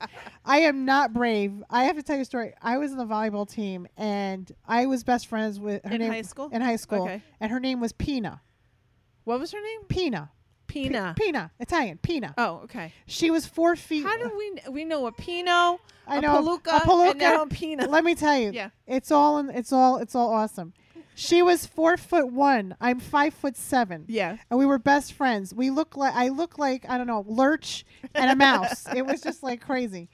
I 0.46 0.60
am 0.60 0.86
not 0.86 1.14
brave. 1.14 1.64
I 1.70 1.84
have 1.84 1.96
to 1.98 2.04
tell 2.04 2.16
you 2.16 2.22
a 2.24 2.26
story. 2.26 2.54
I 2.62 2.78
was 2.78 2.92
in 2.92 2.98
the 2.98 3.06
volleyball 3.06 3.48
team, 3.50 3.88
and 3.98 4.52
I 4.66 4.86
was 4.86 5.04
best 5.04 5.28
friends 5.28 5.60
with 5.60 5.84
her 5.86 5.92
In 5.94 6.00
name 6.02 6.12
high 6.12 6.22
school? 6.24 6.50
In 6.52 6.62
high 6.62 6.78
school, 6.78 7.04
Okay. 7.04 7.22
and 7.40 7.52
her 7.52 7.60
name 7.60 7.80
was 7.80 7.92
Pina. 7.92 8.42
what 9.26 9.40
was 9.42 9.52
her 9.52 9.62
name? 9.62 9.82
Pina. 9.90 10.32
P- 10.68 10.84
Pina. 10.84 11.16
Pina. 11.18 11.52
Italian. 11.60 11.98
Pina. 11.98 12.34
oh, 12.38 12.62
okay. 12.66 12.94
She 13.06 13.32
was 13.32 13.46
four 13.46 13.76
feet. 13.76 14.04
How 14.06 14.18
do 14.18 14.32
we 14.38 14.60
kn- 14.60 14.74
we 14.74 14.86
know 14.86 15.08
a 15.08 15.12
Pinot, 15.12 15.80
I 16.08 16.18
a 16.18 16.22
know 16.22 16.42
Palooka, 16.42 16.78
a 16.78 16.80
Palooka. 16.82 17.10
and 17.12 17.20
now 17.20 17.44
a 17.44 17.48
Pina? 17.48 17.88
Let 17.88 18.04
me 18.04 18.16
tell 18.16 18.38
you. 18.38 18.52
Yeah. 18.52 18.70
It's 18.86 19.12
all 19.12 19.38
in, 19.40 19.50
it's 19.50 19.72
all 19.72 19.98
it's 19.98 20.14
all 20.16 20.32
awesome. 20.34 20.74
She 21.16 21.42
was 21.42 21.66
four 21.66 21.98
foot 21.98 22.32
one. 22.32 22.76
I'm 22.80 23.00
five 23.00 23.34
foot 23.34 23.58
seven. 23.58 24.06
yeah. 24.08 24.38
and 24.52 24.60
we 24.60 24.66
were 24.68 24.78
best 24.78 25.14
friends. 25.14 25.52
We 25.54 25.70
look 25.72 25.98
like 25.98 26.14
I 26.14 26.30
look 26.30 26.60
like 26.60 26.88
I 26.88 26.98
don't 26.98 27.08
know 27.08 27.24
Lurch 27.28 27.86
and 28.14 28.30
a 28.30 28.36
mouse. 28.36 28.86
it 28.96 29.06
was 29.06 29.22
just 29.22 29.42
like 29.42 29.62
crazy. 29.62 30.10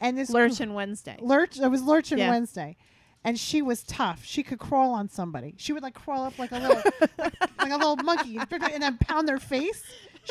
And 0.00 0.16
this 0.18 0.30
Lurch 0.30 0.60
and 0.60 0.74
Wednesday. 0.74 1.16
Lurch, 1.20 1.58
it 1.60 1.68
was 1.68 1.82
Lurch 1.82 2.10
and 2.12 2.18
Yeah. 2.20 2.30
Wednesday, 2.30 2.76
and 3.24 3.38
she 3.38 3.62
was 3.62 3.82
tough. 3.82 4.24
She 4.24 4.42
could 4.42 4.58
crawl 4.58 4.92
on 4.92 5.08
somebody. 5.08 5.54
She 5.56 5.72
would 5.72 5.82
like 5.82 5.94
crawl 5.94 6.24
up 6.24 6.38
like 6.38 6.52
a 6.52 6.58
little 6.58 6.82
like 7.18 7.72
a 7.72 7.76
little 7.76 7.96
monkey 7.96 8.38
and 8.38 8.82
then 8.82 8.98
pound 8.98 9.28
their 9.28 9.38
face. 9.38 9.82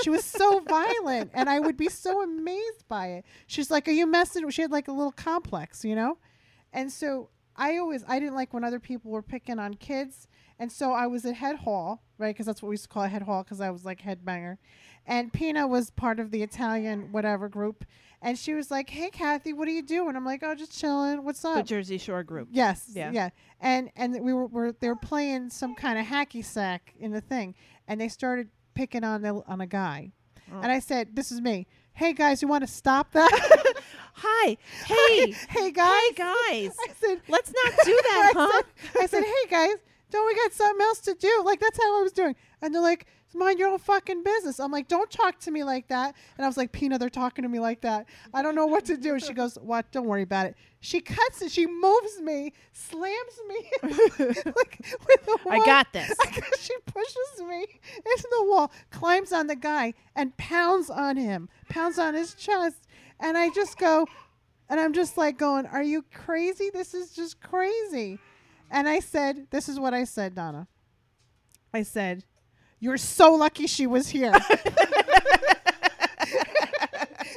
She 0.01 0.09
was 0.09 0.23
so 0.23 0.59
violent, 0.59 1.31
and 1.33 1.49
I 1.49 1.59
would 1.59 1.75
be 1.75 1.89
so 1.89 2.21
amazed 2.21 2.87
by 2.87 3.07
it. 3.07 3.25
She's 3.47 3.71
like, 3.71 3.87
"Are 3.87 3.91
you 3.91 4.05
messing?" 4.05 4.47
She 4.49 4.61
had 4.61 4.71
like 4.71 4.87
a 4.87 4.91
little 4.91 5.11
complex, 5.11 5.83
you 5.83 5.95
know, 5.95 6.17
and 6.71 6.91
so 6.91 7.29
I 7.55 7.77
always 7.77 8.03
I 8.07 8.19
didn't 8.19 8.35
like 8.35 8.53
when 8.53 8.63
other 8.63 8.79
people 8.79 9.11
were 9.11 9.23
picking 9.23 9.59
on 9.59 9.73
kids, 9.75 10.27
and 10.59 10.71
so 10.71 10.91
I 10.91 11.07
was 11.07 11.25
at 11.25 11.35
head 11.35 11.57
hall, 11.57 12.01
right? 12.17 12.33
Because 12.33 12.45
that's 12.45 12.61
what 12.61 12.69
we 12.69 12.73
used 12.73 12.83
to 12.83 12.89
call 12.89 13.03
a 13.03 13.07
head 13.07 13.21
hall, 13.23 13.43
because 13.43 13.61
I 13.61 13.69
was 13.69 13.85
like 13.85 14.01
headbanger, 14.01 14.57
and 15.05 15.31
Pina 15.31 15.67
was 15.67 15.89
part 15.91 16.19
of 16.19 16.31
the 16.31 16.43
Italian 16.43 17.11
whatever 17.11 17.47
group, 17.49 17.85
and 18.21 18.37
she 18.37 18.53
was 18.53 18.71
like, 18.71 18.89
"Hey, 18.89 19.09
Kathy, 19.09 19.53
what 19.53 19.67
are 19.67 19.71
you 19.71 19.81
doing?" 19.83 20.15
I'm 20.15 20.25
like, 20.25 20.41
"Oh, 20.43 20.55
just 20.55 20.77
chilling. 20.77 21.23
What's 21.23 21.43
up? 21.45 21.55
The? 21.57 21.63
Jersey 21.63 21.97
Shore 21.97 22.23
group. 22.23 22.49
Yes. 22.51 22.89
Yeah. 22.93 23.11
Yeah. 23.11 23.29
And 23.59 23.89
and 23.95 24.13
we 24.23 24.33
were, 24.33 24.47
were 24.47 24.71
they 24.71 24.87
were 24.87 24.95
playing 24.95 25.49
some 25.49 25.75
kind 25.75 25.99
of 25.99 26.05
hacky 26.05 26.43
sack 26.43 26.93
in 26.99 27.11
the 27.11 27.21
thing, 27.21 27.55
and 27.87 27.99
they 28.01 28.07
started 28.09 28.49
picking 28.73 29.03
on 29.03 29.21
the 29.21 29.41
on 29.47 29.61
a 29.61 29.67
guy, 29.67 30.11
Oh. 30.51 30.59
and 30.61 30.71
I 30.71 30.79
said, 30.79 31.15
"This 31.15 31.31
is 31.31 31.41
me. 31.41 31.67
Hey 31.93 32.13
guys, 32.13 32.41
you 32.43 32.47
want 32.47 32.63
to 32.63 32.71
stop 32.71 33.11
that? 33.13 33.73
Hi. 34.13 34.57
Hey. 34.85 35.31
hey 35.49 35.71
guys. 35.71 35.91
Hey 36.07 36.13
guys. 36.13 36.75
I 36.89 36.93
said, 36.99 37.21
Let's 37.27 37.51
not 37.63 37.73
do 37.83 37.99
that, 38.03 38.33
I 38.35 38.39
huh? 38.39 38.61
said, 38.93 39.01
I 39.01 39.05
said, 39.07 39.23
hey 39.23 39.49
guys, 39.49 39.75
don't 40.09 40.25
we 40.25 40.35
got 40.35 40.53
something 40.53 40.81
else 40.81 40.99
to 41.01 41.13
do? 41.13 41.41
Like 41.43 41.59
that's 41.59 41.77
how 41.77 41.99
I 41.99 42.03
was 42.03 42.11
doing, 42.11 42.35
and 42.61 42.73
they're 42.73 42.81
like. 42.81 43.07
Mind 43.33 43.59
your 43.59 43.67
own 43.67 43.77
fucking 43.77 44.23
business. 44.23 44.57
I'm 44.57 44.71
like, 44.71 44.87
don't 44.87 45.11
talk 45.11 45.37
to 45.41 45.51
me 45.51 45.63
like 45.63 45.89
that. 45.89 46.15
And 46.37 46.45
I 46.45 46.47
was 46.47 46.55
like, 46.55 46.71
Pina, 46.71 46.97
they're 46.97 47.09
talking 47.09 47.43
to 47.43 47.49
me 47.49 47.59
like 47.59 47.81
that. 47.81 48.07
I 48.33 48.41
don't 48.41 48.55
know 48.55 48.65
what 48.65 48.85
to 48.85 48.95
do. 48.95 49.19
She 49.19 49.33
goes, 49.33 49.57
What? 49.61 49.91
Don't 49.91 50.07
worry 50.07 50.21
about 50.21 50.45
it. 50.45 50.55
She 50.79 51.01
cuts 51.01 51.41
it. 51.41 51.51
She 51.51 51.67
moves 51.67 52.21
me, 52.21 52.53
slams 52.71 53.41
me 53.49 53.71
like 53.83 54.79
with 55.07 55.25
the 55.25 55.37
I 55.49 55.59
got 55.65 55.91
this. 55.91 56.13
she 56.59 56.73
pushes 56.85 57.47
me 57.47 57.65
into 57.95 58.27
the 58.31 58.45
wall, 58.45 58.71
climbs 58.91 59.33
on 59.33 59.47
the 59.47 59.55
guy, 59.55 59.93
and 60.15 60.35
pounds 60.37 60.89
on 60.89 61.17
him, 61.17 61.49
pounds 61.69 61.99
on 61.99 62.13
his 62.13 62.33
chest. 62.33 62.87
And 63.19 63.37
I 63.37 63.49
just 63.49 63.77
go, 63.77 64.07
and 64.69 64.79
I'm 64.79 64.93
just 64.93 65.17
like 65.17 65.37
going, 65.37 65.65
Are 65.65 65.83
you 65.83 66.03
crazy? 66.13 66.69
This 66.71 66.93
is 66.93 67.11
just 67.11 67.41
crazy. 67.41 68.19
And 68.69 68.87
I 68.87 68.99
said, 68.99 69.47
This 69.49 69.69
is 69.69 69.79
what 69.79 69.93
I 69.93 70.03
said, 70.03 70.35
Donna. 70.35 70.67
I 71.73 71.83
said, 71.83 72.23
You're 72.79 72.97
so 72.97 73.33
lucky 73.33 73.67
she 73.67 73.87
was 73.87 74.09
here. 74.09 74.33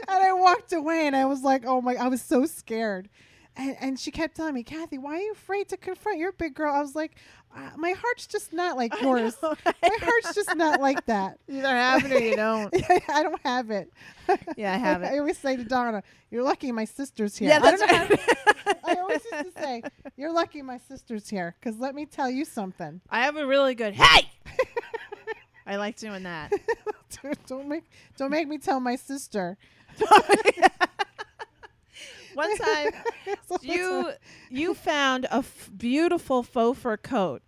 and 0.08 0.22
I 0.22 0.32
walked 0.32 0.72
away 0.72 1.06
and 1.06 1.16
I 1.16 1.24
was 1.26 1.42
like, 1.42 1.64
oh 1.66 1.80
my, 1.80 1.94
I 1.94 2.08
was 2.08 2.22
so 2.22 2.46
scared. 2.46 3.08
And, 3.56 3.76
and 3.80 4.00
she 4.00 4.10
kept 4.10 4.36
telling 4.36 4.54
me, 4.54 4.62
Kathy, 4.62 4.98
why 4.98 5.14
are 5.14 5.20
you 5.20 5.32
afraid 5.32 5.68
to 5.68 5.76
confront? 5.76 6.18
You're 6.18 6.32
big 6.32 6.54
girl. 6.54 6.72
I 6.72 6.80
was 6.80 6.94
like, 6.94 7.16
uh, 7.54 7.70
my 7.76 7.92
heart's 7.92 8.26
just 8.26 8.52
not 8.52 8.76
like 8.76 8.92
yours. 9.02 9.36
My 9.42 9.54
heart's 9.82 10.34
just 10.34 10.54
not 10.56 10.80
like 10.80 11.04
that. 11.06 11.38
You 11.48 11.58
either 11.58 11.68
have 11.68 12.04
it 12.04 12.12
or 12.12 12.20
you 12.20 12.36
don't. 12.36 12.74
I 13.08 13.22
don't 13.22 13.40
have 13.44 13.70
it. 13.70 13.92
Yeah, 14.56 14.74
I 14.74 14.76
have 14.76 15.02
it. 15.02 15.06
I 15.06 15.18
always 15.18 15.38
say 15.38 15.56
to 15.56 15.64
Donna, 15.64 16.02
"You're 16.30 16.44
lucky 16.44 16.70
my 16.72 16.84
sister's 16.84 17.36
here." 17.36 17.48
Yeah, 17.48 17.56
I, 17.56 17.60
that's 17.60 17.80
know 17.80 17.86
right. 17.86 18.78
I 18.84 18.94
always 18.94 19.20
used 19.32 19.56
to 19.56 19.62
say, 19.62 19.82
"You're 20.16 20.32
lucky 20.32 20.62
my 20.62 20.78
sister's 20.78 21.28
here," 21.28 21.56
because 21.58 21.78
let 21.80 21.94
me 21.94 22.06
tell 22.06 22.30
you 22.30 22.44
something. 22.44 23.00
I 23.10 23.24
have 23.24 23.36
a 23.36 23.46
really 23.46 23.74
good 23.74 23.94
hey. 23.94 24.30
I 25.66 25.76
like 25.76 25.96
doing 25.96 26.24
that. 26.24 26.52
don't 27.46 27.68
make 27.68 27.84
don't 28.16 28.30
make 28.30 28.48
me 28.48 28.58
tell 28.58 28.80
my 28.80 28.96
sister. 28.96 29.56
One 32.34 32.56
time, 32.58 32.92
you 33.62 34.12
you 34.50 34.74
found 34.74 35.24
a 35.26 35.36
f- 35.36 35.70
beautiful 35.76 36.42
faux 36.42 36.78
fur 36.78 36.96
coat 36.96 37.42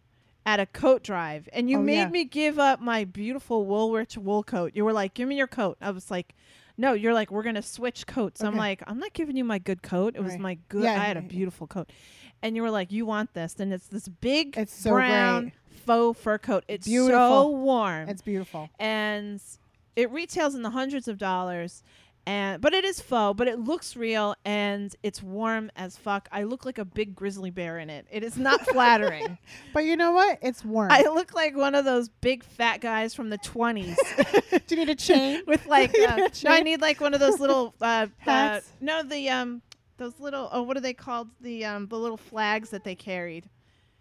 at 0.45 0.59
a 0.61 0.67
coat 0.67 1.03
drive, 1.05 1.49
and 1.53 1.71
you 1.71 1.79
Oh, 1.79 1.83
made 1.83 1.95
yeah. 1.99 2.09
me 2.09 2.25
give 2.25 2.59
up 2.59 2.81
my 2.81 3.05
beautiful 3.05 3.65
Woolrich 3.67 4.17
wool 4.17 4.43
coat. 4.43 4.73
You 4.75 4.85
were 4.85 4.93
like, 4.93 5.15
"Give 5.15 5.29
me 5.29 5.37
your 5.37 5.47
coat." 5.47 5.77
I 5.81 5.91
was 5.91 6.11
like, 6.11 6.35
No, 6.79 6.95
you're 6.95 7.13
like, 7.15 7.31
we're 7.31 7.43
gonna 7.43 7.63
switch 7.63 8.07
coats. 8.07 8.43
I'm 8.43 8.57
like, 8.57 8.83
I'm 8.87 8.99
not 8.99 9.13
giving 9.13 9.37
you 9.37 9.45
my 9.45 9.59
good 9.59 9.83
coat. 9.83 10.17
It 10.17 10.23
was 10.23 10.33
Right. 10.33 10.41
my 10.41 10.59
good. 10.71 10.85
Yeah, 10.85 10.95
I 10.95 11.05
had 11.05 11.17
a 11.17 11.21
yeah, 11.21 11.27
yeah. 11.27 11.29
beautiful 11.37 11.67
coat, 11.67 11.91
and 12.43 12.57
you 12.57 12.63
were 12.63 12.71
like, 12.71 12.91
you 12.91 13.05
want 13.07 13.35
this? 13.35 13.57
And 13.61 13.73
it's 13.73 13.87
this 13.89 14.09
big 14.09 14.57
It's 14.57 14.73
so 14.75 14.91
brown 14.93 15.43
great. 15.43 15.53
faux 15.87 16.19
fur 16.19 16.39
coat. 16.39 16.65
It's 16.69 16.87
beautiful. 16.89 17.15
so 17.43 17.49
warm, 17.51 18.09
It's 18.09 18.23
beautiful. 18.23 18.71
and 18.81 19.41
it 19.95 20.11
retails 20.11 20.55
in 20.55 20.63
the 20.63 20.71
hundreds 20.71 21.07
of 21.09 21.19
dollars. 21.19 21.83
And 22.25 22.61
but 22.63 22.73
it 22.73 22.85
is 22.85 23.01
faux, 23.01 23.37
but 23.37 23.49
it 23.49 23.59
looks 23.59 23.97
real 23.97 24.37
and 24.45 24.95
it's 25.03 25.21
warm 25.23 25.73
as 25.75 25.97
fuck. 25.97 26.29
I 26.31 26.45
look 26.45 26.65
like 26.65 26.79
a 26.79 26.85
big 26.85 27.17
grizzly 27.17 27.51
bear 27.51 27.79
in 27.81 27.91
it. 27.91 28.07
It 28.13 28.23
is 28.23 28.37
not 28.37 28.65
flattering. 28.69 29.39
But 29.75 29.81
you 29.87 29.97
know 29.97 30.13
what? 30.13 30.39
It's 30.41 30.65
warm. 30.65 30.93
I 30.93 31.03
look 31.03 31.35
like 31.35 31.57
one 31.57 31.75
of 31.75 31.85
those 31.85 32.09
big 32.09 32.45
fat 32.45 32.81
guys 32.81 33.13
from 33.13 33.31
the 33.31 33.39
20s 33.39 33.97
Do 34.69 34.75
you 34.77 34.77
need 34.77 34.89
a 34.91 34.95
chain? 34.95 35.43
with 35.49 35.67
like 35.67 35.99
uh, 35.99 36.29
no, 36.45 36.51
I 36.51 36.61
need 36.61 36.81
like 36.81 37.01
one 37.01 37.13
of 37.13 37.19
those 37.19 37.41
little 37.41 37.75
uh, 37.81 37.85
uh 37.85 38.07
Hats? 38.19 38.71
no 38.81 39.03
the 39.03 39.29
um 39.31 39.61
those 39.97 40.21
little 40.21 40.49
oh 40.53 40.63
what 40.63 40.77
are 40.77 40.81
they 40.81 40.95
called 40.95 41.29
the 41.41 41.65
um 41.65 41.89
the 41.89 41.99
little 41.99 42.17
flags 42.17 42.71
that 42.71 42.85
they 42.85 42.95
carried 42.95 43.47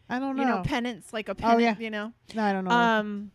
I 0.09 0.19
don't 0.19 0.35
know. 0.35 0.43
you 0.43 0.49
know 0.49 0.61
pennants 0.63 1.11
like 1.11 1.27
a 1.29 1.33
pennant 1.35 1.55
Oh, 1.59 1.63
yeah. 1.63 1.75
you 1.79 1.89
know 1.89 2.13
no, 2.35 2.43
I 2.43 2.53
don't 2.53 2.65
know. 2.65 2.71
um 2.71 3.31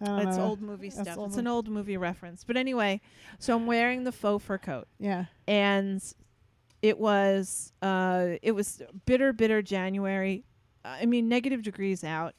it's 0.00 0.36
know. 0.36 0.42
old 0.44 0.60
movie 0.60 0.88
That's 0.90 1.02
stuff 1.02 1.18
old 1.18 1.28
it's 1.28 1.36
an 1.38 1.46
old 1.46 1.68
movie 1.68 1.96
reference 1.96 2.44
but 2.44 2.56
anyway 2.56 3.00
so 3.38 3.54
I'm 3.56 3.66
wearing 3.66 4.04
the 4.04 4.12
faux 4.12 4.44
fur 4.44 4.58
coat 4.58 4.86
Yeah. 4.98 5.24
and 5.48 6.02
it 6.82 6.98
was 6.98 7.72
uh 7.82 8.32
it 8.42 8.52
was 8.52 8.82
bitter 9.06 9.32
bitter 9.32 9.62
January 9.62 10.44
I 10.84 11.06
mean 11.06 11.28
negative 11.28 11.62
degrees 11.62 12.04
out 12.04 12.34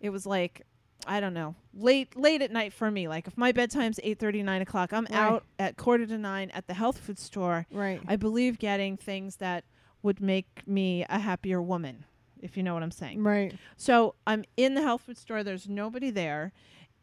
it 0.00 0.10
was 0.10 0.24
like 0.26 0.62
I 1.06 1.20
don't 1.20 1.34
know 1.34 1.54
late 1.74 2.16
late 2.16 2.40
at 2.40 2.50
night 2.50 2.72
for 2.72 2.90
me 2.90 3.08
like 3.08 3.26
if 3.26 3.36
my 3.36 3.52
bedtime's 3.52 4.00
eight 4.02 4.18
thirty 4.18 4.42
nine 4.42 4.62
o'clock 4.62 4.92
I'm 4.92 5.04
Right. 5.04 5.12
out 5.18 5.44
at 5.58 5.76
quarter 5.76 6.06
to 6.06 6.16
nine 6.18 6.50
at 6.52 6.66
the 6.66 6.74
health 6.74 6.98
food 6.98 7.18
store 7.18 7.66
Right. 7.70 8.00
I 8.08 8.16
believe 8.16 8.58
getting 8.58 8.96
things 8.96 9.36
that 9.36 9.64
would 10.02 10.20
make 10.20 10.66
me 10.66 11.04
a 11.10 11.18
happier 11.18 11.60
woman 11.60 12.04
if 12.40 12.56
you 12.56 12.62
know 12.62 12.74
what 12.74 12.82
I'm 12.82 12.90
saying 12.90 13.22
right. 13.22 13.54
so 13.76 14.14
I'm 14.26 14.44
in 14.56 14.74
the 14.74 14.82
health 14.82 15.02
food 15.02 15.16
store. 15.18 15.42
There's 15.42 15.66
nobody 15.68 16.10
there, 16.10 16.52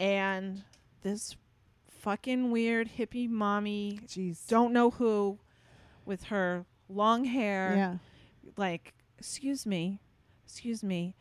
and 0.02 0.64
this 1.04 1.36
fucking 1.90 2.50
weird 2.52 2.90
hippie 2.98 3.30
mommy, 3.30 4.00
Jeez. 4.08 4.48
don't 4.48 4.74
know 4.74 4.90
who, 4.90 5.38
with 6.06 6.24
her 6.26 6.66
long 6.90 7.26
hair, 7.26 7.74
Yeah. 7.78 7.98
like, 8.58 8.94
excuse 9.20 9.66
me, 9.66 10.00
excuse 10.44 10.84
me, 10.84 11.16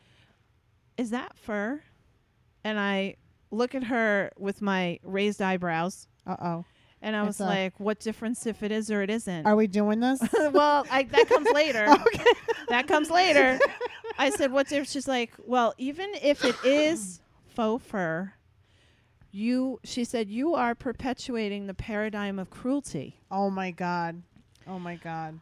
is 0.97 1.11
that 1.11 1.37
fur? 1.37 1.83
And 2.65 2.79
I 2.81 3.17
look 3.51 3.75
at 3.75 3.85
her 3.85 4.31
with 4.39 4.63
my 4.63 4.99
raised 5.03 5.43
eyebrows, 5.43 6.09
Uh 6.27 6.37
oh. 6.41 6.65
and 7.03 7.15
I 7.15 7.21
It's 7.21 7.39
was 7.39 7.41
like, 7.47 7.79
what 7.79 8.01
difference 8.01 8.47
if 8.47 8.63
it 8.63 8.73
is 8.73 8.91
or 8.91 9.03
it 9.03 9.11
isn't? 9.11 9.47
Are 9.47 9.57
we 9.57 9.67
doing 9.67 10.01
this? 10.01 10.21
well, 10.53 10.87
I, 10.91 11.03
that 11.05 11.29
comes 11.29 11.49
later. 11.55 11.87
okay. 11.89 12.25
that 12.69 12.87
comes 12.89 13.11
later. 13.11 13.59
I 14.19 14.29
said, 14.31 14.53
"What 14.53 14.69
difference?" 14.69 14.91
She's 14.91 15.09
like, 15.09 15.33
"Well, 15.47 15.73
even 15.79 16.11
if 16.21 16.45
it 16.45 16.57
is 16.65 17.21
faux 17.55 17.83
fur, 17.87 18.35
you," 19.31 19.81
she 19.85 20.05
said, 20.05 20.29
"you 20.29 20.55
are 20.55 20.75
perpetuating 20.75 21.67
the 21.67 21.75
paradigm 21.75 22.39
of 22.39 22.51
cruelty." 22.51 23.21
Oh 23.31 23.51
my 23.51 23.71
god. 23.71 24.23
Oh 24.67 24.79
my 24.79 24.97
god. 24.97 25.41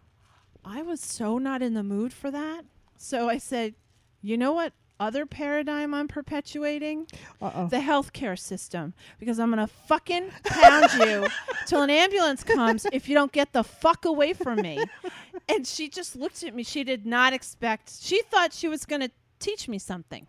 I 0.64 0.82
was 0.82 1.01
so 1.01 1.39
not 1.39 1.62
in 1.62 1.74
the 1.74 1.82
mood 1.82 2.12
for 2.12 2.30
that, 2.30 2.64
so 2.97 3.28
I 3.28 3.39
said, 3.39 3.74
"You 4.22 4.36
know 4.36 4.53
what? 4.53 4.72
Other 5.01 5.26
paradigm 5.26 5.95
I'm 5.95 6.09
perpetuating 6.09 7.07
Uh 7.41 7.53
oh. 7.55 7.68
the 7.68 7.76
healthcare 7.76 8.36
system 8.36 8.95
because 9.20 9.39
I'm 9.39 9.49
gonna 9.51 9.68
fucking 9.68 10.30
pound 10.45 10.93
you 10.95 11.28
till 11.66 11.82
an 11.82 11.91
ambulance 11.91 12.43
comes 12.43 12.84
if 12.93 13.09
you 13.09 13.14
don't 13.14 13.30
get 13.30 13.53
the 13.53 13.62
fuck 13.62 14.05
away 14.05 14.32
from 14.32 14.61
me." 14.61 14.82
And 15.49 15.66
she 15.66 15.89
just 15.89 16.16
looked 16.16 16.43
at 16.43 16.55
me. 16.55 16.62
She 16.64 16.82
did 16.84 17.07
not 17.07 17.32
expect. 17.32 17.93
She 18.03 18.20
thought 18.22 18.53
she 18.53 18.66
was 18.68 18.84
gonna 18.84 19.11
teach 19.39 19.68
me 19.68 19.78
something. 19.78 20.26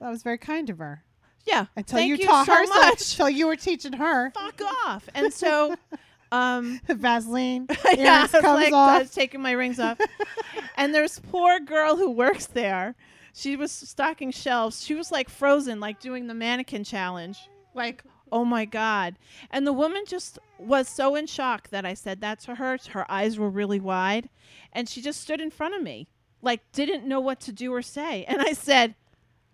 That 0.00 0.10
was 0.10 0.22
very 0.22 0.36
kind 0.38 0.68
of 0.68 0.78
her. 0.78 1.04
Yeah. 1.48 1.66
Until 1.76 2.00
you 2.00 2.16
you 2.16 2.26
taught 2.26 2.46
so 2.46 2.54
her 2.54 2.66
so- 2.66 2.74
much. 2.74 3.12
Until 3.12 3.30
you 3.30 3.46
were 3.46 3.56
teaching 3.56 3.94
her. 3.94 4.30
Fuck 4.30 4.60
off. 4.84 5.08
And 5.14 5.32
so, 5.32 5.74
um, 6.32 6.80
Vaseline. 6.86 7.66
yeah, 7.96 8.26
comes 8.26 8.44
like, 8.44 8.72
I 8.72 8.98
was 8.98 9.10
taking 9.10 9.40
my 9.40 9.52
rings 9.52 9.80
off. 9.80 9.98
and 10.76 10.94
there's 10.94 11.18
poor 11.18 11.58
girl 11.58 11.96
who 11.96 12.10
works 12.10 12.46
there. 12.46 12.94
She 13.32 13.56
was 13.56 13.72
stocking 13.72 14.30
shelves. 14.30 14.84
She 14.84 14.94
was 14.94 15.10
like 15.10 15.28
frozen, 15.28 15.80
like 15.80 16.00
doing 16.00 16.26
the 16.26 16.34
mannequin 16.34 16.84
challenge. 16.84 17.38
Like, 17.74 18.02
oh 18.30 18.44
my 18.44 18.64
God. 18.64 19.16
And 19.50 19.66
the 19.66 19.72
woman 19.72 20.02
just 20.06 20.38
was 20.58 20.88
so 20.88 21.14
in 21.14 21.26
shock 21.26 21.68
that 21.70 21.86
I 21.86 21.94
said 21.94 22.20
that 22.20 22.40
to 22.40 22.56
her. 22.56 22.78
Her 22.90 23.10
eyes 23.10 23.38
were 23.38 23.48
really 23.50 23.80
wide. 23.80 24.28
And 24.72 24.88
she 24.88 25.00
just 25.00 25.20
stood 25.20 25.40
in 25.40 25.50
front 25.50 25.74
of 25.74 25.82
me, 25.82 26.08
like, 26.42 26.60
didn't 26.72 27.06
know 27.06 27.20
what 27.20 27.40
to 27.40 27.52
do 27.52 27.72
or 27.72 27.80
say. 27.80 28.24
And 28.24 28.42
I 28.42 28.52
said, 28.52 28.94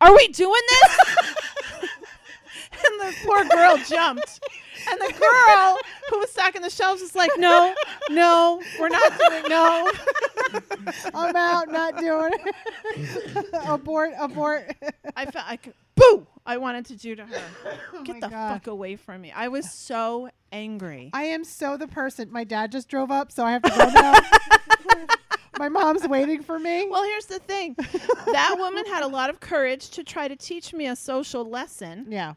Are 0.01 0.15
we 0.15 0.29
doing 0.29 0.63
this? 0.71 1.35
And 3.01 3.13
the 3.13 3.17
poor 3.25 3.45
girl 3.45 3.77
jumped. 3.79 4.41
And 4.91 5.01
the 5.01 5.15
girl 5.19 5.79
who 6.11 6.19
was 6.19 6.31
stocking 6.31 6.61
the 6.63 6.69
shelves 6.71 7.01
was 7.01 7.15
like, 7.15 7.31
No, 7.39 7.75
no, 8.11 8.61
we're 8.79 8.89
not 8.91 9.13
doing 9.19 9.45
no. 9.49 9.91
I'm 11.15 11.35
out, 11.37 11.71
not 11.71 11.97
doing 11.99 12.33
it. 12.95 13.47
abort, 13.67 14.13
abort. 14.19 14.75
I 15.17 15.25
felt 15.27 15.47
like 15.47 15.73
boo 15.95 16.27
I 16.45 16.59
wanted 16.59 16.85
to 16.87 16.97
do 16.97 17.15
to 17.17 17.25
her. 17.25 17.43
Oh 17.95 18.03
Get 18.03 18.21
the 18.21 18.29
God. 18.29 18.53
fuck 18.53 18.67
away 18.67 18.97
from 18.97 19.23
me. 19.23 19.33
I 19.33 19.49
was 19.49 19.71
so 19.71 20.29
angry. 20.53 21.11
I 21.15 21.25
am 21.25 21.45
so 21.45 21.77
the 21.77 21.89
person. 21.89 22.31
My 22.31 22.45
dad 22.45 22.71
just 22.73 22.89
drove 22.89 23.11
up, 23.11 23.33
so 23.33 23.45
I 23.45 23.53
have 23.53 23.63
to 23.63 23.71
go 23.71 23.89
now. 23.89 25.07
My 25.59 25.69
mom's 25.69 26.07
waiting 26.09 26.43
for 26.43 26.59
me. 26.59 26.89
well, 26.91 27.05
here's 27.05 27.27
the 27.27 27.39
thing. 27.39 27.77
that 27.79 28.57
woman 28.59 28.85
had 28.87 29.05
a 29.05 29.07
lot 29.07 29.31
of 29.31 29.39
courage 29.41 29.91
to 29.91 30.03
try 30.03 30.27
to 30.27 30.35
teach 30.37 30.75
me 30.75 30.87
a 30.89 30.97
social 30.97 31.45
lesson. 31.49 32.07
yeah. 32.11 32.35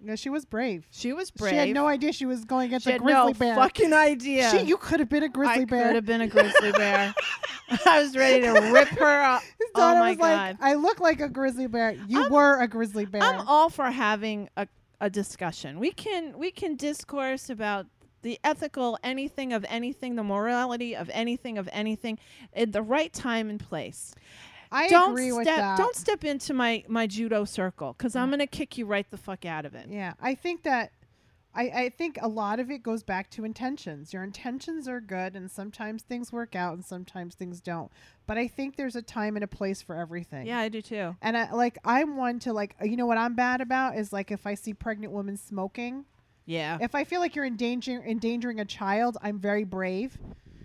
No, 0.00 0.14
she 0.14 0.30
was 0.30 0.44
brave. 0.44 0.86
She 0.90 1.12
was 1.12 1.30
brave. 1.32 1.50
She 1.52 1.56
had 1.56 1.68
no 1.70 1.88
idea 1.88 2.12
she 2.12 2.24
was 2.26 2.44
going 2.44 2.66
against 2.66 2.84
She 2.84 2.90
a 2.90 2.92
had 2.94 3.02
grizzly 3.02 3.32
no 3.32 3.32
bear. 3.32 3.54
fucking 3.56 3.92
idea. 3.92 4.48
She, 4.50 4.60
you 4.62 4.76
could 4.76 5.00
have 5.00 5.08
been 5.08 5.24
a 5.24 5.28
grizzly 5.28 5.62
I 5.62 5.64
bear. 5.64 5.86
could 5.88 5.94
have 5.96 6.06
been 6.06 6.20
a 6.20 6.28
grizzly 6.28 6.70
bear. 6.72 7.12
I 7.86 8.00
was 8.02 8.16
ready 8.16 8.42
to 8.42 8.52
rip 8.72 8.88
her 8.90 9.22
up. 9.22 9.42
His 9.42 9.68
Oh 9.74 9.80
daughter 9.80 9.98
my 10.00 10.10
was 10.10 10.18
god. 10.18 10.22
like, 10.22 10.56
I 10.60 10.74
look 10.74 11.00
like 11.00 11.20
a 11.20 11.28
grizzly 11.28 11.66
bear. 11.66 11.96
You 12.06 12.22
I'm- 12.22 12.32
were 12.32 12.60
a 12.60 12.68
grizzly 12.68 13.06
bear. 13.06 13.22
I'm 13.22 13.46
all 13.48 13.70
for 13.70 13.86
having 13.90 14.48
a, 14.56 14.68
a 15.00 15.10
discussion. 15.10 15.80
We 15.80 15.90
can 15.90 16.38
we 16.38 16.50
can 16.52 16.76
discourse 16.76 17.50
about 17.50 17.86
the 18.22 18.38
ethical 18.44 18.98
anything 19.04 19.52
of 19.52 19.64
anything, 19.68 20.14
the 20.16 20.24
morality 20.24 20.94
of 20.96 21.08
anything 21.12 21.56
of 21.58 21.68
anything 21.72 22.18
at 22.54 22.72
the 22.72 22.82
right 22.82 23.12
time 23.12 23.48
and 23.50 23.60
place. 23.60 24.14
I 24.70 24.88
don't 24.88 25.12
agree 25.12 25.30
step 25.30 25.38
with 25.38 25.46
that. 25.46 25.78
don't 25.78 25.96
step 25.96 26.24
into 26.24 26.54
my 26.54 26.84
my 26.88 27.06
judo 27.06 27.44
circle 27.44 27.94
cuz 27.94 28.14
I'm 28.16 28.28
going 28.28 28.40
to 28.40 28.46
kick 28.46 28.78
you 28.78 28.86
right 28.86 29.08
the 29.10 29.16
fuck 29.16 29.44
out 29.44 29.64
of 29.64 29.74
it. 29.74 29.86
Yeah, 29.88 30.14
I 30.20 30.34
think 30.34 30.62
that 30.64 30.92
I, 31.54 31.62
I 31.62 31.88
think 31.88 32.18
a 32.20 32.28
lot 32.28 32.60
of 32.60 32.70
it 32.70 32.82
goes 32.82 33.02
back 33.02 33.30
to 33.30 33.44
intentions. 33.44 34.12
Your 34.12 34.22
intentions 34.22 34.86
are 34.86 35.00
good, 35.00 35.34
and 35.34 35.50
sometimes 35.50 36.02
things 36.02 36.30
work 36.30 36.54
out, 36.54 36.74
and 36.74 36.84
sometimes 36.84 37.34
things 37.34 37.60
don't. 37.60 37.90
But 38.26 38.38
I 38.38 38.46
think 38.46 38.76
there's 38.76 38.94
a 38.94 39.02
time 39.02 39.34
and 39.34 39.42
a 39.42 39.48
place 39.48 39.82
for 39.82 39.96
everything. 39.96 40.46
Yeah, 40.46 40.58
I 40.58 40.68
do 40.68 40.82
too. 40.82 41.16
And 41.22 41.36
I, 41.36 41.50
like 41.52 41.78
I'm 41.84 42.16
one 42.16 42.38
to 42.40 42.52
like 42.52 42.76
you 42.82 42.96
know 42.96 43.06
what 43.06 43.18
I'm 43.18 43.34
bad 43.34 43.60
about 43.60 43.96
is 43.96 44.12
like 44.12 44.30
if 44.30 44.46
I 44.46 44.54
see 44.54 44.74
pregnant 44.74 45.12
women 45.12 45.36
smoking. 45.36 46.04
Yeah. 46.44 46.78
If 46.80 46.94
I 46.94 47.04
feel 47.04 47.20
like 47.20 47.34
you're 47.34 47.44
endangering 47.44 48.02
endangering 48.02 48.60
a 48.60 48.64
child, 48.64 49.16
I'm 49.20 49.38
very 49.38 49.64
brave. 49.64 50.18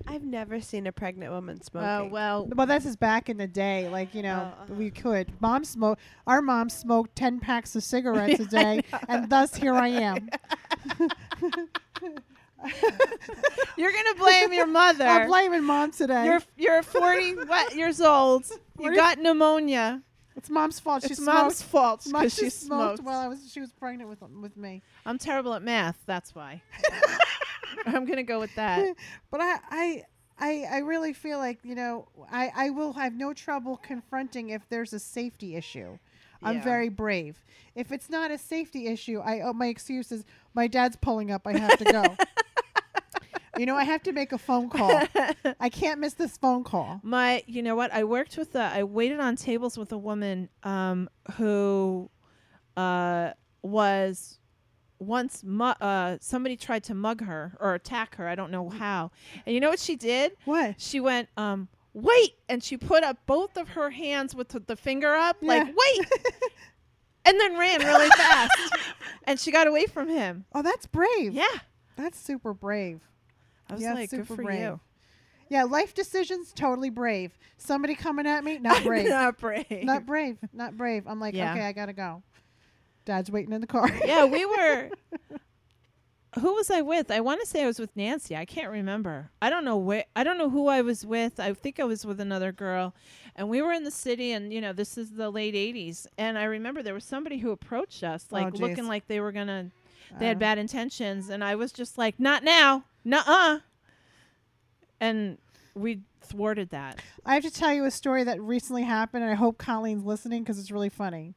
I've 0.08 0.24
never 0.24 0.60
seen 0.62 0.86
a 0.88 0.92
pregnant 0.92 1.32
woman 1.32 1.62
smoking. 1.62 1.88
Oh, 1.90 2.06
well, 2.12 2.48
Well, 2.54 2.68
this 2.68 2.86
is 2.86 2.96
back 2.96 3.30
in 3.30 3.38
the 3.38 3.48
day, 3.48 3.88
like 3.90 4.14
you 4.14 4.22
know, 4.22 4.52
Oh, 4.54 4.64
uh-huh. 4.64 4.74
we 4.76 4.92
could. 4.92 5.32
Mom 5.40 5.64
smoked. 5.64 6.02
Our 6.28 6.42
mom 6.42 6.70
smoked 6.70 7.16
ten 7.16 7.40
packs 7.40 7.76
of 7.76 7.84
cigarettes 7.84 8.40
a 8.40 8.46
day, 8.50 8.82
and 9.08 9.30
thus 9.30 9.56
here 9.56 9.74
I 9.76 9.88
am. 9.90 10.30
you're 13.78 13.92
going 13.92 14.06
to 14.06 14.16
blame 14.18 14.54
your 14.54 14.68
mother. 14.68 15.06
I'm 15.06 15.28
blaming 15.28 15.64
mom 15.64 15.92
today. 15.92 16.26
You're 16.26 16.42
you're 16.58 16.84
40 16.84 17.36
what 17.46 17.76
years 17.76 18.00
old. 18.02 18.46
You 18.80 18.86
40 18.86 18.96
got 18.96 19.18
pneumonia. 19.20 20.02
it's 20.36 20.50
mom's 20.50 20.80
fault. 20.80 21.04
She 21.04 21.10
it's 21.10 21.18
smoked. 21.22 21.36
mom's 21.38 21.62
fault 21.62 22.08
Mom 22.10 22.22
because 22.22 22.36
she 22.36 22.42
just 22.46 22.62
smoked 22.62 22.98
smoked. 23.00 23.04
while 23.04 23.20
I 23.20 23.28
was. 23.28 23.52
She 23.52 23.60
was 23.60 23.72
pregnant 23.74 24.10
with 24.10 24.22
with 24.42 24.56
me. 24.58 24.82
I'm 25.06 25.18
terrible 25.18 25.54
at 25.54 25.62
math. 25.62 25.98
That's 26.06 26.34
why. 26.36 26.62
I'm 27.86 28.06
gonna 28.06 28.24
go 28.24 28.40
with 28.40 28.54
that. 28.56 28.96
But 29.32 29.42
I, 29.42 29.58
I, 29.70 30.04
I, 30.40 30.66
I 30.72 30.78
really 30.80 31.14
feel 31.14 31.38
like 31.38 31.60
you 31.64 31.76
know, 31.76 32.08
I, 32.32 32.52
I 32.56 32.70
will 32.70 32.94
have 32.94 33.14
no 33.14 33.34
trouble 33.34 33.78
confronting 33.78 34.50
if 34.50 34.68
there's 34.70 34.94
a 34.94 35.00
safety 35.00 35.56
issue. 35.56 35.98
I'm 36.46 36.62
very 36.62 36.90
brave. 36.90 37.44
If 37.74 37.94
it's 37.94 38.10
not 38.10 38.30
a 38.30 38.38
safety 38.38 38.88
issue, 38.88 39.20
I 39.20 39.42
oh, 39.42 39.54
my 39.54 39.68
excuse 39.68 40.12
is 40.12 40.26
my 40.54 40.68
dad's 40.68 40.98
pulling 40.98 41.32
up. 41.32 41.48
I 41.48 41.58
have 41.58 41.78
to 41.78 41.86
go. 41.86 42.18
you 43.58 43.66
know, 43.66 43.76
I 43.76 43.84
have 43.84 44.04
to 44.04 44.12
make 44.12 44.32
a 44.32 44.38
phone 44.38 44.70
call. 44.70 45.04
I 45.60 45.70
can't 45.70 46.00
miss 46.00 46.16
this 46.16 46.38
phone 46.38 46.64
call. 46.64 47.00
My, 47.04 47.44
you 47.48 47.62
know 47.62 47.76
what? 47.76 47.94
I 47.94 48.04
worked 48.04 48.38
with 48.38 48.56
a. 48.56 48.64
I 48.64 48.84
waited 48.84 49.20
on 49.20 49.36
tables 49.36 49.78
with 49.78 49.92
a 49.92 49.98
woman 49.98 50.50
um, 50.64 51.10
who 51.36 52.10
uh, 52.76 53.32
was 53.62 54.40
once 55.04 55.44
mu- 55.44 55.66
uh, 55.66 56.18
somebody 56.22 56.56
tried 56.58 56.84
to 56.86 56.94
mug 56.94 57.24
her 57.24 57.56
or 57.60 57.74
attack 57.76 58.16
her. 58.16 58.28
I 58.28 58.36
don't 58.36 58.52
know 58.52 58.70
how. 58.70 59.12
And 59.46 59.54
you 59.54 59.60
know 59.62 59.70
what 59.70 59.80
she 59.80 59.96
did? 59.96 60.34
What? 60.46 60.76
She 60.82 61.00
went, 61.00 61.30
um, 61.38 61.68
wait, 61.94 62.36
and 62.50 62.64
she 62.64 62.78
put 62.78 63.04
up 63.04 63.18
both 63.26 63.58
of 63.58 63.70
her 63.70 63.90
hands 63.92 64.34
with 64.36 64.50
the, 64.50 64.60
the 64.60 64.76
finger 64.76 65.14
up, 65.14 65.38
like 65.42 65.66
wait, 65.68 66.08
and 67.26 67.40
then 67.40 67.58
ran 67.58 67.80
really 67.82 68.10
fast, 68.10 68.52
and 69.26 69.40
she 69.40 69.52
got 69.52 69.68
away 69.68 69.86
from 69.86 70.10
him. 70.10 70.46
Oh, 70.54 70.62
that's 70.62 70.86
brave. 70.88 71.34
Yeah, 71.34 71.46
That's 71.96 72.20
super 72.20 72.54
brave. 72.54 73.00
I 73.70 73.74
was 73.74 73.82
Yeah, 73.82 73.94
like, 73.94 74.10
good 74.10 74.22
super 74.22 74.36
for 74.38 74.44
brave. 74.44 74.60
you. 74.60 74.80
Yeah, 75.50 75.64
life 75.66 75.94
decisions 75.94 76.52
totally 76.54 76.90
brave. 76.90 77.38
Somebody 77.58 77.94
coming 77.96 78.26
at 78.26 78.44
me, 78.44 78.58
not 78.58 78.84
brave. 78.84 79.08
Not 79.08 79.38
brave. 79.38 79.84
not 79.84 80.06
brave. 80.06 80.38
Not 80.52 80.76
brave. 80.76 81.04
I'm 81.08 81.20
like, 81.20 81.36
Yeah. 81.36 81.52
okay, 81.54 81.62
I 81.66 81.72
gotta 81.74 81.94
go. 81.94 82.24
Dad's 83.06 83.30
waiting 83.32 83.54
in 83.54 83.62
the 83.62 83.68
car. 83.68 83.90
yeah, 84.06 84.26
we 84.26 84.46
were. 84.58 84.90
Who 86.40 86.54
was 86.56 86.72
I 86.72 86.82
with? 86.82 87.12
I 87.12 87.20
want 87.20 87.42
to 87.42 87.48
say 87.48 87.64
I 87.64 87.68
was 87.68 87.78
with 87.80 87.96
Nancy. 87.96 88.36
I 88.36 88.46
can't 88.46 88.72
remember. 88.72 89.30
I 89.40 89.52
don't 89.52 89.64
know 89.64 89.78
where. 89.78 90.06
I 90.16 90.24
don't 90.24 90.38
know 90.40 90.50
who 90.50 90.68
I 90.68 90.82
was 90.82 91.06
with. 91.06 91.40
I 91.40 91.54
think 91.54 91.80
I 91.80 91.84
was 91.84 92.06
with 92.08 92.20
another 92.20 92.52
girl, 92.52 92.96
and 93.36 93.50
we 93.50 93.62
were 93.62 93.72
in 93.72 93.84
the 93.84 93.92
city. 93.92 94.32
And 94.32 94.52
you 94.52 94.60
know, 94.60 94.74
this 94.74 94.98
is 94.98 95.12
the 95.12 95.30
late 95.30 95.54
'80s. 95.54 96.08
And 96.18 96.38
I 96.40 96.46
remember 96.46 96.82
there 96.82 96.96
was 96.96 97.04
somebody 97.06 97.38
who 97.38 97.52
approached 97.52 98.04
us, 98.04 98.26
like 98.32 98.52
geez. 98.54 98.62
looking 98.62 98.88
like 98.88 99.08
they 99.08 99.20
were 99.20 99.32
gonna. 99.32 99.70
They 100.20 100.26
had 100.28 100.38
Uh, 100.38 100.40
bad 100.40 100.58
intentions, 100.58 101.30
and 101.30 101.44
I 101.44 101.54
was 101.56 101.72
just 101.72 101.98
like, 102.00 102.20
"Not 102.20 102.44
now, 102.44 102.86
nuh-uh." 103.06 103.60
And 105.00 105.38
we 105.76 106.02
thwarted 106.22 106.70
that. 106.70 107.00
I 107.26 107.36
have 107.36 107.44
to 107.44 107.52
tell 107.52 107.74
you 107.74 107.86
a 107.86 107.92
story 107.92 108.24
that 108.24 108.42
recently 108.42 108.84
happened, 108.84 109.24
and 109.24 109.32
I 109.32 109.36
hope 109.36 109.58
Colleen's 109.58 110.04
listening 110.06 110.44
because 110.44 110.58
it's 110.60 110.72
really 110.72 110.90
funny. 110.90 111.34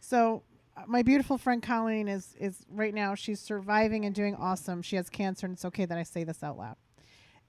So, 0.00 0.42
my 0.86 1.02
beautiful 1.02 1.38
friend 1.38 1.62
Colleen 1.62 2.08
is 2.08 2.34
is 2.38 2.64
right 2.70 2.94
now 2.94 3.14
she's 3.14 3.40
surviving 3.40 4.04
and 4.04 4.14
doing 4.14 4.34
awesome. 4.34 4.82
She 4.82 4.96
has 4.96 5.08
cancer, 5.10 5.46
and 5.46 5.54
it's 5.54 5.64
okay 5.64 5.84
that 5.84 5.98
I 5.98 6.02
say 6.02 6.24
this 6.24 6.42
out 6.42 6.56
loud. 6.58 6.76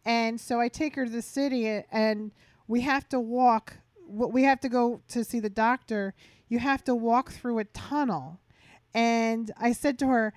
And 0.05 0.39
so 0.39 0.59
I 0.59 0.69
take 0.69 0.95
her 0.95 1.05
to 1.05 1.11
the 1.11 1.21
city, 1.21 1.67
and 1.91 2.31
we 2.67 2.81
have 2.81 3.07
to 3.09 3.19
walk. 3.19 3.77
We 4.07 4.43
have 4.43 4.59
to 4.61 4.69
go 4.69 5.01
to 5.09 5.23
see 5.23 5.39
the 5.39 5.49
doctor. 5.49 6.13
You 6.47 6.59
have 6.59 6.83
to 6.85 6.95
walk 6.95 7.31
through 7.31 7.59
a 7.59 7.65
tunnel, 7.65 8.39
and 8.93 9.51
I 9.57 9.71
said 9.73 9.99
to 9.99 10.07
her, 10.07 10.33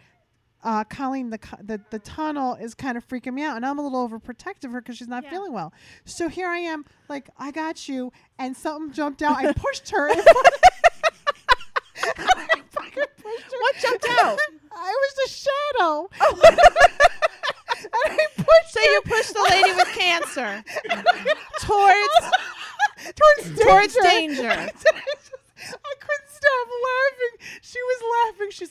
uh, 0.63 0.85
Colleen, 0.85 1.31
the, 1.31 1.39
the 1.63 1.81
the 1.91 1.99
tunnel 2.01 2.55
is 2.55 2.75
kind 2.75 2.97
of 2.99 3.07
freaking 3.09 3.35
me 3.35 3.43
out, 3.45 3.57
and 3.57 3.65
I'm 3.65 3.79
a 3.79 3.83
little 3.83 4.07
overprotective 4.09 4.65
of 4.65 4.73
her 4.73 4.81
because 4.81 4.99
she's 4.99 5.09
not 5.09 5.23
Yeah. 5.25 5.31
feeling 5.31 5.53
well. 5.53 5.73
So 6.05 6.29
here 6.29 6.49
I 6.49 6.59
am, 6.59 6.85
like 7.09 7.31
I 7.39 7.51
got 7.51 7.89
you, 7.89 8.13
and 8.39 8.57
something 8.57 8.93
jumped 8.93 9.23
out. 9.23 9.37
I 9.37 9.53
pushed 9.57 9.91
her. 9.91 10.11
in 12.97 13.03
front- 13.03 13.11
I 13.19 13.23
fucking. 13.23 13.59
What 13.61 13.77
jumped 13.77 14.07
out? 14.21 14.39
I 14.75 14.91
was 15.03 15.15
the 15.15 15.29
shadow. 15.31 16.11
Oh. 16.21 16.41
and 17.83 18.21
I 18.21 18.27
pushed 18.37 18.73
So 18.73 18.81
you 18.81 19.01
pushed 19.05 19.35
the 19.35 19.47
lady 19.51 19.73
with 19.77 19.89
cancer 19.89 20.65
towards 21.61 22.17
towards 23.15 23.45
danger. 23.49 23.65
towards 23.65 23.95
danger. 23.97 24.51
I 24.51 25.93
couldn't 26.01 26.31
stop 26.31 26.69
laughing. 26.91 27.35
She 27.63 27.79
was 27.83 28.01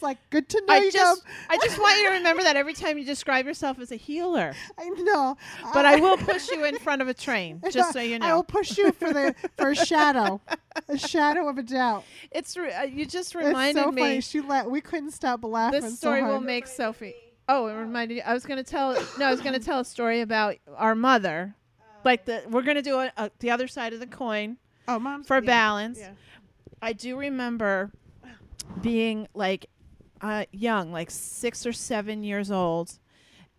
Like, 0.02 0.18
"Good 0.30 0.50
to 0.50 0.62
know 0.68 0.74
I 0.74 0.78
you." 0.78 0.92
just, 0.92 1.24
I 1.50 1.58
just 1.58 1.80
want 1.80 1.98
you 2.00 2.10
to 2.10 2.16
remember 2.16 2.44
that 2.44 2.56
every 2.56 2.74
time 2.74 2.98
you 2.98 3.06
describe 3.06 3.46
yourself 3.46 3.80
as 3.80 3.92
a 3.92 3.96
healer. 3.96 4.54
I 4.78 4.90
know, 4.90 5.38
But 5.74 5.86
I 5.86 5.98
will 5.98 6.18
push 6.32 6.50
you 6.50 6.64
in 6.66 6.78
front 6.80 7.02
of 7.02 7.08
a 7.08 7.14
train, 7.14 7.62
just 7.72 7.94
so 7.94 8.00
you 8.00 8.20
know. 8.20 8.26
I 8.26 8.34
will 8.34 8.44
push 8.44 8.78
you 8.78 8.92
for 8.92 9.14
the 9.14 9.36
for 9.58 9.72
a 9.72 9.76
shadow, 9.76 10.42
a 10.88 10.98
shadow 10.98 11.48
of 11.48 11.58
a 11.58 11.64
doubt. 11.64 12.04
It's 12.32 12.58
re- 12.58 12.74
uh, 12.74 12.84
you 12.84 13.06
just 13.06 13.36
It's 13.36 13.46
reminded 13.46 13.84
so 13.84 13.92
me. 13.92 14.02
funny. 14.02 14.22
She 14.22 14.42
la- 14.42 14.64
we 14.64 14.82
couldn't 14.82 15.12
stop 15.12 15.44
laughing. 15.44 15.82
This 15.82 15.92
so 15.92 15.96
story 15.98 16.22
hard. 16.22 16.34
will 16.34 16.42
make 16.42 16.68
Sophie. 16.68 17.16
Oh, 17.48 17.68
it 17.68 17.74
reminded 17.74 18.16
you. 18.18 18.24
I 18.26 18.34
was 18.34 18.46
gonna 18.46 18.64
tell. 18.64 18.94
No, 19.18 19.26
I 19.26 19.32
was 19.32 19.42
gonna 19.42 19.60
tell 19.60 19.80
a 19.80 19.86
story 19.86 20.22
about 20.22 20.56
our 20.76 20.96
mother. 20.96 21.56
Like 22.04 22.26
the, 22.26 22.44
we're 22.50 22.64
gonna 22.64 22.82
do 22.82 22.98
a, 23.00 23.12
a, 23.18 23.32
the 23.40 23.52
other 23.52 23.68
side 23.68 23.94
of 23.94 24.00
the 24.00 24.08
coin 24.08 24.58
oh, 24.88 25.00
mom 25.00 25.24
for 25.24 25.36
yeah. 25.38 25.42
balance. 25.42 26.00
Yeah. 26.00 26.12
I 26.82 26.94
do 26.94 27.18
remember 27.18 27.92
being 28.82 29.28
like 29.34 29.68
uh, 30.22 30.46
young, 30.52 30.92
like 30.92 31.10
six 31.12 31.66
or 31.66 31.74
seven 31.74 32.24
years 32.24 32.52
old, 32.52 33.00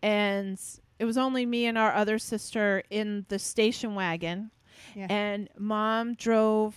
and 0.02 0.58
it 0.98 1.04
was 1.04 1.18
only 1.18 1.44
me 1.46 1.66
and 1.66 1.76
our 1.76 1.92
other 1.94 2.18
sister 2.18 2.82
in 2.90 3.24
the 3.28 3.38
station 3.38 3.94
wagon, 3.94 4.50
Yeah. 4.94 5.06
and 5.10 5.48
mom 5.58 6.14
drove 6.14 6.74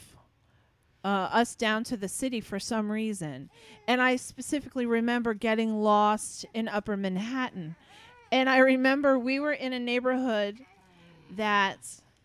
uh, 1.04 1.30
us 1.32 1.56
down 1.56 1.84
to 1.86 1.98
the 1.98 2.08
city 2.08 2.42
for 2.42 2.60
some 2.60 2.92
reason, 2.92 3.50
and 3.88 4.02
I 4.02 4.16
specifically 4.16 4.86
remember 4.88 5.34
getting 5.36 5.82
lost 5.82 6.46
in 6.54 6.68
Upper 6.68 6.98
Manhattan, 6.98 7.76
and 8.32 8.50
I 8.50 8.58
remember 8.58 9.20
we 9.20 9.40
were 9.40 9.54
in 9.54 9.72
a 9.74 9.80
neighborhood 9.80 10.58
that 11.36 11.78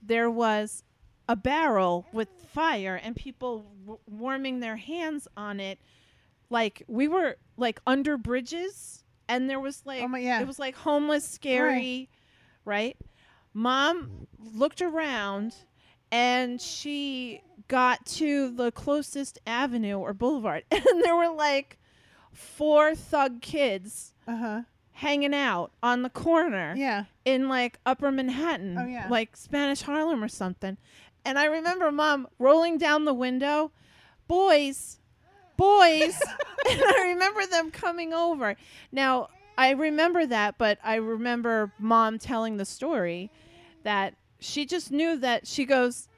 there 0.03 0.31
was 0.31 0.83
a 1.29 1.37
barrel 1.37 2.07
with 2.13 2.29
fire 2.53 2.99
and 3.03 3.15
people 3.15 3.65
w- 3.85 3.99
warming 4.11 4.61
their 4.61 4.77
hands 4.77 5.29
on 5.37 5.61
it. 5.61 5.79
Like 6.49 6.83
we 6.89 7.07
were 7.07 7.37
like 7.61 7.81
under 7.87 8.17
bridges 8.17 9.05
and 9.29 9.49
there 9.49 9.61
was 9.61 9.83
like 9.87 10.03
Oh 10.03 10.09
my- 10.09 10.19
yeah. 10.19 10.41
it 10.41 10.47
was 10.47 10.59
like 10.59 10.75
homeless 10.75 11.27
scary 11.29 12.09
right 12.65 12.97
mom 13.55 14.27
looked 14.55 14.83
around 14.83 15.55
and 16.13 16.61
she 16.61 17.41
got 17.69 18.05
to 18.07 18.51
the 18.51 18.73
closest 18.73 19.39
avenue 19.47 19.99
or 19.99 20.13
boulevard 20.13 20.65
and 20.71 20.85
there 21.05 21.15
were 21.17 21.29
like 21.33 21.79
four 22.33 22.95
thug 22.95 23.41
kids 23.43 24.15
Uh 24.27 24.37
huh. 24.37 24.61
hanging 24.93 25.35
out 25.35 25.73
on 25.83 26.03
the 26.03 26.11
corner 26.11 26.75
Yeah. 26.77 27.05
in 27.25 27.49
like 27.49 27.79
upper 27.85 28.11
Manhattan, 28.13 28.79
Oh, 28.79 28.87
yeah. 28.87 29.07
like 29.11 29.37
Spanish 29.37 29.83
Harlem 29.83 30.23
or 30.23 30.29
something. 30.29 30.77
And 31.25 31.39
I 31.39 31.45
remember 31.47 31.91
mom 31.93 32.29
rolling 32.39 32.79
down 32.79 33.05
the 33.05 33.13
window, 33.15 33.73
boys, 34.29 35.00
boys. 35.61 36.19
and 36.71 36.83
I 36.83 37.11
remember 37.13 37.47
them 37.47 37.71
coming 37.71 38.15
over. 38.15 38.57
Now, 38.91 39.29
I 39.59 39.71
remember 39.71 40.27
that, 40.27 40.57
but 40.57 40.79
I 40.83 40.97
remember 40.97 41.73
mom 41.79 42.19
telling 42.19 42.57
the 42.57 42.65
story 42.65 43.31
that 43.83 44.15
she 44.39 44.65
just 44.65 44.91
knew 44.91 45.17
that 45.19 45.47
she 45.47 45.67
goes, 45.67 46.09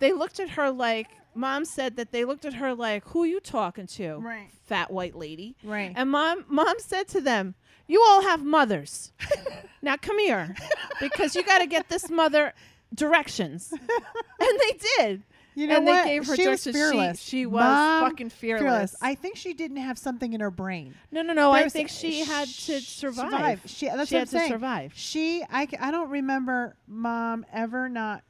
they 0.00 0.12
looked 0.12 0.40
at 0.40 0.50
her 0.50 0.70
like, 0.70 1.08
mom 1.34 1.64
said 1.64 1.96
that 1.96 2.10
they 2.10 2.24
looked 2.24 2.44
at 2.44 2.54
her 2.54 2.74
like, 2.74 3.06
who 3.08 3.24
you 3.24 3.38
talking 3.38 3.86
to? 3.86 4.16
Right. 4.16 4.48
Fat 4.66 4.90
white 4.90 5.14
lady. 5.14 5.54
Right. 5.62 5.92
And 5.94 6.10
mom 6.10 6.44
mom 6.48 6.74
said 6.78 7.06
to 7.08 7.20
them, 7.20 7.54
"You 7.86 8.02
all 8.08 8.22
have 8.22 8.42
mothers. 8.42 9.12
now 9.82 9.96
come 9.96 10.18
here 10.18 10.54
because 11.00 11.34
you 11.34 11.42
got 11.42 11.58
to 11.58 11.66
get 11.66 11.88
this 11.88 12.08
mother 12.08 12.54
directions." 12.94 13.70
and 13.72 14.60
they 14.60 14.78
did. 14.96 15.22
You 15.54 15.66
know 15.66 15.76
and 15.76 15.86
what? 15.86 16.04
they 16.04 16.10
gave 16.10 16.26
her 16.26 16.36
she 16.36 16.48
was 16.48 16.64
fearless. 16.64 17.20
She, 17.20 17.30
she 17.38 17.46
was 17.46 17.62
Mom, 17.62 18.08
fucking 18.10 18.30
fearless. 18.30 18.96
I 19.02 19.14
think 19.14 19.36
she 19.36 19.52
didn't 19.52 19.76
have 19.78 19.98
something 19.98 20.32
in 20.32 20.40
her 20.40 20.50
brain. 20.50 20.94
no, 21.10 21.20
no, 21.22 21.32
no. 21.34 21.52
I 21.52 21.68
think 21.68 21.88
she 21.90 22.20
had 22.24 22.48
to 22.48 22.80
sh- 22.80 22.86
survive. 22.88 23.60
She, 23.66 23.86
that's 23.86 24.08
She 24.08 24.14
what 24.14 24.20
had 24.20 24.20
I'm 24.20 24.26
to 24.26 24.38
saying. 24.38 24.50
survive. 24.50 24.92
She, 24.94 25.44
I, 25.50 25.68
I 25.78 25.90
don't 25.90 26.08
remember 26.10 26.76
mom 26.86 27.44
ever 27.52 27.88
not 27.88 28.22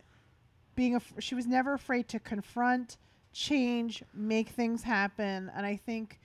being. 0.74 0.96
Af- 0.96 1.14
she 1.20 1.34
was 1.34 1.46
never 1.46 1.74
afraid 1.74 2.08
to 2.08 2.18
confront, 2.18 2.96
change, 3.32 4.02
make 4.12 4.48
things 4.48 4.82
happen, 4.82 5.50
and 5.54 5.64
I 5.64 5.76
think 5.76 6.18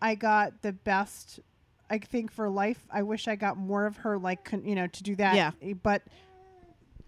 I 0.00 0.14
got 0.14 0.62
the 0.62 0.72
best. 0.72 1.40
I 1.90 1.98
think 1.98 2.30
for 2.30 2.48
life, 2.48 2.86
I 2.92 3.02
wish 3.02 3.26
I 3.26 3.34
got 3.34 3.56
more 3.56 3.86
of 3.86 3.96
her, 3.98 4.18
like 4.18 4.44
con- 4.44 4.64
you 4.64 4.74
know, 4.76 4.86
to 4.86 5.02
do 5.02 5.16
that. 5.16 5.34
Yeah. 5.34 5.50
But 5.82 6.02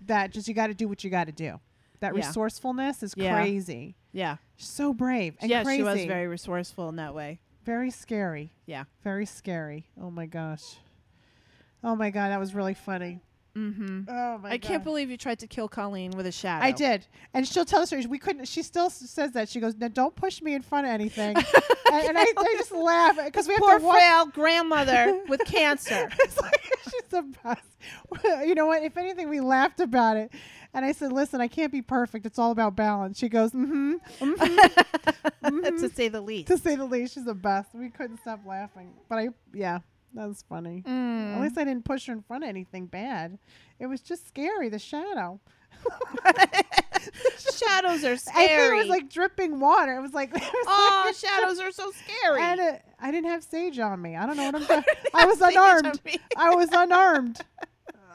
that 0.07 0.33
just 0.33 0.49
you 0.49 0.55
got 0.55 0.69
to 0.69 0.75
do 0.75 0.89
what 0.89 1.05
you 1.05 1.11
got 1.11 1.25
to 1.27 1.33
do. 1.33 1.61
That 2.01 2.15
Yeah. 2.17 2.27
resourcefulness 2.27 3.03
is 3.03 3.15
Yeah. 3.17 3.35
crazy. 3.41 3.97
Yeah. 4.13 4.37
So 4.57 4.93
brave 4.93 5.37
and 5.41 5.51
yeah, 5.51 5.63
crazy. 5.63 5.79
she 5.79 5.83
was 5.85 6.05
very 6.05 6.27
resourceful 6.27 6.89
in 6.89 6.97
that 6.97 7.15
way. 7.15 7.41
very 7.63 7.91
scary. 7.91 8.51
Yeah. 8.67 8.85
Very 9.05 9.27
scary. 9.27 9.87
Oh 10.01 10.11
my 10.11 10.27
gosh. 10.27 10.79
Oh 11.85 11.95
my 11.95 12.11
god, 12.11 12.31
that 12.31 12.41
was 12.41 12.55
really 12.55 12.75
funny. 12.75 13.21
Mm-hmm. 13.57 14.03
Oh 14.09 14.39
my 14.39 14.51
I 14.51 14.59
can't 14.59 14.85
believe 14.85 15.11
you 15.11 15.17
tried 15.17 15.41
to 15.41 15.47
kill 15.47 15.69
Colleen 15.69 16.13
with 16.13 16.27
a 16.27 16.33
shadow. 16.33 16.65
I 16.65 16.71
did, 16.71 17.07
and 17.35 17.47
she'll 17.47 17.65
tell 17.65 17.81
the 17.81 17.87
story. 17.87 18.07
We 18.07 18.19
couldn't. 18.19 18.47
She 18.47 18.63
still 18.63 18.87
s- 18.87 18.99
says 19.11 19.33
that. 19.33 19.49
She 19.49 19.59
goes, 19.61 19.75
"No, 19.77 19.89
don't 19.89 20.15
push 20.15 20.41
me 20.41 20.55
in 20.55 20.63
front 20.63 20.87
of 20.87 20.93
anything." 20.93 21.37
and, 21.93 22.09
and 22.09 22.19
I, 22.19 22.27
I 22.37 22.55
just 22.59 22.73
laugh 22.73 23.19
because 23.25 23.49
we 23.49 23.55
have 23.55 23.61
Poor 23.63 23.79
to 23.81 23.85
frail 23.91 24.27
grandmother 24.27 25.21
with 25.29 25.45
cancer. 25.45 26.09
It's 26.21 26.41
like, 26.41 26.61
she's 26.85 27.03
the 27.11 27.23
best. 27.43 28.47
you 28.47 28.55
know 28.55 28.67
what? 28.67 28.83
If 28.85 28.97
anything, 28.97 29.29
we 29.29 29.41
laughed 29.41 29.81
about 29.81 30.17
it. 30.17 30.33
And 30.73 30.85
I 30.85 30.93
said, 30.93 31.13
"Listen, 31.13 31.41
I 31.41 31.49
can't 31.49 31.73
be 31.73 31.83
perfect. 31.83 32.27
It's 32.27 32.39
all 32.39 32.53
about 32.53 32.77
balance." 32.77 33.19
She 33.19 33.29
goes, 33.29 33.51
"Mm-hmm." 33.51 33.95
to 35.81 35.89
say 35.93 36.09
the 36.09 36.21
least. 36.21 36.49
to 36.49 36.59
say 36.59 36.77
the 36.77 36.85
least, 36.85 37.15
she's 37.15 37.25
the 37.25 37.35
best. 37.35 37.71
We 37.75 37.91
couldn't 37.91 38.19
stop 38.21 38.41
laughing. 38.47 38.93
But 39.09 39.19
I, 39.19 39.29
yeah, 39.53 39.81
that 40.15 40.29
was 40.29 40.45
funny. 40.49 40.83
Mm. 40.87 41.37
At 41.37 41.43
least 41.43 41.59
I 41.59 41.65
didn't 41.65 41.85
push 41.85 42.07
her 42.07 42.13
in 42.13 42.23
front 42.23 42.45
of 42.45 42.49
anything 42.49 42.87
bad. 42.87 43.39
It 43.79 43.87
was 43.87 44.01
just 44.01 44.27
scary. 44.29 44.69
The 44.69 44.79
shadow. 44.79 45.41
Shadows 47.57 48.05
are 48.05 48.17
scary. 48.17 48.45
I 48.45 48.49
think 48.49 48.73
it 48.73 48.77
was 48.77 48.87
like 48.89 49.11
dripping 49.11 49.61
water. 49.61 49.97
It 49.97 50.03
was 50.03 50.13
like, 50.13 50.31
it 50.35 50.41
was 50.41 50.67
oh, 50.67 51.03
like 51.07 51.15
shadows 51.15 51.59
are 51.61 51.73
so 51.73 51.91
scary. 51.93 52.43
I 52.43 53.11
didn't 53.11 53.31
have 53.31 53.43
sage 53.43 53.79
on 53.79 54.01
me. 54.01 54.17
I 54.17 54.27
don't 54.27 54.37
know 54.37 54.47
what 54.47 54.55
I'm 54.57 54.67
doing. 54.67 54.85
I 55.15 55.27
was 55.27 55.41
unarmed. 55.41 56.01
I 56.37 56.55
was 56.55 56.69
unarmed. 56.73 57.41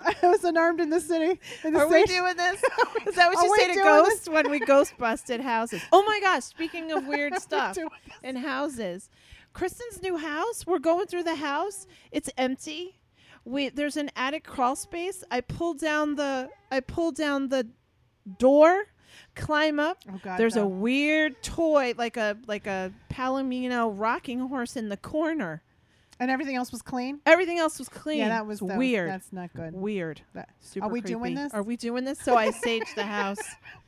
I 0.06 0.28
was 0.28 0.44
unarmed 0.44 0.82
in 0.82 0.92
the 0.92 1.00
city. 1.00 1.40
In 1.64 1.74
the 1.74 1.80
Are 1.80 1.88
we 1.88 2.06
doing 2.06 2.38
this? 2.38 2.64
Is 3.08 3.16
that 3.16 3.34
what 3.34 3.44
you 3.44 3.56
say 3.58 3.74
to 3.74 3.82
ghosts 3.82 4.30
when 4.30 4.52
we 4.52 4.60
ghost 4.60 4.94
busted 5.00 5.42
houses? 5.42 5.82
Oh 5.92 6.04
my 6.04 6.20
gosh! 6.20 6.44
Speaking 6.44 6.92
of 6.92 7.08
weird 7.08 7.36
stuff 7.42 7.76
in 8.22 8.36
houses, 8.36 9.10
Kristen's 9.56 10.02
new 10.04 10.18
house. 10.18 10.68
We're 10.68 10.80
going 10.80 11.08
through 11.08 11.24
the 11.24 11.36
house. 11.36 11.88
It's 12.12 12.30
empty. 12.38 13.00
We 13.46 13.70
there's 13.70 13.96
an 13.98 14.12
attic 14.16 14.44
crawl 14.44 14.76
space. 14.76 15.24
I 15.32 15.42
pull 15.42 15.74
down 15.74 16.16
the 16.16 16.50
I 16.72 16.82
pull 16.82 17.12
down 17.12 17.48
the 17.50 17.68
door, 18.38 18.86
climb 19.36 19.80
up. 19.80 20.00
Oh 20.12 20.20
God. 20.22 20.38
There's 20.38 20.58
a 20.58 20.66
weird 20.68 21.42
toy 21.42 21.94
like 21.98 22.18
a 22.18 22.38
like 22.48 22.68
a 22.68 22.92
Palomino 23.12 23.92
rocking 23.96 24.40
horse 24.40 24.76
in 24.76 24.90
the 24.90 24.98
corner. 24.98 25.62
and 26.20 26.30
everything 26.32 26.56
else 26.56 26.72
was 26.72 26.82
clean. 26.82 27.20
Everything 27.26 27.60
else 27.60 27.80
was 27.80 27.88
clean. 27.88 28.20
Yeah, 28.20 28.30
that 28.30 28.46
was 28.46 28.60
that 28.60 28.66
was- 28.66 28.78
weird. 28.78 29.10
that's 29.10 29.32
not 29.32 29.54
good. 29.54 29.74
weird. 29.74 30.22
That- 30.34 30.50
Super 30.60 30.88
Are 30.88 30.90
we 30.90 31.02
doing 31.02 31.36
this? 31.36 31.54
Are 31.54 31.64
we 31.64 31.78
doing 31.78 32.04
this? 32.04 32.20
So 32.20 32.36
I 32.36 32.50
saged 32.50 32.94
the 32.96 33.06
house. 33.06 33.40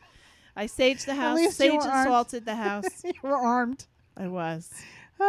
I 0.56 0.66
saged 0.68 1.06
the 1.06 1.16
house. 1.16 1.56
Sage 1.56 1.74
and 1.74 2.08
salted 2.08 2.46
the 2.46 2.56
house. 2.68 3.04
you 3.04 3.14
were 3.22 3.36
armed. 3.36 3.86
I 4.16 4.28
was. 4.28 4.72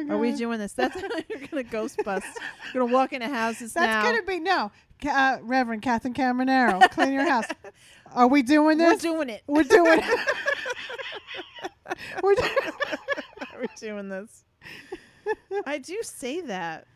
Oh. 0.00 0.04
Are 0.10 0.18
we 0.18 0.32
doing 0.32 0.58
this? 0.58 0.72
That's 0.72 1.00
how 1.00 1.08
you're 1.28 1.46
gonna 1.48 1.62
ghost 1.70 2.00
bust. 2.04 2.26
You're 2.72 2.84
gonna 2.84 2.92
walk 2.94 3.12
into 3.12 3.28
houses 3.28 3.72
That's 3.72 3.86
now. 3.86 4.02
gonna 4.02 4.22
be 4.22 4.38
no, 4.40 4.70
uh, 5.08 5.38
Reverend 5.42 5.82
Catherine 5.82 6.14
Cameronero, 6.14 6.88
clean 6.90 7.12
your 7.12 7.28
house. 7.28 7.46
Are 8.12 8.26
we 8.28 8.42
doing 8.42 8.78
this? 8.78 9.02
We're 9.02 9.12
doing 9.12 9.28
it. 9.28 9.42
We're 9.46 9.62
doing 9.64 10.00
it. 10.02 10.20
We're 12.22 12.34
doing 12.34 12.72
We're 13.54 13.66
doing 13.78 14.08
this. 14.08 14.44
I 15.66 15.78
do 15.78 15.98
say 16.02 16.40
that. 16.42 16.86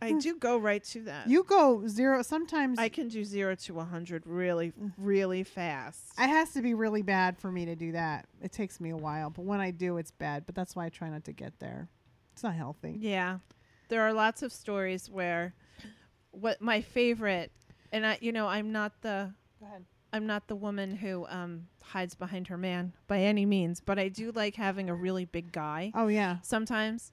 I 0.00 0.12
do 0.12 0.36
go 0.38 0.58
right 0.58 0.82
to 0.84 1.02
that. 1.02 1.28
You 1.28 1.42
go 1.44 1.86
zero. 1.88 2.22
Sometimes 2.22 2.78
I 2.78 2.88
can 2.88 3.08
do 3.08 3.24
zero 3.24 3.54
to 3.54 3.80
a 3.80 3.84
hundred 3.84 4.24
really, 4.26 4.72
really 4.98 5.42
fast. 5.42 6.00
it 6.18 6.28
has 6.28 6.52
to 6.52 6.62
be 6.62 6.74
really 6.74 7.02
bad 7.02 7.38
for 7.38 7.50
me 7.50 7.64
to 7.66 7.74
do 7.74 7.92
that. 7.92 8.26
It 8.42 8.52
takes 8.52 8.78
me 8.80 8.90
a 8.90 8.96
while, 8.96 9.30
but 9.30 9.44
when 9.44 9.60
I 9.60 9.70
do, 9.70 9.96
it's 9.96 10.10
bad. 10.10 10.44
But 10.44 10.54
that's 10.54 10.76
why 10.76 10.84
I 10.86 10.88
try 10.90 11.08
not 11.08 11.24
to 11.24 11.32
get 11.32 11.58
there. 11.60 11.88
It's 12.34 12.42
not 12.42 12.54
healthy. 12.54 12.96
Yeah. 13.00 13.38
There 13.88 14.02
are 14.02 14.12
lots 14.12 14.42
of 14.42 14.52
stories 14.52 15.08
where 15.08 15.54
what 16.30 16.60
my 16.60 16.80
favorite 16.82 17.50
and 17.92 18.04
I 18.06 18.18
you 18.20 18.32
know, 18.32 18.46
I'm 18.48 18.72
not 18.72 19.00
the 19.02 19.32
Go 19.60 19.66
ahead. 19.66 19.84
I'm 20.12 20.26
not 20.26 20.46
the 20.48 20.56
woman 20.56 20.94
who 20.96 21.26
um 21.28 21.68
hides 21.82 22.14
behind 22.14 22.48
her 22.48 22.58
man 22.58 22.92
by 23.06 23.20
any 23.20 23.46
means, 23.46 23.80
but 23.80 23.98
I 23.98 24.08
do 24.08 24.32
like 24.32 24.56
having 24.56 24.90
a 24.90 24.94
really 24.94 25.24
big 25.24 25.52
guy 25.52 25.92
Oh 25.94 26.08
yeah. 26.08 26.38
sometimes. 26.42 27.12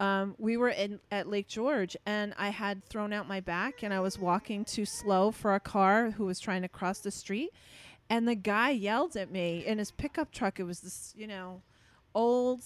Um, 0.00 0.34
we 0.38 0.56
were 0.56 0.70
in 0.70 0.98
at 1.12 1.28
Lake 1.28 1.46
George 1.46 1.96
and 2.04 2.34
I 2.36 2.48
had 2.48 2.84
thrown 2.86 3.12
out 3.12 3.28
my 3.28 3.40
back 3.40 3.82
and 3.82 3.94
I 3.94 4.00
was 4.00 4.18
walking 4.18 4.64
too 4.64 4.84
slow 4.84 5.30
for 5.30 5.54
a 5.54 5.60
car 5.60 6.10
who 6.10 6.24
was 6.24 6.40
trying 6.40 6.62
to 6.62 6.68
cross 6.68 6.98
the 6.98 7.12
street 7.12 7.50
and 8.10 8.26
the 8.28 8.34
guy 8.34 8.70
yelled 8.70 9.16
at 9.16 9.30
me 9.30 9.64
in 9.64 9.78
his 9.78 9.90
pickup 9.90 10.32
truck. 10.32 10.58
It 10.60 10.64
was 10.64 10.80
this, 10.80 11.14
you 11.16 11.26
know, 11.26 11.62
old 12.14 12.60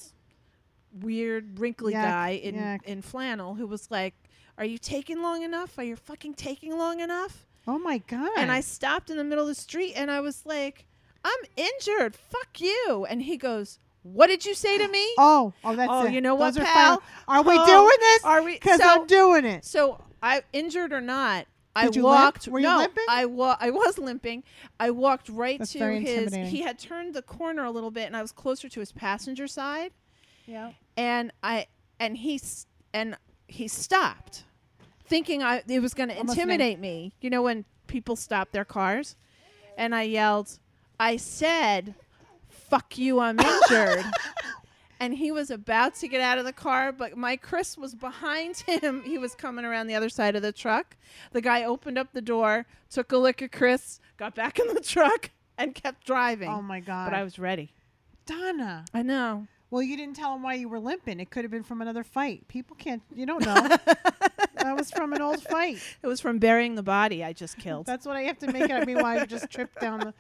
weird 1.01 1.59
wrinkly 1.61 1.93
Yuck, 1.93 2.03
guy 2.03 2.31
in 2.31 2.55
yuck. 2.55 2.83
in 2.85 3.03
flannel 3.03 3.55
who 3.55 3.67
was 3.67 3.91
like, 3.91 4.15
"Are 4.57 4.65
you 4.65 4.79
taking 4.79 5.23
long 5.23 5.43
enough? 5.43 5.79
Are 5.79 5.85
you 5.85 5.97
fucking 5.97 6.35
taking 6.35 6.77
long 6.77 7.01
enough?" 7.01 7.47
Oh 7.67 7.79
my 7.79 7.99
god. 7.99 8.31
And 8.37 8.51
I 8.51 8.61
stopped 8.61 9.11
in 9.11 9.17
the 9.17 9.25
middle 9.25 9.45
of 9.45 9.49
the 9.49 9.55
street 9.55 9.93
and 9.95 10.11
I 10.11 10.21
was 10.21 10.47
like, 10.47 10.87
"I'm 11.25 11.41
injured. 11.57 12.17
Fuck 12.17 12.61
you." 12.61 13.07
And 13.09 13.23
he 13.23 13.37
goes, 13.37 13.79
"What 14.03 14.29
did 14.29 14.45
you 14.45 14.55
say 14.55 14.79
to 14.79 14.89
me?" 14.89 15.07
Oh, 15.19 15.53
oh, 15.65 15.77
that's 15.77 15.91
Oh, 15.93 16.07
it. 16.07 16.13
you 16.13 16.21
know 16.21 16.35
what, 16.35 16.57
are 16.57 16.65
pal? 16.65 17.03
Are 17.27 17.43
we 17.43 17.55
Oh, 17.57 17.67
doing 17.67 17.97
this? 18.01 18.25
Are 18.25 18.43
we? 18.43 18.55
Because 18.55 18.81
so, 18.81 18.89
I'm 18.89 19.07
doing 19.07 19.45
it. 19.45 19.65
so 19.65 20.03
I 20.23 20.43
injured 20.53 20.93
or 20.93 21.01
not, 21.01 21.47
I 21.77 21.85
you 21.85 21.91
limp? 21.91 22.05
walked. 22.05 22.49
Were 22.49 22.59
you 22.59 22.67
no, 22.69 22.79
limping? 22.79 23.05
I 23.09 23.27
wa- 23.27 23.57
I 23.61 23.71
was 23.71 23.99
limping. 23.99 24.43
I 24.81 24.91
walked 24.91 25.29
right 25.29 25.59
That's 25.59 25.73
to 25.73 25.99
his. 26.01 26.35
He 26.35 26.63
had 26.63 26.79
turned 26.79 27.15
the 27.15 27.23
corner 27.23 27.65
a 27.65 27.71
little 27.71 27.91
bit, 27.91 28.07
and 28.07 28.17
I 28.17 28.23
was 28.23 28.33
closer 28.33 28.69
to 28.69 28.81
his 28.81 28.93
passenger 28.93 29.47
side. 29.47 29.93
Yeah. 30.47 30.73
And 30.97 31.33
I 31.43 31.67
and 32.01 32.17
he 32.17 32.41
and 32.93 33.17
he 33.47 33.69
stopped, 33.69 34.45
thinking 35.05 35.43
I 35.43 35.63
it 35.69 35.81
was 35.81 35.95
going 35.95 36.09
to 36.09 36.19
intimidate 36.19 36.79
me. 36.79 37.13
You 37.21 37.31
know 37.31 37.43
when 37.43 37.65
people 37.87 38.17
stop 38.17 38.51
their 38.51 38.65
cars, 38.65 39.15
and 39.77 39.95
I 39.95 40.03
yelled, 40.03 40.59
I 40.99 41.17
said, 41.17 41.95
"Fuck 42.69 42.99
you, 42.99 43.21
I'm 43.21 43.39
injured." 43.39 44.05
and 45.01 45.15
he 45.15 45.31
was 45.31 45.51
about 45.51 45.95
to 45.97 46.09
get 46.09 46.21
out 46.21 46.39
of 46.39 46.45
the 46.45 46.53
car, 46.53 46.93
but 46.93 47.17
my 47.17 47.37
Chris 47.37 47.79
was 47.79 47.95
behind 47.95 48.59
him. 48.59 49.03
He 49.03 49.19
was 49.19 49.35
coming 49.35 49.65
around 49.65 49.87
the 49.87 49.95
other 49.95 50.09
side 50.09 50.37
of 50.37 50.43
the 50.43 50.53
truck. 50.53 50.97
The 51.33 51.41
guy 51.41 51.65
opened 51.65 51.99
up 51.99 52.13
the 52.13 52.23
door, 52.23 52.67
took 52.91 53.13
a 53.13 53.17
look 53.17 53.43
at 53.43 53.53
Chris, 53.53 54.01
got 54.17 54.35
back 54.35 54.59
in 54.59 54.75
the 54.75 54.81
truck, 54.81 55.31
and 55.57 55.75
kept 55.75 56.07
driving. 56.07 56.49
Oh 56.49 56.63
my 56.63 56.81
god. 56.81 57.11
but 57.11 57.17
I 57.17 57.23
was 57.23 57.39
ready. 57.39 57.73
Donna. 58.27 58.85
I 58.93 59.03
know. 59.03 59.47
Well, 59.71 59.83
you 59.83 59.97
didn't 59.97 60.17
tell 60.17 60.35
him 60.35 60.43
why 60.43 60.55
you 60.55 60.69
were 60.69 60.81
limping. 60.81 61.21
It 61.21 61.31
could 61.31 61.45
have 61.45 61.51
been 61.51 61.63
from 61.63 61.83
another 61.83 62.03
fight. 62.03 62.49
People 62.49 62.75
can't. 62.77 63.03
You 63.15 63.27
don't 63.27 63.45
know. 63.45 63.55
that 64.57 64.75
was 64.77 64.91
from 64.91 65.13
an 65.13 65.21
old 65.21 65.43
fight. 65.43 65.79
It 66.03 66.07
was 66.07 66.21
from 66.23 66.39
burying 66.39 66.75
the 66.75 66.83
body 66.83 67.23
I 67.23 67.35
just 67.35 67.59
killed. 67.59 67.85
That's 67.85 68.07
what 68.07 68.17
I 68.17 68.23
have 68.23 68.39
to 68.39 68.51
make 68.51 68.65
it. 68.65 68.71
I 68.71 68.85
mean, 68.87 68.99
why 68.99 69.19
you 69.19 69.27
just 69.27 69.51
tripped 69.51 69.79
down 69.81 70.01
the, 70.01 70.15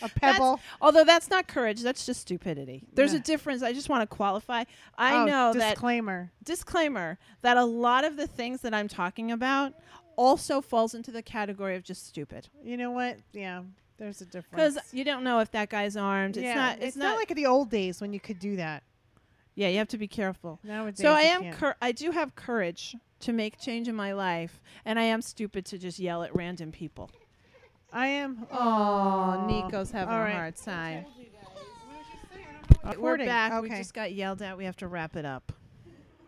a 0.00 0.08
pebble? 0.08 0.60
Although 0.80 1.04
that's 1.04 1.28
not 1.28 1.46
courage, 1.48 1.82
that's 1.82 2.06
just 2.06 2.20
stupidity. 2.22 2.84
There's 2.94 3.12
Yeah. 3.12 3.18
a 3.18 3.22
difference. 3.22 3.62
I 3.62 3.72
just 3.72 3.88
want 3.88 4.08
to 4.08 4.16
qualify. 4.16 4.64
I 4.96 5.16
Oh, 5.16 5.24
know 5.26 5.52
that 5.52 5.70
disclaimer. 5.74 6.32
disclaimer 6.42 7.18
that 7.42 7.56
a 7.56 7.64
lot 7.64 8.04
of 8.04 8.16
the 8.16 8.26
things 8.26 8.60
that 8.62 8.72
I'm 8.72 8.88
talking 8.88 9.30
about 9.30 9.74
also 10.16 10.60
falls 10.60 10.94
into 10.94 11.10
the 11.10 11.22
category 11.22 11.76
of 11.76 11.82
just 11.82 12.06
stupid. 12.06 12.48
You 12.62 12.76
know 12.76 12.90
what? 12.90 13.18
Yeah, 13.32 13.62
there's 13.98 14.20
a 14.20 14.26
difference. 14.26 14.74
Because 14.76 14.92
you 14.92 15.04
don't 15.04 15.24
know 15.24 15.40
if 15.40 15.50
that 15.52 15.68
guy's 15.70 15.96
armed. 15.96 16.36
Yeah, 16.36 16.42
It's 16.50 16.56
not. 16.56 16.76
It's, 16.78 16.86
it's 16.86 16.96
not, 16.96 17.16
like 17.16 17.34
the 17.34 17.46
old 17.46 17.70
days 17.70 18.00
when 18.00 18.12
you 18.12 18.20
could 18.20 18.38
do 18.38 18.56
that. 18.56 18.82
Yeah, 19.54 19.68
you 19.68 19.78
have 19.78 19.88
to 19.88 19.98
be 19.98 20.08
careful. 20.08 20.60
Nowadays, 20.64 20.98
So 21.00 21.12
I 21.12 21.22
am. 21.22 21.52
Cur- 21.52 21.76
I 21.82 21.92
do 21.92 22.10
have 22.10 22.34
courage 22.34 22.96
to 23.20 23.32
make 23.32 23.60
change 23.60 23.86
in 23.86 23.94
my 23.94 24.12
life, 24.12 24.60
and 24.84 24.98
I 24.98 25.02
am 25.04 25.20
stupid 25.22 25.64
to 25.66 25.78
just 25.78 25.98
yell 25.98 26.22
at 26.22 26.34
random 26.34 26.72
people. 26.72 27.10
I 27.92 28.06
am. 28.06 28.46
Oh, 28.50 29.44
Nico's 29.46 29.90
having 29.90 30.14
All 30.14 30.20
a 30.20 30.24
right. 30.24 30.34
hard 30.34 30.56
time. 30.56 31.04
We're 32.84 32.90
Recording. 32.92 33.26
back. 33.26 33.62
We 33.62 33.68
just 33.68 33.94
got 33.94 34.12
yelled 34.12 34.42
at. 34.42 34.56
We 34.56 34.64
have 34.64 34.76
to 34.78 34.88
wrap 34.88 35.14
it 35.16 35.24
up. 35.24 35.52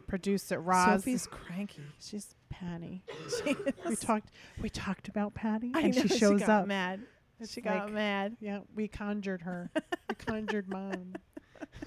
Producer 0.07 0.61
Roz. 0.61 0.87
Sophie's 1.03 1.27
cranky. 1.27 1.83
She's 2.01 2.35
Patty. 2.51 3.03
She 3.45 3.57
We 3.89 3.97
talked. 3.97 4.29
We 4.63 4.69
talked 4.71 5.09
about 5.09 5.35
Patty, 5.35 5.73
I 5.75 5.81
and 5.81 5.97
know, 5.97 6.03
she 6.03 6.19
shows 6.19 6.41
got 6.41 6.49
up. 6.51 6.67
mad. 6.69 7.01
It's 7.41 7.53
she 7.53 7.61
got 7.61 7.91
mad. 7.91 8.37
Yeah, 8.41 8.61
we 8.77 8.87
conjured 8.87 9.43
her. 9.43 9.71
we 10.09 10.15
conjured 10.15 10.69
mom. 10.69 11.15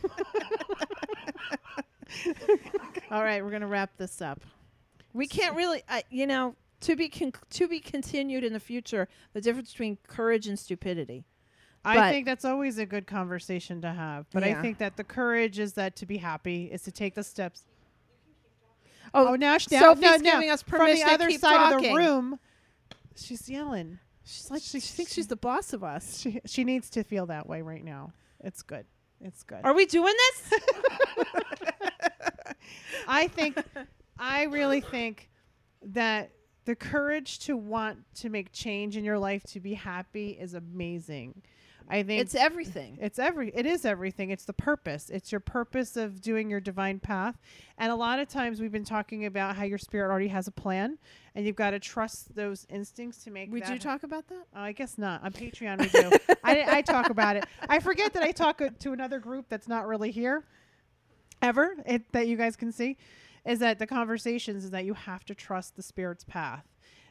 All 3.11 3.23
right, 3.23 3.43
we're 3.43 3.51
gonna 3.51 3.67
wrap 3.67 3.95
this 3.97 4.21
up. 4.21 4.41
We 5.13 5.27
can't 5.27 5.55
really, 5.55 5.83
I, 5.87 6.03
you 6.09 6.27
know, 6.27 6.55
to 6.81 6.95
be 6.95 7.09
con- 7.09 7.33
to 7.51 7.67
be 7.67 7.79
continued 7.79 8.43
in 8.43 8.53
the 8.53 8.59
future. 8.59 9.07
The 9.33 9.41
difference 9.41 9.71
between 9.71 9.97
courage 10.07 10.47
and 10.47 10.57
stupidity. 10.59 11.25
I 11.85 11.95
But- 11.95 12.11
think 12.11 12.25
that's 12.25 12.45
always 12.45 12.77
a 12.77 12.85
good 12.85 13.07
conversation 13.07 13.81
to 13.81 13.91
have. 13.93 14.25
But 14.31 14.43
Yeah. 14.45 14.57
I 14.57 14.61
think 14.61 14.77
that 14.79 14.97
the 14.97 15.03
courage 15.03 15.57
is 15.59 15.73
that 15.73 15.95
to 15.97 16.05
be 16.05 16.17
happy 16.17 16.65
is 16.65 16.81
to 16.83 16.91
take 16.91 17.15
the 17.15 17.23
steps. 17.23 17.63
Oh, 19.13 19.29
Oh, 19.29 19.35
now 19.35 19.57
she's 19.57 19.79
Sophie's 19.79 20.01
no, 20.01 20.17
no. 20.17 20.31
giving 20.33 20.49
us 20.49 20.61
from 20.61 20.85
the 20.85 21.03
other 21.03 21.31
side 21.31 21.73
of 21.75 21.81
the 21.81 21.93
room. 21.93 22.39
She's 23.15 23.49
yelling. 23.49 23.99
she's 24.25 24.51
like 24.51 24.61
she 24.61 24.79
thinks 24.81 25.13
she's 25.13 25.27
the 25.27 25.37
boss 25.37 25.71
of 25.73 25.83
us. 25.83 26.19
She 26.19 26.41
she 26.45 26.63
needs 26.65 26.89
to 26.91 27.03
feel 27.03 27.25
that 27.27 27.47
way 27.47 27.61
right 27.61 27.83
now. 27.83 28.11
It's 28.43 28.61
good. 28.61 28.85
It's 29.21 29.41
good. 29.43 29.61
Are 29.63 29.73
we 29.73 29.85
doing 29.85 30.13
this? 30.13 30.59
I 33.07 33.27
think 33.27 33.57
I 34.19 34.43
really 34.43 34.81
think 34.81 35.29
that 35.81 36.31
the 36.67 36.75
courage 36.75 37.39
to 37.39 37.55
want 37.55 37.97
to 38.13 38.27
make 38.29 38.51
change 38.51 38.97
in 38.97 39.05
your 39.05 39.17
life 39.17 39.41
to 39.41 39.59
be 39.61 39.73
happy 39.73 40.31
is 40.31 40.53
amazing. 40.53 41.41
I 41.89 42.03
think 42.03 42.21
it's 42.21 42.35
everything. 42.35 42.97
It's 42.99 43.17
every 43.17 43.53
it 43.55 43.65
is 43.65 43.85
everything. 43.85 44.31
It's 44.31 44.43
the 44.43 44.51
purpose. 44.51 45.09
It's 45.09 45.31
your 45.31 45.39
purpose 45.39 45.95
of 45.95 46.19
doing 46.19 46.49
your 46.49 46.59
divine 46.59 46.99
path. 46.99 47.37
And 47.77 47.89
a 47.89 47.95
lot 47.95 48.19
of 48.19 48.27
times 48.27 48.59
we've 48.59 48.73
been 48.73 48.83
talking 48.83 49.25
about 49.25 49.55
how 49.55 49.63
your 49.63 49.77
spirit 49.77 50.11
already 50.11 50.27
has 50.27 50.49
a 50.49 50.51
plan 50.51 50.97
and 51.35 51.45
you've 51.45 51.55
got 51.55 51.69
to 51.69 51.79
trust 51.79 52.35
those 52.35 52.67
instincts 52.69 53.23
to 53.23 53.31
make 53.31 53.49
We 53.49 53.61
do 53.61 53.77
talk 53.77 54.03
about 54.03 54.27
that. 54.27 54.43
Oh, 54.53 54.59
I 54.59 54.73
guess 54.73 54.97
not. 54.97 55.23
On 55.23 55.31
Patreon 55.31 55.79
we 55.79 55.87
do. 55.87 56.35
I, 56.43 56.79
I 56.79 56.81
talk 56.81 57.09
about 57.09 57.37
it. 57.37 57.45
I 57.69 57.79
forget 57.79 58.11
that 58.11 58.23
I 58.23 58.33
talk 58.33 58.61
uh, 58.61 58.71
to 58.79 58.91
another 58.91 59.19
group 59.19 59.45
that's 59.47 59.69
not 59.69 59.87
really 59.87 60.11
here 60.11 60.43
ever 61.41 61.77
it, 61.85 62.11
that 62.11 62.27
you 62.27 62.35
guys 62.35 62.57
can 62.57 62.73
see 62.73 62.97
is 63.47 63.59
that 63.59 63.79
the 63.79 63.87
conversations 63.87 64.63
is 64.65 64.71
that 64.71 64.85
you 64.85 64.93
have 64.93 65.23
to 65.25 65.33
trust 65.35 65.75
the 65.75 65.81
spirit's 65.83 66.23
path. 66.23 66.65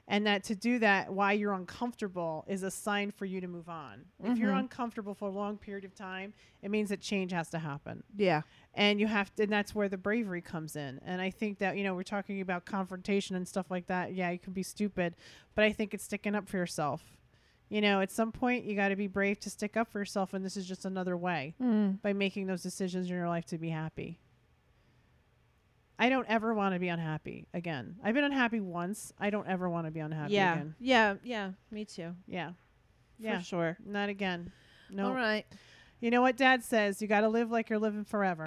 And 0.08 0.24
that 0.28 0.44
to 0.44 0.54
do 0.54 0.78
that 0.78 1.12
why 1.12 1.32
you're 1.32 1.52
uncomfortable 1.52 2.44
is 2.46 2.62
a 2.62 2.70
sign 2.70 3.10
for 3.10 3.24
you 3.24 3.40
to 3.40 3.48
move 3.48 3.68
on. 3.68 4.04
If 4.22 4.38
you're 4.38 4.52
Mhm. 4.52 4.60
uncomfortable 4.60 5.14
for 5.14 5.26
a 5.26 5.32
long 5.32 5.58
period 5.58 5.84
of 5.84 5.96
time 5.96 6.32
it 6.62 6.70
means 6.70 6.90
that 6.90 7.00
change 7.00 7.32
has 7.32 7.50
to 7.50 7.58
happen. 7.58 8.04
Yeah. 8.16 8.42
and 8.72 9.00
you 9.00 9.06
have 9.08 9.34
to 9.34 9.42
and 9.44 9.52
that's 9.52 9.74
where 9.74 9.88
the 9.88 9.96
bravery 9.98 10.42
comes 10.42 10.76
in. 10.76 11.00
And 11.04 11.20
i 11.20 11.30
think 11.30 11.58
that 11.58 11.76
you 11.76 11.82
know 11.82 11.94
we're 11.96 12.02
talking 12.04 12.40
about 12.40 12.64
confrontation 12.66 13.34
and 13.34 13.48
stuff 13.48 13.68
like 13.70 13.86
that. 13.88 14.14
Yeah 14.14 14.30
you 14.30 14.38
can 14.38 14.52
be 14.52 14.62
stupid 14.62 15.16
but 15.56 15.64
i 15.64 15.72
think 15.72 15.92
it's 15.94 16.04
sticking 16.04 16.34
up 16.36 16.46
for 16.48 16.56
yourself. 16.56 17.16
You 17.68 17.80
know 17.80 18.00
at 18.00 18.12
some 18.12 18.30
point 18.30 18.64
you 18.64 18.76
got 18.76 18.90
to 18.90 18.96
be 18.96 19.08
brave 19.08 19.40
to 19.40 19.50
stick 19.50 19.76
up 19.76 19.88
for 19.90 19.98
yourself 19.98 20.34
and 20.34 20.44
this 20.44 20.56
is 20.56 20.68
just 20.68 20.84
another 20.84 21.16
way 21.16 21.54
Mm. 21.60 22.00
by 22.00 22.12
making 22.12 22.46
those 22.46 22.62
decisions 22.62 23.08
in 23.10 23.16
your 23.16 23.28
life 23.28 23.46
to 23.46 23.58
be 23.58 23.70
happy 23.70 24.20
i 25.98 26.08
don't 26.08 26.26
ever 26.28 26.52
want 26.54 26.74
to 26.74 26.78
be 26.80 26.88
unhappy 26.88 27.46
again 27.54 27.96
i've 28.04 28.14
been 28.14 28.24
unhappy 28.24 28.60
once 28.60 29.12
i 29.18 29.30
don't 29.30 29.46
ever 29.48 29.68
want 29.68 29.86
to 29.86 29.90
be 29.90 30.00
unhappy 30.00 30.34
Yeah. 30.34 30.52
again 30.54 30.74
Yeah. 30.78 31.14
Yeah. 31.24 31.50
Me 31.70 31.84
too. 31.84 32.14
yeah 32.26 32.52
yeah 33.18 33.38
For 33.38 33.44
sure. 33.44 33.76
not 33.84 34.08
again 34.08 34.52
no 34.90 35.06
All 35.08 35.14
right. 35.14 35.44
you 36.00 36.10
know 36.10 36.20
what 36.22 36.36
dad 36.36 36.62
says 36.64 37.00
you 37.00 37.08
got 37.08 37.20
to 37.22 37.28
live 37.28 37.50
like 37.50 37.70
you're 37.70 37.78
living 37.78 38.04
forever 38.04 38.46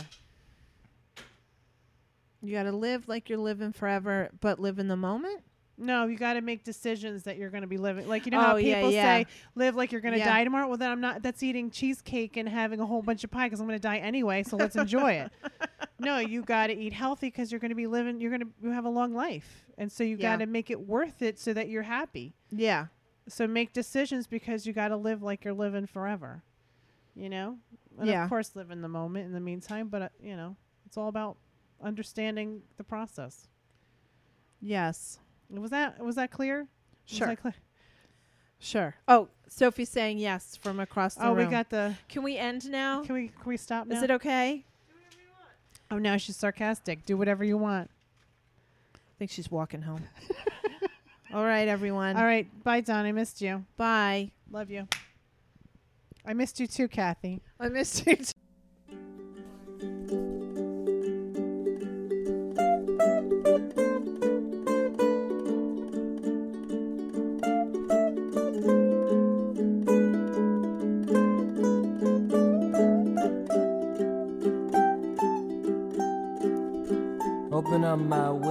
You 2.41 2.53
got 2.53 2.63
to 2.63 2.71
live 2.71 3.07
like 3.09 3.27
you're 3.29 3.37
living 3.37 3.73
forever, 3.73 4.29
but 4.39 4.59
live 4.59 4.79
in 4.79 4.87
the 4.87 4.95
moment. 4.95 5.41
No, 5.77 6.07
you 6.07 6.17
got 6.17 6.33
to 6.35 6.41
make 6.41 6.63
decisions 6.63 7.23
that 7.23 7.35
you're 7.37 7.49
going 7.49 7.63
to 7.63 7.67
be 7.67 7.77
living. 7.77 8.07
Like 8.07 8.25
you 8.25 8.31
know 8.31 8.39
how 8.39 8.53
Oh, 8.53 8.57
yeah, 8.57 8.75
people 8.75 8.91
yeah. 8.91 9.03
say, 9.03 9.25
"Live 9.55 9.75
like 9.75 9.91
you're 9.91 9.99
going 10.01 10.13
to 10.13 10.19
Yeah. 10.19 10.25
die 10.29 10.43
tomorrow." 10.45 10.67
Well, 10.69 10.77
then 10.77 10.89
I'm 10.91 11.01
not. 11.01 11.21
That's 11.21 11.43
eating 11.43 11.69
cheesecake 11.69 12.37
and 12.37 12.47
having 12.47 12.79
a 12.79 12.85
whole 12.85 13.01
bunch 13.01 13.23
of 13.25 13.31
pie 13.31 13.47
because 13.47 13.59
I'm 13.59 13.67
going 13.67 13.77
to 13.77 13.81
die 13.81 13.97
anyway. 13.97 14.43
So 14.43 14.55
let's 14.55 14.75
enjoy 14.77 15.11
it. 15.13 15.31
No, 15.99 16.17
you 16.19 16.41
got 16.41 16.67
to 16.67 16.73
eat 16.77 16.93
healthy 16.93 17.27
because 17.27 17.51
you're 17.51 17.59
going 17.59 17.69
to 17.69 17.75
be 17.75 17.87
living. 17.87 18.19
You're 18.21 18.31
going 18.31 18.41
to 18.41 18.47
you 18.63 18.71
have 18.71 18.85
a 18.85 18.89
long 18.89 19.13
life, 19.13 19.65
and 19.77 19.91
so 19.91 20.03
you 20.03 20.15
Yeah. 20.17 20.33
got 20.33 20.37
to 20.37 20.45
make 20.45 20.69
it 20.71 20.79
worth 20.79 21.21
it 21.21 21.37
so 21.39 21.53
that 21.53 21.67
you're 21.69 21.83
happy. 21.83 22.33
Yeah. 22.51 22.87
So 23.27 23.45
make 23.47 23.73
decisions 23.73 24.25
because 24.27 24.65
you 24.65 24.73
got 24.73 24.87
to 24.87 24.97
live 24.97 25.21
like 25.21 25.43
you're 25.45 25.53
living 25.53 25.85
forever. 25.85 26.43
You 27.15 27.29
know, 27.29 27.57
and 27.97 28.07
Yeah. 28.07 28.23
of 28.23 28.29
course, 28.29 28.55
live 28.55 28.71
in 28.71 28.81
the 28.81 28.87
moment 28.87 29.25
in 29.25 29.33
the 29.33 29.39
meantime. 29.41 29.87
But 29.89 30.01
uh, 30.01 30.09
you 30.21 30.35
know, 30.35 30.55
it's 30.85 30.95
all 30.97 31.09
about 31.09 31.37
understanding 31.83 32.61
the 32.77 32.83
process. 32.83 33.47
Yes. 34.61 35.19
Was 35.49 35.71
that 35.71 36.03
was 36.03 36.15
that 36.15 36.31
clear? 36.31 36.67
Sure. 37.05 37.27
that 37.27 37.41
clear? 37.41 37.55
Sure. 38.59 38.95
Oh, 39.07 39.29
Sophie's 39.47 39.89
saying 39.89 40.17
yes 40.19 40.57
from 40.57 40.79
across 40.79 41.15
the 41.15 41.25
Oh, 41.25 41.33
room. 41.33 41.45
we 41.45 41.51
got 41.51 41.69
the. 41.69 41.95
Can 42.07 42.23
we 42.23 42.37
end 42.37 42.69
now? 42.69 43.03
Can 43.03 43.15
we 43.15 43.29
can 43.29 43.45
we 43.49 43.57
stop 43.57 43.87
now? 43.87 43.95
Is 43.95 44.03
it 44.03 44.11
okay? 44.11 44.65
Oh, 45.91 45.97
now 45.97 46.17
she's 46.17 46.35
sarcastic. 46.35 47.05
Do 47.05 47.17
whatever 47.17 47.43
you 47.43 47.57
want. 47.57 47.89
I 48.95 48.99
think 49.17 49.31
she's 49.31 49.51
walking 49.51 49.81
home. 49.81 50.03
All 51.33 51.43
right, 51.43 51.67
everyone. 51.67 52.15
All 52.17 52.23
right, 52.23 52.47
bye, 52.63 52.81
Don. 52.81 53.05
I 53.05 53.11
missed 53.11 53.41
you. 53.41 53.65
Bye. 53.77 54.31
Love 54.51 54.71
you. 54.71 54.87
I 56.25 56.33
missed 56.33 56.59
you 56.59 56.67
too, 56.67 56.87
Kathy. 56.87 57.41
I 57.59 57.69
missed 57.69 58.05
you. 58.07 58.15
too. 58.15 58.31
My 78.09 78.31
window. 78.31 78.48